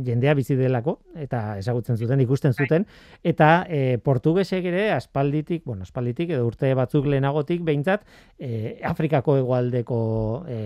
jendea 0.07 0.35
bizi 0.39 0.57
delako, 0.59 0.97
eta 1.21 1.59
ezagutzen 1.61 2.01
zuten, 2.01 2.25
ikusten 2.25 2.57
zuten, 2.57 2.87
eta 3.23 3.51
e, 3.69 3.99
portugesek 4.03 4.67
ere, 4.73 4.89
aspalditik, 4.97 5.63
bueno, 5.69 5.85
aspalditik, 5.87 6.33
edo 6.35 6.49
urte 6.49 6.73
batzuk 6.79 7.07
lehenagotik, 7.13 7.63
behintzat, 7.67 8.09
e, 8.39 8.81
Afrikako 8.89 9.37
egualdeko 9.43 10.01
e, 10.49 10.61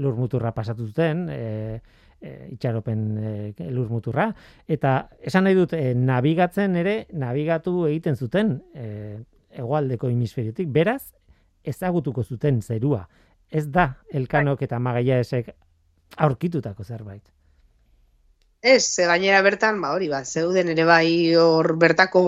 lurmuturra 0.00 0.54
pasatu 0.56 0.88
zuten, 0.88 1.26
e, 1.30 1.80
e, 2.20 2.34
itxaropen 2.56 3.06
e, 3.18 3.70
lur 3.70 3.92
muturra. 3.92 4.30
Eta 4.66 4.98
esan 5.20 5.46
nahi 5.46 5.58
dut, 5.58 5.76
e, 5.76 5.92
nabigatzen 5.94 6.76
ere, 6.80 7.02
nabigatu 7.12 7.84
egiten 7.90 8.16
zuten 8.16 8.58
e, 8.74 8.88
egoaldeko 9.58 10.10
hemisferiotik. 10.10 10.72
Beraz, 10.72 11.12
ezagutuko 11.68 12.24
zuten 12.24 12.62
zerua. 12.62 13.06
Ez 13.50 13.64
da, 13.72 13.94
elkanok 14.12 14.62
eta 14.66 14.78
magaia 14.78 15.22
aurkitutako 16.16 16.84
zerbait. 16.84 17.22
Ez, 18.60 18.82
ze 18.94 19.06
gainera 19.06 19.40
bertan, 19.42 19.80
ba 19.80 19.92
hori, 19.94 20.08
ba, 20.10 20.24
zeuden 20.24 20.68
ere 20.72 20.84
bai 20.84 21.34
hor 21.38 21.76
bertako 21.78 22.22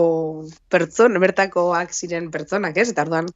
pertson, 0.70 1.18
bertakoak 1.20 1.92
ziren 1.92 2.30
pertsonak, 2.30 2.76
ez? 2.78 2.90
Eta 2.92 3.02
orduan, 3.02 3.26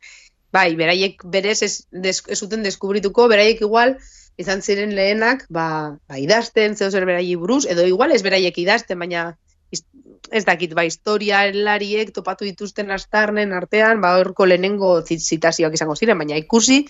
bai, 0.55 0.69
beraiek 0.79 1.25
berez 1.27 1.61
ez, 1.67 1.73
des, 1.91 2.21
ez 2.29 2.39
zuten 2.39 2.63
deskubrituko, 2.63 3.27
beraiek 3.29 3.65
igual, 3.67 3.97
izan 4.39 4.63
ziren 4.63 4.95
lehenak, 4.95 5.45
ba, 5.51 5.67
ba 6.09 6.21
idazten, 6.23 6.77
zeo 6.79 6.91
zer 6.91 7.07
beraiek 7.09 7.41
buruz, 7.43 7.65
edo 7.67 7.87
igual 7.91 8.15
ez 8.15 8.23
beraiek 8.23 8.63
idazten, 8.63 8.99
baina 9.03 9.33
ez 10.31 10.45
dakit, 10.47 10.73
ba, 10.79 10.87
historia 10.87 11.43
lariek 11.53 12.15
topatu 12.15 12.47
dituzten 12.47 12.95
astarnen 12.95 13.53
artean, 13.53 14.01
ba, 14.01 14.15
horko 14.21 14.47
lehenengo 14.47 15.01
zitazioak 15.03 15.75
izango 15.75 15.99
ziren, 15.99 16.19
baina 16.23 16.39
ikusi, 16.39 16.85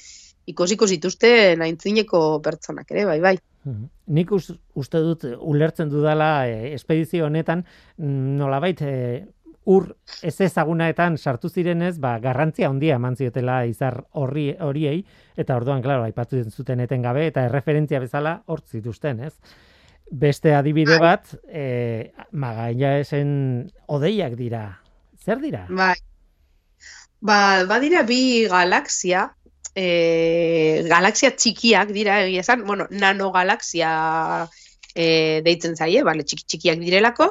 ikusiko 0.46 0.86
zituzten 0.86 1.62
aintzineko 1.64 2.40
pertsonak 2.44 2.90
ere, 2.92 3.04
bai, 3.08 3.20
bai. 3.20 3.36
Mhm. 3.64 3.88
Nik 4.16 4.32
uste 4.32 5.00
dut 5.00 5.24
ulertzen 5.38 5.88
dudala 5.88 6.46
e, 6.46 6.74
espedizio 6.74 7.26
honetan 7.26 7.64
mm, 7.96 8.36
nolabait 8.40 8.82
e, 8.84 8.94
ur 9.64 9.94
ez 10.22 10.34
ezagunaetan 10.44 11.16
sartu 11.16 11.48
zirenez, 11.48 11.96
ba, 11.98 12.18
garrantzia 12.20 12.68
handia 12.68 12.98
eman 13.00 13.16
ziotela 13.16 13.62
izar 13.64 14.02
horri 14.12 14.50
horiei 14.60 14.98
eta 15.40 15.56
orduan 15.56 15.82
claro, 15.82 16.04
aipatu 16.04 16.42
zuten 16.50 16.84
etengabe 16.84 17.26
eta 17.30 17.46
erreferentzia 17.48 18.00
bezala 18.02 18.42
hor 18.46 18.60
zituzten, 18.60 19.22
ez? 19.24 19.32
Beste 20.10 20.52
adibide 20.54 20.98
bai. 20.98 21.00
bat, 21.00 21.32
eh, 21.48 22.12
magaia 22.32 22.98
esen 23.00 23.70
odeiak 23.88 24.36
dira. 24.36 24.66
Zer 25.24 25.40
dira? 25.40 25.64
Bai. 25.70 25.96
Ba, 27.24 27.64
badira 27.64 28.02
bi 28.04 28.44
galaxia, 28.52 29.30
eh, 29.74 30.84
galaxia 30.88 31.32
txikiak 31.36 31.92
dira, 31.94 32.20
egia 32.26 32.44
esan, 32.44 32.64
bueno, 32.66 32.86
nanogalaxia 32.90 34.48
eh, 34.94 35.40
deitzen 35.44 35.76
zaie, 35.76 36.02
bale, 36.06 36.24
txiki, 36.24 36.46
txikiak 36.46 36.82
direlako, 36.82 37.30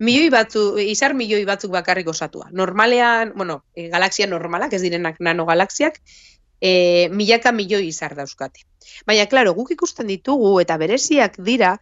milioi 0.00 0.30
batzu, 0.32 0.64
izar 0.80 1.14
milioi 1.14 1.44
batzuk 1.44 1.72
bakarrik 1.74 2.08
osatua. 2.08 2.48
Normalean, 2.56 3.34
bueno, 3.36 3.62
e, 3.74 3.88
galaxia 3.92 4.26
normalak, 4.26 4.72
ez 4.72 4.82
direnak 4.82 5.20
nanogalaxiak, 5.20 6.00
e, 6.60 7.08
milaka 7.12 7.52
milioi 7.52 7.88
izar 7.90 8.16
dauzkate. 8.16 8.64
Baina, 9.06 9.26
klaro, 9.28 9.52
guk 9.54 9.74
ikusten 9.76 10.08
ditugu 10.08 10.58
eta 10.64 10.78
bereziak 10.80 11.40
dira, 11.44 11.78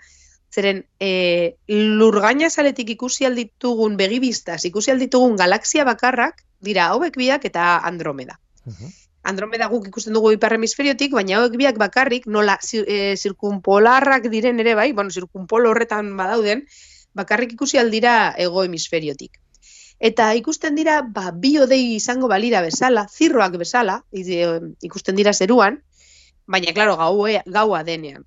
Zeren, 0.49 0.79
e, 0.99 1.57
lurgaina 1.69 2.49
zaletik 2.49 2.95
ikusi 2.95 3.27
alditugun 3.29 3.99
begibiztaz, 4.01 4.63
ikusi 4.65 4.95
alditugun 4.95 5.37
galaxia 5.37 5.85
bakarrak, 5.85 6.41
dira 6.65 6.87
hauek 6.95 7.19
biak 7.21 7.45
eta 7.45 7.75
Andromeda. 7.85 8.39
Andromeda 9.31 9.69
guk 9.73 9.89
ikusten 9.91 10.17
dugu 10.17 10.33
ipar 10.35 10.55
hemisferiotik, 10.57 11.13
baina 11.17 11.39
hauek 11.39 11.57
biak 11.61 11.81
bakarrik, 11.81 12.27
nola 12.27 12.57
e, 12.73 13.17
zirkunpolarrak 13.17 14.31
diren 14.33 14.61
ere 14.65 14.75
bai, 14.79 14.93
bueno, 14.93 15.11
zirkunpol 15.11 15.69
horretan 15.71 16.15
badauden, 16.17 16.65
bakarrik 17.19 17.53
ikusi 17.59 17.81
aldira 17.83 18.15
ego 18.47 18.65
hemisferiotik. 18.65 19.37
Eta 19.99 20.31
ikusten 20.39 20.79
dira, 20.79 21.03
ba, 21.03 21.33
bi 21.35 21.57
odei 21.59 21.83
izango 21.97 22.31
balira 22.31 22.63
bezala, 22.63 23.05
zirroak 23.11 23.59
bezala, 23.61 24.01
ikusten 24.15 25.19
dira 25.19 25.35
zeruan, 25.35 25.83
baina, 26.47 26.73
klaro, 26.73 26.97
gaua 27.59 27.85
denean 27.85 28.25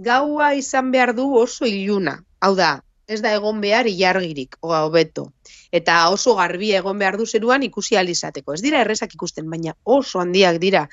gaua 0.00 0.54
izan 0.56 0.90
behar 0.92 1.12
du 1.16 1.28
oso 1.36 1.68
iluna. 1.68 2.16
Hau 2.40 2.54
da, 2.56 2.70
ez 3.10 3.20
da 3.24 3.32
egon 3.34 3.60
behar 3.60 3.88
ilargirik, 3.90 4.54
oa 4.62 4.84
hobeto. 4.86 5.26
Eta 5.74 5.96
oso 6.14 6.36
garbi 6.38 6.70
egon 6.78 6.98
behar 6.98 7.18
du 7.18 7.26
zeruan 7.26 7.64
ikusi 7.66 7.98
alizateko. 7.98 8.54
Ez 8.54 8.62
dira 8.62 8.80
errezak 8.84 9.16
ikusten, 9.16 9.48
baina 9.50 9.74
oso 9.84 10.22
handiak 10.22 10.60
dira. 10.62 10.86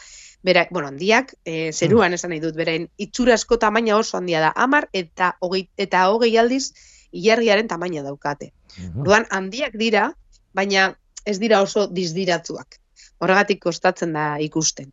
Bera, 0.47 0.65
bueno, 0.72 0.89
handiak, 0.89 1.34
e, 1.45 1.72
zeruan 1.74 2.13
esan 2.18 2.32
nahi 2.34 2.41
dut, 2.41 2.55
berain, 2.57 2.88
itxurasko 2.97 3.57
tamaina 3.61 3.97
oso 3.97 4.18
handia 4.18 4.41
da. 4.41 4.51
Amar 4.55 4.89
eta 4.93 5.36
hogei, 5.41 5.68
eta 5.78 6.07
hogei 6.13 6.34
aldiz 6.41 6.72
ilargiaren 7.11 7.70
tamaina 7.70 8.03
daukate. 8.05 8.51
Duan, 8.78 9.26
handiak 9.34 9.78
dira, 9.78 10.11
baina 10.53 10.91
ez 11.26 11.38
dira 11.41 11.61
oso 11.61 11.88
dizdiratzuak. 11.88 12.80
Horregatik 13.22 13.61
kostatzen 13.63 14.13
da 14.18 14.30
ikusten. 14.41 14.91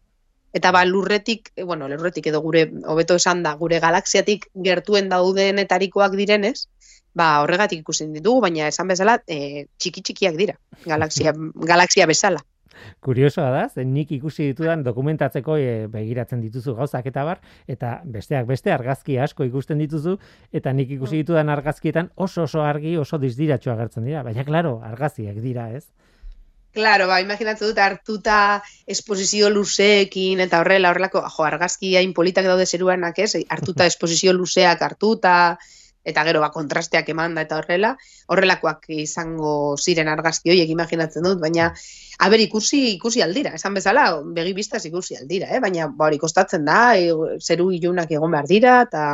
Eta 0.54 0.70
ba, 0.70 0.84
lurretik, 0.86 1.50
eh, 1.56 1.64
bueno, 1.66 1.88
lurretik 1.90 2.28
edo 2.30 2.40
gure, 2.40 2.68
hobeto 2.86 3.16
esan 3.18 3.42
da, 3.42 3.56
gure 3.58 3.80
galaxiatik 3.82 4.46
gertuen 4.54 5.08
daudenetarikoak 5.10 6.14
direnez, 6.14 6.68
ba, 7.14 7.28
horregatik 7.42 7.82
ikusten 7.82 8.12
ditugu, 8.14 8.42
baina 8.46 8.68
esan 8.70 8.90
bezala, 8.90 9.18
e, 9.26 9.66
txiki 9.78 10.02
txikiak 10.06 10.38
dira, 10.38 10.58
galaxia, 10.86 11.34
galaxia 11.72 12.06
bezala. 12.10 12.42
Kuriosoa 13.04 13.50
da, 13.54 13.64
zen 13.68 13.92
nik 13.94 14.10
ikusi 14.14 14.48
ditudan 14.50 14.82
dokumentatzeko 14.86 15.56
e, 15.58 15.74
begiratzen 15.90 16.42
dituzu 16.42 16.74
gauzak 16.78 17.06
eta 17.10 17.26
bar, 17.26 17.42
eta 17.70 17.96
besteak 18.16 18.48
beste 18.50 18.74
argazki 18.74 19.18
asko 19.18 19.46
ikusten 19.46 19.82
dituzu, 19.82 20.16
eta 20.52 20.72
nik 20.74 20.90
ikusi 20.90 21.16
mm. 21.16 21.22
ditudan 21.22 21.52
argazkietan 21.54 22.10
oso 22.14 22.46
oso 22.48 22.62
argi, 22.66 22.96
oso 22.98 23.18
dizdiratxoa 23.22 23.78
gertzen 23.82 24.10
dira, 24.10 24.24
baina 24.26 24.46
klaro, 24.46 24.80
argazkiak 24.86 25.38
dira, 25.42 25.70
ez? 25.74 25.86
Claro, 26.74 27.06
ba, 27.06 27.20
imaginatzen 27.22 27.70
dut 27.70 27.78
hartuta 27.78 28.36
esposizio 28.90 29.50
luzeekin 29.50 30.42
eta 30.42 30.58
horrela 30.58 30.90
horrelako, 30.90 31.22
jo, 31.30 31.46
argazki 31.46 31.94
hain 32.00 32.12
politak 32.16 32.48
daude 32.50 32.66
zeruanak, 32.66 33.20
ez? 33.22 33.36
Hartuta 33.48 33.86
esposizio 33.86 34.34
luzeak 34.34 34.82
hartuta 34.82 35.34
eta 36.04 36.24
gero 36.26 36.40
ba 36.42 36.50
kontrasteak 36.52 37.08
emanda 37.14 37.44
eta 37.46 37.56
horrela, 37.60 37.94
horrelakoak 38.28 38.90
izango 38.92 39.54
ziren 39.78 40.10
argazki 40.12 40.52
horiek 40.52 40.74
imaginatzen 40.74 41.24
dut, 41.24 41.38
baina 41.40 41.70
aber 42.26 42.42
ikusi 42.44 42.82
ikusi 42.96 43.22
aldira, 43.24 43.54
esan 43.56 43.78
bezala, 43.78 44.04
begi 44.36 44.52
bistaz 44.58 44.84
ikusi 44.90 45.16
aldira, 45.16 45.48
eh? 45.54 45.62
baina 45.64 45.88
ba 45.88 46.10
hori 46.10 46.20
kostatzen 46.20 46.66
da, 46.68 46.80
e, 46.98 47.38
zeru 47.40 47.70
ilunak 47.72 48.12
egon 48.12 48.34
behar 48.36 48.50
dira 48.50 48.76
eta 48.88 49.06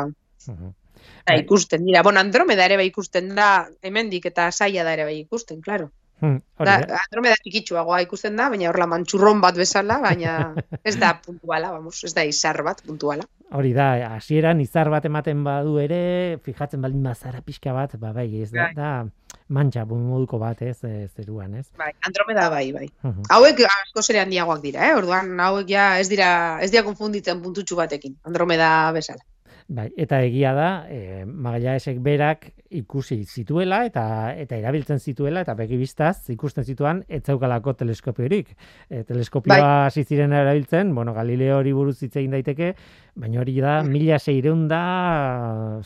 Eta 1.21 1.37
ikusten 1.37 1.85
dira. 1.85 2.03
Bueno, 2.03 2.19
Andromeda 2.19 2.65
ere 2.65 2.79
bai 2.81 2.87
ikusten 2.89 3.35
da, 3.37 3.69
hemendik 3.85 4.25
eta 4.31 4.49
saia 4.51 4.83
da 4.87 4.95
ere 4.97 5.05
bai 5.05 5.19
ikusten, 5.21 5.61
claro. 5.61 5.91
Hmm, 6.21 6.39
da, 6.61 6.77
Andromeda 7.01 7.39
txikitsuagoa 7.41 8.03
ikusten 8.05 8.37
da, 8.37 8.51
baina 8.53 8.68
horla 8.68 8.87
mantxurron 8.91 9.41
bat 9.41 9.57
bezala, 9.57 9.97
baina 10.05 10.35
ez 10.89 10.97
da 11.01 11.14
puntuala, 11.25 11.73
vamos, 11.73 11.97
ez 12.05 12.12
da 12.16 12.25
izar 12.29 12.61
bat 12.66 12.83
puntuala. 12.87 13.25
Hori 13.57 13.73
da, 13.75 13.89
hasieran 14.14 14.61
izar 14.62 14.93
bat 14.93 15.07
ematen 15.09 15.41
badu 15.47 15.79
ere, 15.83 16.03
fijatzen 16.45 16.85
baldin 16.85 17.09
bazara 17.09 17.41
pixka 17.47 17.73
bat, 17.75 17.97
ba 17.99 18.12
bai, 18.14 18.29
ez 18.45 18.51
da, 18.53 18.68
bai. 18.68 18.77
da 18.77 19.41
mantxa 19.51 19.87
moduko 19.89 20.39
bat, 20.39 20.62
ez, 20.62 20.79
zeruan, 21.16 21.57
ez? 21.59 21.66
Bai, 21.81 21.91
Andromeda 22.07 22.47
bai, 22.53 22.66
bai. 22.77 22.87
Hauek 23.35 23.64
asko 23.66 24.05
zere 24.05 24.23
handiagoak 24.23 24.62
dira, 24.62 24.87
eh? 24.87 24.95
Orduan, 25.01 25.33
hauek 25.41 25.73
ja 25.73 25.91
ez 25.99 26.09
dira, 26.12 26.31
ez 26.62 26.71
dira 26.71 26.85
konfunditzen 26.87 27.43
puntutxu 27.43 27.81
batekin, 27.81 28.14
Andromeda 28.29 28.71
bezala. 28.95 29.25
Bai, 29.71 29.85
eta 30.03 30.18
egia 30.27 30.51
da, 30.51 30.68
e, 30.91 31.23
Magallanesek 31.23 32.01
berak 32.03 32.49
ikusi 32.75 33.21
zituela 33.23 33.85
eta 33.87 34.03
eta 34.35 34.57
erabiltzen 34.59 34.99
zituela 34.99 35.45
eta 35.45 35.55
begibistaz 35.55 36.25
ikusten 36.35 36.64
zituan 36.66 37.05
ez 37.07 37.21
zaukalako 37.23 37.77
teleskopiorik. 37.79 38.49
E, 38.89 39.05
teleskopioa 39.07 39.59
bai. 39.61 39.68
hasi 39.87 40.03
ziren 40.03 40.33
erabiltzen, 40.35 40.91
bueno, 40.95 41.14
Galileo 41.14 41.61
hori 41.61 41.71
buruz 41.77 42.01
hitz 42.03 42.16
egin 42.16 42.35
daiteke, 42.35 42.73
baina 43.14 43.45
hori 43.45 43.55
da 43.62 43.77
1600 43.87 44.66
da 44.73 44.81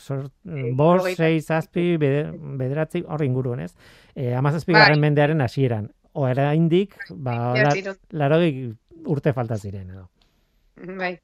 sort, 0.01 0.31
bos, 0.73 1.03
sei, 1.13 1.35
zazpi, 1.41 1.83
bederatzi, 2.01 3.03
hori 3.05 3.27
inguruen, 3.29 3.61
ez? 3.67 3.75
E, 4.15 4.31
amazazpi 4.33 4.73
bai. 4.73 4.81
garren 4.81 5.03
mendearen 5.03 5.45
hasieran. 5.45 5.91
Oera 6.15 6.47
indik, 6.57 6.95
ba, 7.11 7.53
la, 8.09 8.31
urte 9.05 9.35
falta 9.37 9.59
ziren, 9.61 9.93
edo. 9.93 10.07
Bai. 10.97 11.19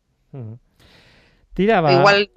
Tira, 1.57 1.81
ba... 1.81 1.95
Igual, 1.97 2.29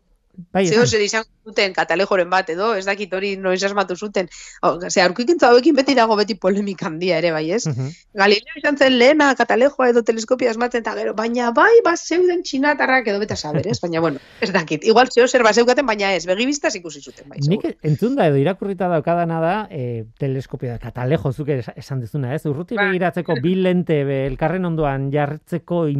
Bai, 0.55 0.67
Zeo 0.67 0.85
zer 0.87 1.03
izan 1.05 1.25
zuten 1.45 1.75
katalejoren 1.77 2.31
bat 2.31 2.49
edo, 2.51 2.73
ez 2.75 2.85
dakit 2.87 3.13
hori 3.15 3.35
noiz 3.37 3.61
asmatu 3.67 3.97
zuten. 3.97 4.29
O, 4.63 4.79
Ze, 4.89 5.03
aurkikintza 5.03 5.51
hauekin 5.51 5.77
beti 5.77 5.95
dago 5.95 6.17
beti 6.17 6.35
polemika 6.41 6.87
handia 6.89 7.19
ere, 7.21 7.31
bai, 7.35 7.45
ez? 7.53 7.67
Mhm. 7.69 7.91
Galileo 8.19 8.59
izan 8.59 8.79
zen 8.79 8.99
lehena 8.99 9.35
katalejoa 9.39 9.91
edo 9.93 10.03
teleskopia 10.03 10.51
asmatzen 10.51 10.81
eta 10.83 10.95
gero, 10.97 11.15
baina 11.15 11.51
bai, 11.55 11.81
bat 11.85 11.99
zeuden 12.01 12.43
txinatarrak 12.43 13.07
edo 13.13 13.21
beta 13.23 13.37
saber, 13.37 13.69
ez? 13.69 13.79
Baina, 13.83 14.01
bueno, 14.01 14.19
ez 14.41 14.51
dakit. 14.53 14.85
Igual 14.85 15.11
zeo 15.15 15.29
zer 15.29 15.43
bat 15.47 15.55
zeukaten, 15.55 15.87
baina 15.87 16.13
ez, 16.15 16.25
begibistaz 16.27 16.75
ikusi 16.77 17.01
zuten, 17.01 17.29
bai, 17.29 17.39
Nik 17.45 17.63
seguru. 17.63 17.79
entzunda 17.83 18.27
edo 18.27 18.41
irakurrita 18.41 18.89
daukadana 18.89 19.41
da, 19.41 19.55
e, 19.71 20.05
teleskopia, 20.19 20.79
katalejo 20.79 21.33
zuk 21.33 21.49
ere 21.49 21.65
esan 21.77 22.01
dezuna, 22.01 22.35
ez? 22.35 22.45
Urruti 22.47 22.75
Bai. 22.77 22.89
begiratzeko 22.89 23.39
bi 23.43 23.55
lente 23.55 24.03
be, 24.05 24.27
elkarren 24.27 24.65
ondoan 24.65 25.11
jartzeko 25.13 25.87
e, 25.89 25.95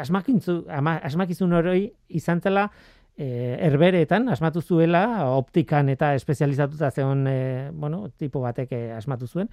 asmakintzu, 0.00 0.64
ama, 0.70 0.96
asmakizun 1.04 1.52
hori 1.52 1.92
izan 2.08 2.40
zela 2.40 2.70
e, 3.18 3.58
herbereetan 3.66 4.30
asmatu 4.30 4.62
zuela, 4.62 5.02
optikan 5.34 5.90
eta 5.90 6.14
espezializatuta 6.14 6.90
zeon, 6.90 7.26
e, 7.26 7.70
bueno, 7.72 8.06
tipo 8.16 8.40
batek 8.44 8.72
e, 8.72 8.82
asmatu 8.94 9.26
zuen, 9.26 9.50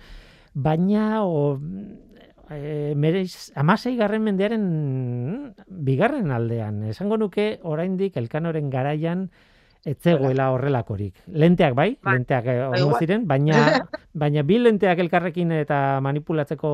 baina 0.54 1.26
o, 1.26 1.58
e, 2.54 2.94
mereiz, 2.96 3.52
amasei 3.58 3.96
garren 3.98 4.24
mendearen 4.24 4.70
bigarren 5.68 6.32
aldean, 6.32 6.84
esango 6.94 7.18
nuke 7.18 7.56
oraindik 7.64 8.22
elkanoren 8.22 8.70
garaian 8.70 9.28
etzegoela 9.86 10.50
horrelakorik. 10.54 11.26
Lenteak 11.28 11.76
bai, 11.78 11.92
Bai. 12.02 12.16
lenteak 12.18 12.48
eh, 12.50 12.58
igual. 12.80 12.96
ziren, 13.00 13.26
baina 13.30 13.86
baina 14.22 14.44
bi 14.44 14.58
lenteak 14.62 15.02
elkarrekin 15.06 15.52
eta 15.60 16.00
manipulatzeko 16.02 16.72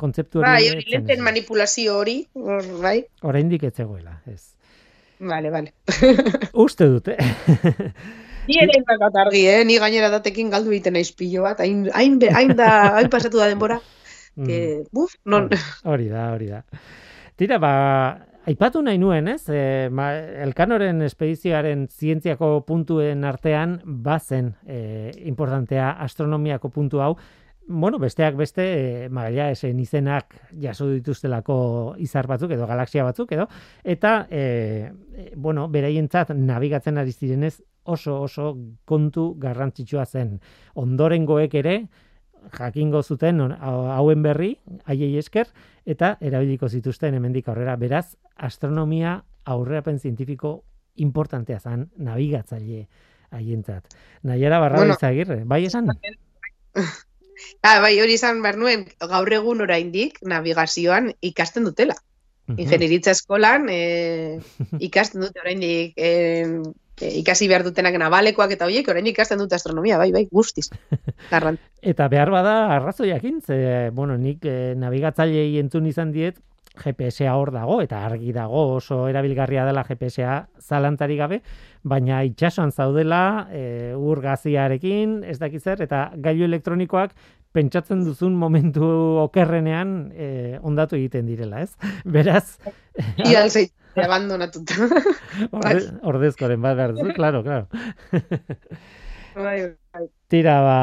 kontzeptu 0.00 0.40
hori 0.40 0.48
Bai, 0.48 0.84
lenten 0.92 1.24
manipulazio 1.24 1.98
hori, 2.00 2.20
hor, 2.36 2.64
bai, 2.80 2.98
oraindik 3.28 3.64
ez 3.68 3.74
zegoela, 3.74 4.20
ez. 4.28 4.59
Vale, 5.20 5.50
vale. 5.50 5.72
Uste 6.52 6.86
dute. 6.88 7.16
Ni 8.48 8.56
ere 8.58 8.72
ez 8.78 8.84
daukat 8.88 9.16
argi, 9.26 9.44
eh? 9.46 9.60
Ni 9.68 9.76
gainera 9.78 10.08
datekin 10.10 10.50
galdu 10.50 10.72
egiten 10.72 10.96
naiz 10.96 11.10
pilo 11.14 11.44
bat, 11.44 11.60
hain, 11.62 11.84
hain, 11.94 12.16
hain 12.34 12.54
da, 12.58 12.70
hain 12.96 13.10
pasatu 13.12 13.38
da 13.38 13.46
denbora, 13.52 13.80
Mm. 14.36 14.46
que, 14.46 14.58
buf, 14.94 15.16
non, 15.26 15.48
Hori 15.84 16.04
da, 16.08 16.28
hori 16.32 16.46
da. 16.46 16.60
Tira, 17.36 17.56
ba, 17.58 17.70
aipatu 18.46 18.78
nahi 18.80 18.96
nuen, 19.02 19.26
ez? 19.28 19.42
E, 19.50 19.88
ma, 19.90 20.12
Elkanoren 20.46 21.02
espedizioaren 21.02 21.88
zientziako 21.90 22.60
puntuen 22.64 23.24
artean 23.26 23.80
bazen 23.84 24.52
e, 24.66 25.10
importantea 25.26 25.90
astronomiako 26.06 26.70
puntu 26.70 27.02
hau, 27.02 27.16
bueno, 27.70 27.98
besteak 27.98 28.34
beste, 28.36 28.64
e, 29.04 29.08
Magallaesen 29.08 29.78
izenak 29.78 30.34
jaso 30.60 30.88
dituztelako 30.90 31.94
izar 32.02 32.26
batzuk 32.26 32.50
edo 32.56 32.66
galaxia 32.66 33.04
batzuk 33.06 33.30
edo, 33.32 33.46
eta, 33.84 34.26
e, 34.30 34.90
bueno, 35.36 35.68
beraientzat 35.70 36.34
nabigatzen 36.34 36.98
ari 36.98 37.12
zirenez 37.12 37.60
oso 37.84 38.20
oso 38.22 38.56
kontu 38.84 39.34
garrantzitsua 39.38 40.04
zen. 40.06 40.40
Ondorengoek 40.74 41.54
ere, 41.54 41.76
jakingo 42.56 43.02
zuten 43.02 43.40
hauen 43.60 44.22
berri, 44.22 44.56
haiei 44.84 45.16
esker, 45.18 45.46
eta 45.86 46.16
erabiliko 46.20 46.68
zituzten 46.68 47.14
hemendik 47.14 47.48
aurrera. 47.48 47.76
Beraz, 47.76 48.16
astronomia 48.36 49.20
aurrerapen 49.44 49.98
zientifiko 49.98 50.64
importantea 50.96 51.60
zen 51.60 51.86
nabigatzaile 51.96 52.88
haientzat. 53.30 53.94
Naiara 54.22 54.58
barra 54.58 54.82
Bueno. 54.82 54.94
izagirre, 54.98 55.44
bai 55.44 55.64
esan? 55.66 55.86
ah, 57.66 57.80
bai, 57.84 57.94
hori 58.02 58.16
izan 58.18 58.42
behar 58.44 58.58
nuen, 58.60 58.86
gaur 59.00 59.32
egun 59.32 59.64
oraindik 59.66 60.20
navigazioan 60.22 61.12
ikasten 61.32 61.68
dutela. 61.68 61.96
Mhm. 62.50 62.58
Ingenieritza 62.64 63.14
eskolan 63.14 63.68
e, 63.70 64.40
ikasten 64.82 65.22
dute 65.22 65.42
oraindik 65.42 65.94
e, 65.96 66.10
e, 66.98 67.12
ikasi 67.20 67.46
behar 67.50 67.62
dutenak 67.66 67.94
nabalekoak 68.00 68.56
eta 68.56 68.66
horiek 68.66 68.88
oraindik 68.90 69.18
ikasten 69.18 69.38
dute 69.38 69.54
astronomia, 69.54 69.98
bai, 69.98 70.10
bai, 70.12 70.26
guztiz. 70.30 70.68
Eta 71.90 72.08
behar 72.12 72.30
bada 72.34 72.54
arrazoiakin, 72.74 73.40
ze, 73.40 73.90
bueno, 73.96 74.18
nik 74.18 74.44
eh, 74.44 74.74
nabigatzailei 74.76 75.58
entzun 75.62 75.86
izan 75.88 76.10
diet, 76.12 76.40
GPS-a 76.80 77.34
hor 77.36 77.50
dago, 77.54 77.80
eta 77.82 78.04
argi 78.06 78.32
dago 78.32 78.76
oso 78.76 79.02
erabilgarria 79.10 79.64
dela 79.66 79.82
GPS-a 79.88 80.46
zalantari 80.60 81.16
gabe, 81.18 81.40
baina 81.82 82.22
itsasoan 82.28 82.72
zaudela 82.72 83.48
e, 83.52 83.92
ur 83.96 84.20
gaziarekin, 84.20 85.22
ez 85.24 85.38
dakit 85.40 85.62
zer, 85.62 85.82
eta 85.82 86.10
gailu 86.16 86.44
elektronikoak 86.44 87.14
pentsatzen 87.52 88.04
duzun 88.06 88.36
momentu 88.38 88.86
okerrenean 89.24 89.94
e, 90.14 90.58
ondatu 90.62 90.98
egiten 90.98 91.26
direla, 91.26 91.64
ez? 91.64 91.74
Beraz, 92.16 92.58
Ia 93.30 93.46
abandonatuta. 94.06 94.88
orde, 95.50 95.84
ordezkoren 96.06 96.62
bat 96.62 96.76
behar 96.78 96.94
duzu, 96.94 97.14
claro, 97.16 97.42
claro. 97.42 97.66
bai, 99.34 99.56
bai. 99.92 100.04
Tira, 100.30 100.60
ba, 100.62 100.76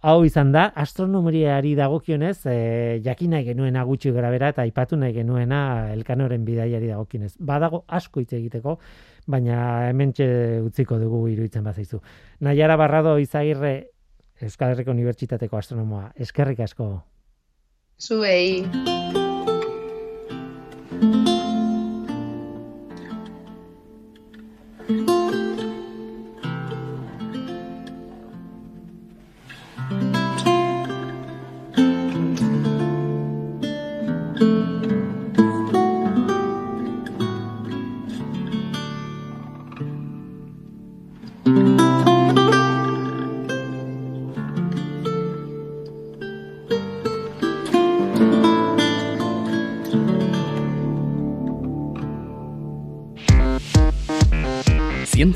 hau 0.00 0.22
izan 0.24 0.52
da, 0.54 0.68
astronomiari 0.78 1.74
dagokionez, 1.78 2.38
e, 2.46 2.56
jakin 3.04 3.34
nahi 3.34 3.48
genuena 3.50 3.82
gutxi 3.88 4.12
grabera 4.14 4.52
eta 4.54 4.62
aipatu 4.62 4.96
nahi 5.00 5.16
genuena 5.16 5.90
elkanoren 5.96 6.46
bidaiari 6.46 6.92
dagokionez. 6.92 7.34
Badago 7.38 7.84
asko 7.88 8.22
hitz 8.22 8.32
egiteko, 8.38 8.78
baina 9.26 9.88
hementxe 9.88 10.26
utziko 10.64 10.98
dugu 10.98 11.26
iruditzen 11.28 11.64
bazaizu. 11.64 12.00
Naiara 12.40 12.76
Barrado 12.76 13.18
Izagirre 13.18 13.74
Euskal 14.40 14.72
Herriko 14.74 14.94
Unibertsitateko 14.96 15.58
astronomoa. 15.58 16.12
Eskerrik 16.16 16.64
asko. 16.64 16.92
Zuei. 18.00 18.64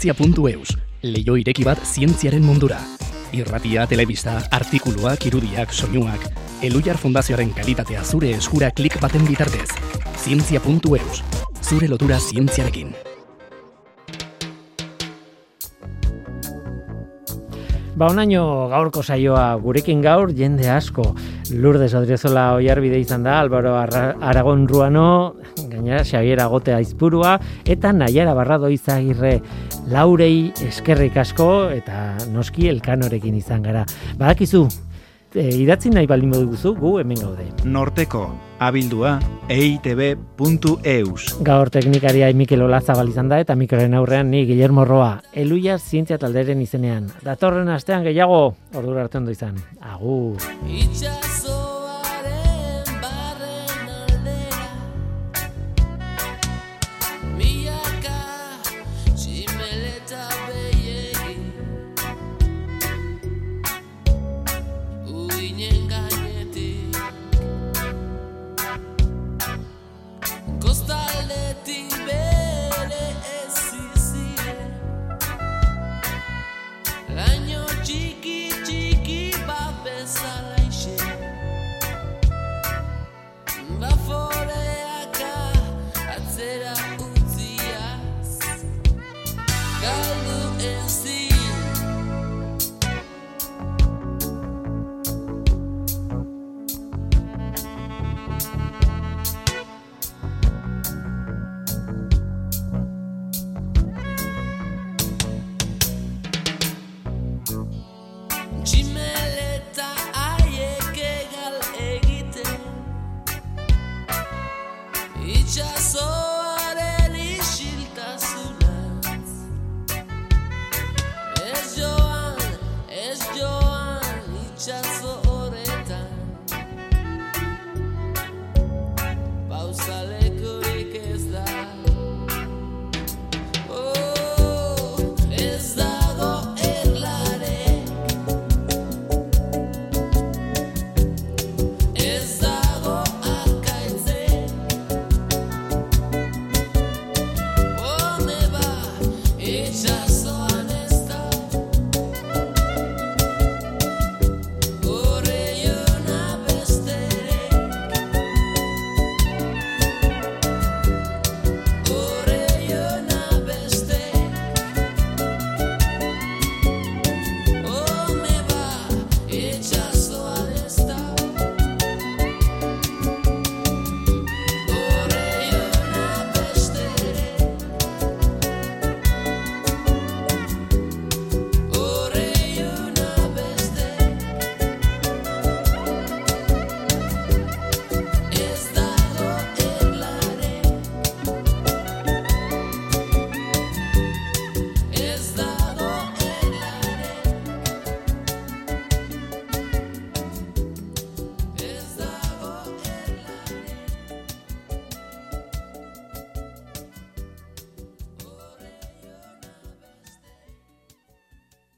Zientzia.eus, 0.04 0.74
leio 1.00 1.32
ireki 1.40 1.64
bat 1.64 1.78
zientziaren 1.80 2.42
mundura. 2.44 2.76
Irratia, 3.32 3.86
telebista, 3.88 4.34
artikuluak, 4.52 5.24
irudiak, 5.24 5.72
soinuak, 5.72 6.26
Elujar 6.60 6.98
Fundazioaren 7.00 7.54
kalitatea 7.56 8.04
zure 8.04 8.34
eskura 8.36 8.68
klik 8.76 8.98
baten 9.00 9.24
bitartez. 9.24 9.70
Zientzia.eus, 10.20 11.22
zure 11.64 11.88
lotura 11.88 12.20
zientziarekin. 12.20 12.92
Ba, 17.96 18.08
onaino 18.10 18.44
gaurko 18.72 19.00
saioa 19.06 19.54
gurekin 19.62 20.02
gaur 20.04 20.34
jende 20.36 20.68
asko. 20.68 21.14
Lourdes 21.52 21.92
Odriozola 21.94 22.54
oiarbide 22.56 22.98
izan 22.98 23.22
da, 23.22 23.38
Álvaro 23.40 23.74
Arra- 23.76 24.14
Aragon 24.24 24.66
Ruano, 24.66 25.34
gainera 25.68 26.00
Xavier 26.02 26.40
Agote 26.40 26.72
Aizpurua, 26.72 27.36
eta 27.68 27.92
Naiara 27.92 28.32
Barrado 28.34 28.70
Izagirre 28.72 29.42
laurei 29.90 30.52
eskerrik 30.66 31.16
asko, 31.20 31.68
eta 31.74 32.14
noski 32.32 32.68
elkanorekin 32.70 33.36
izan 33.38 33.62
gara. 33.64 33.84
Badakizu, 34.18 34.64
e, 35.34 35.48
idatzi 35.60 35.92
nahi 35.92 36.08
baldin 36.10 36.32
baduzu, 36.34 36.74
gu 36.78 36.98
hemen 37.02 37.20
gaude. 37.20 37.46
Norteko, 37.64 38.24
abildua, 38.64 39.18
eitb.eus. 39.52 41.28
Gaur 41.44 41.70
teknikaria 41.74 42.32
Mikel 42.34 42.64
Olazabal 42.64 43.12
izan 43.12 43.28
da, 43.32 43.40
eta 43.42 43.56
mikroren 43.58 43.94
aurrean 43.98 44.30
ni 44.30 44.44
Guillermo 44.48 44.86
Roa, 44.88 45.18
Eluia 45.32 45.78
zientzia 45.78 46.18
talderen 46.18 46.62
izenean. 46.64 47.10
Datorren 47.24 47.68
astean 47.74 48.06
gehiago, 48.06 48.44
ordura 48.74 49.06
arte 49.06 49.20
ondo 49.20 49.34
izan. 49.34 49.60
Agur. 49.80 50.40
Itxas 50.68 51.33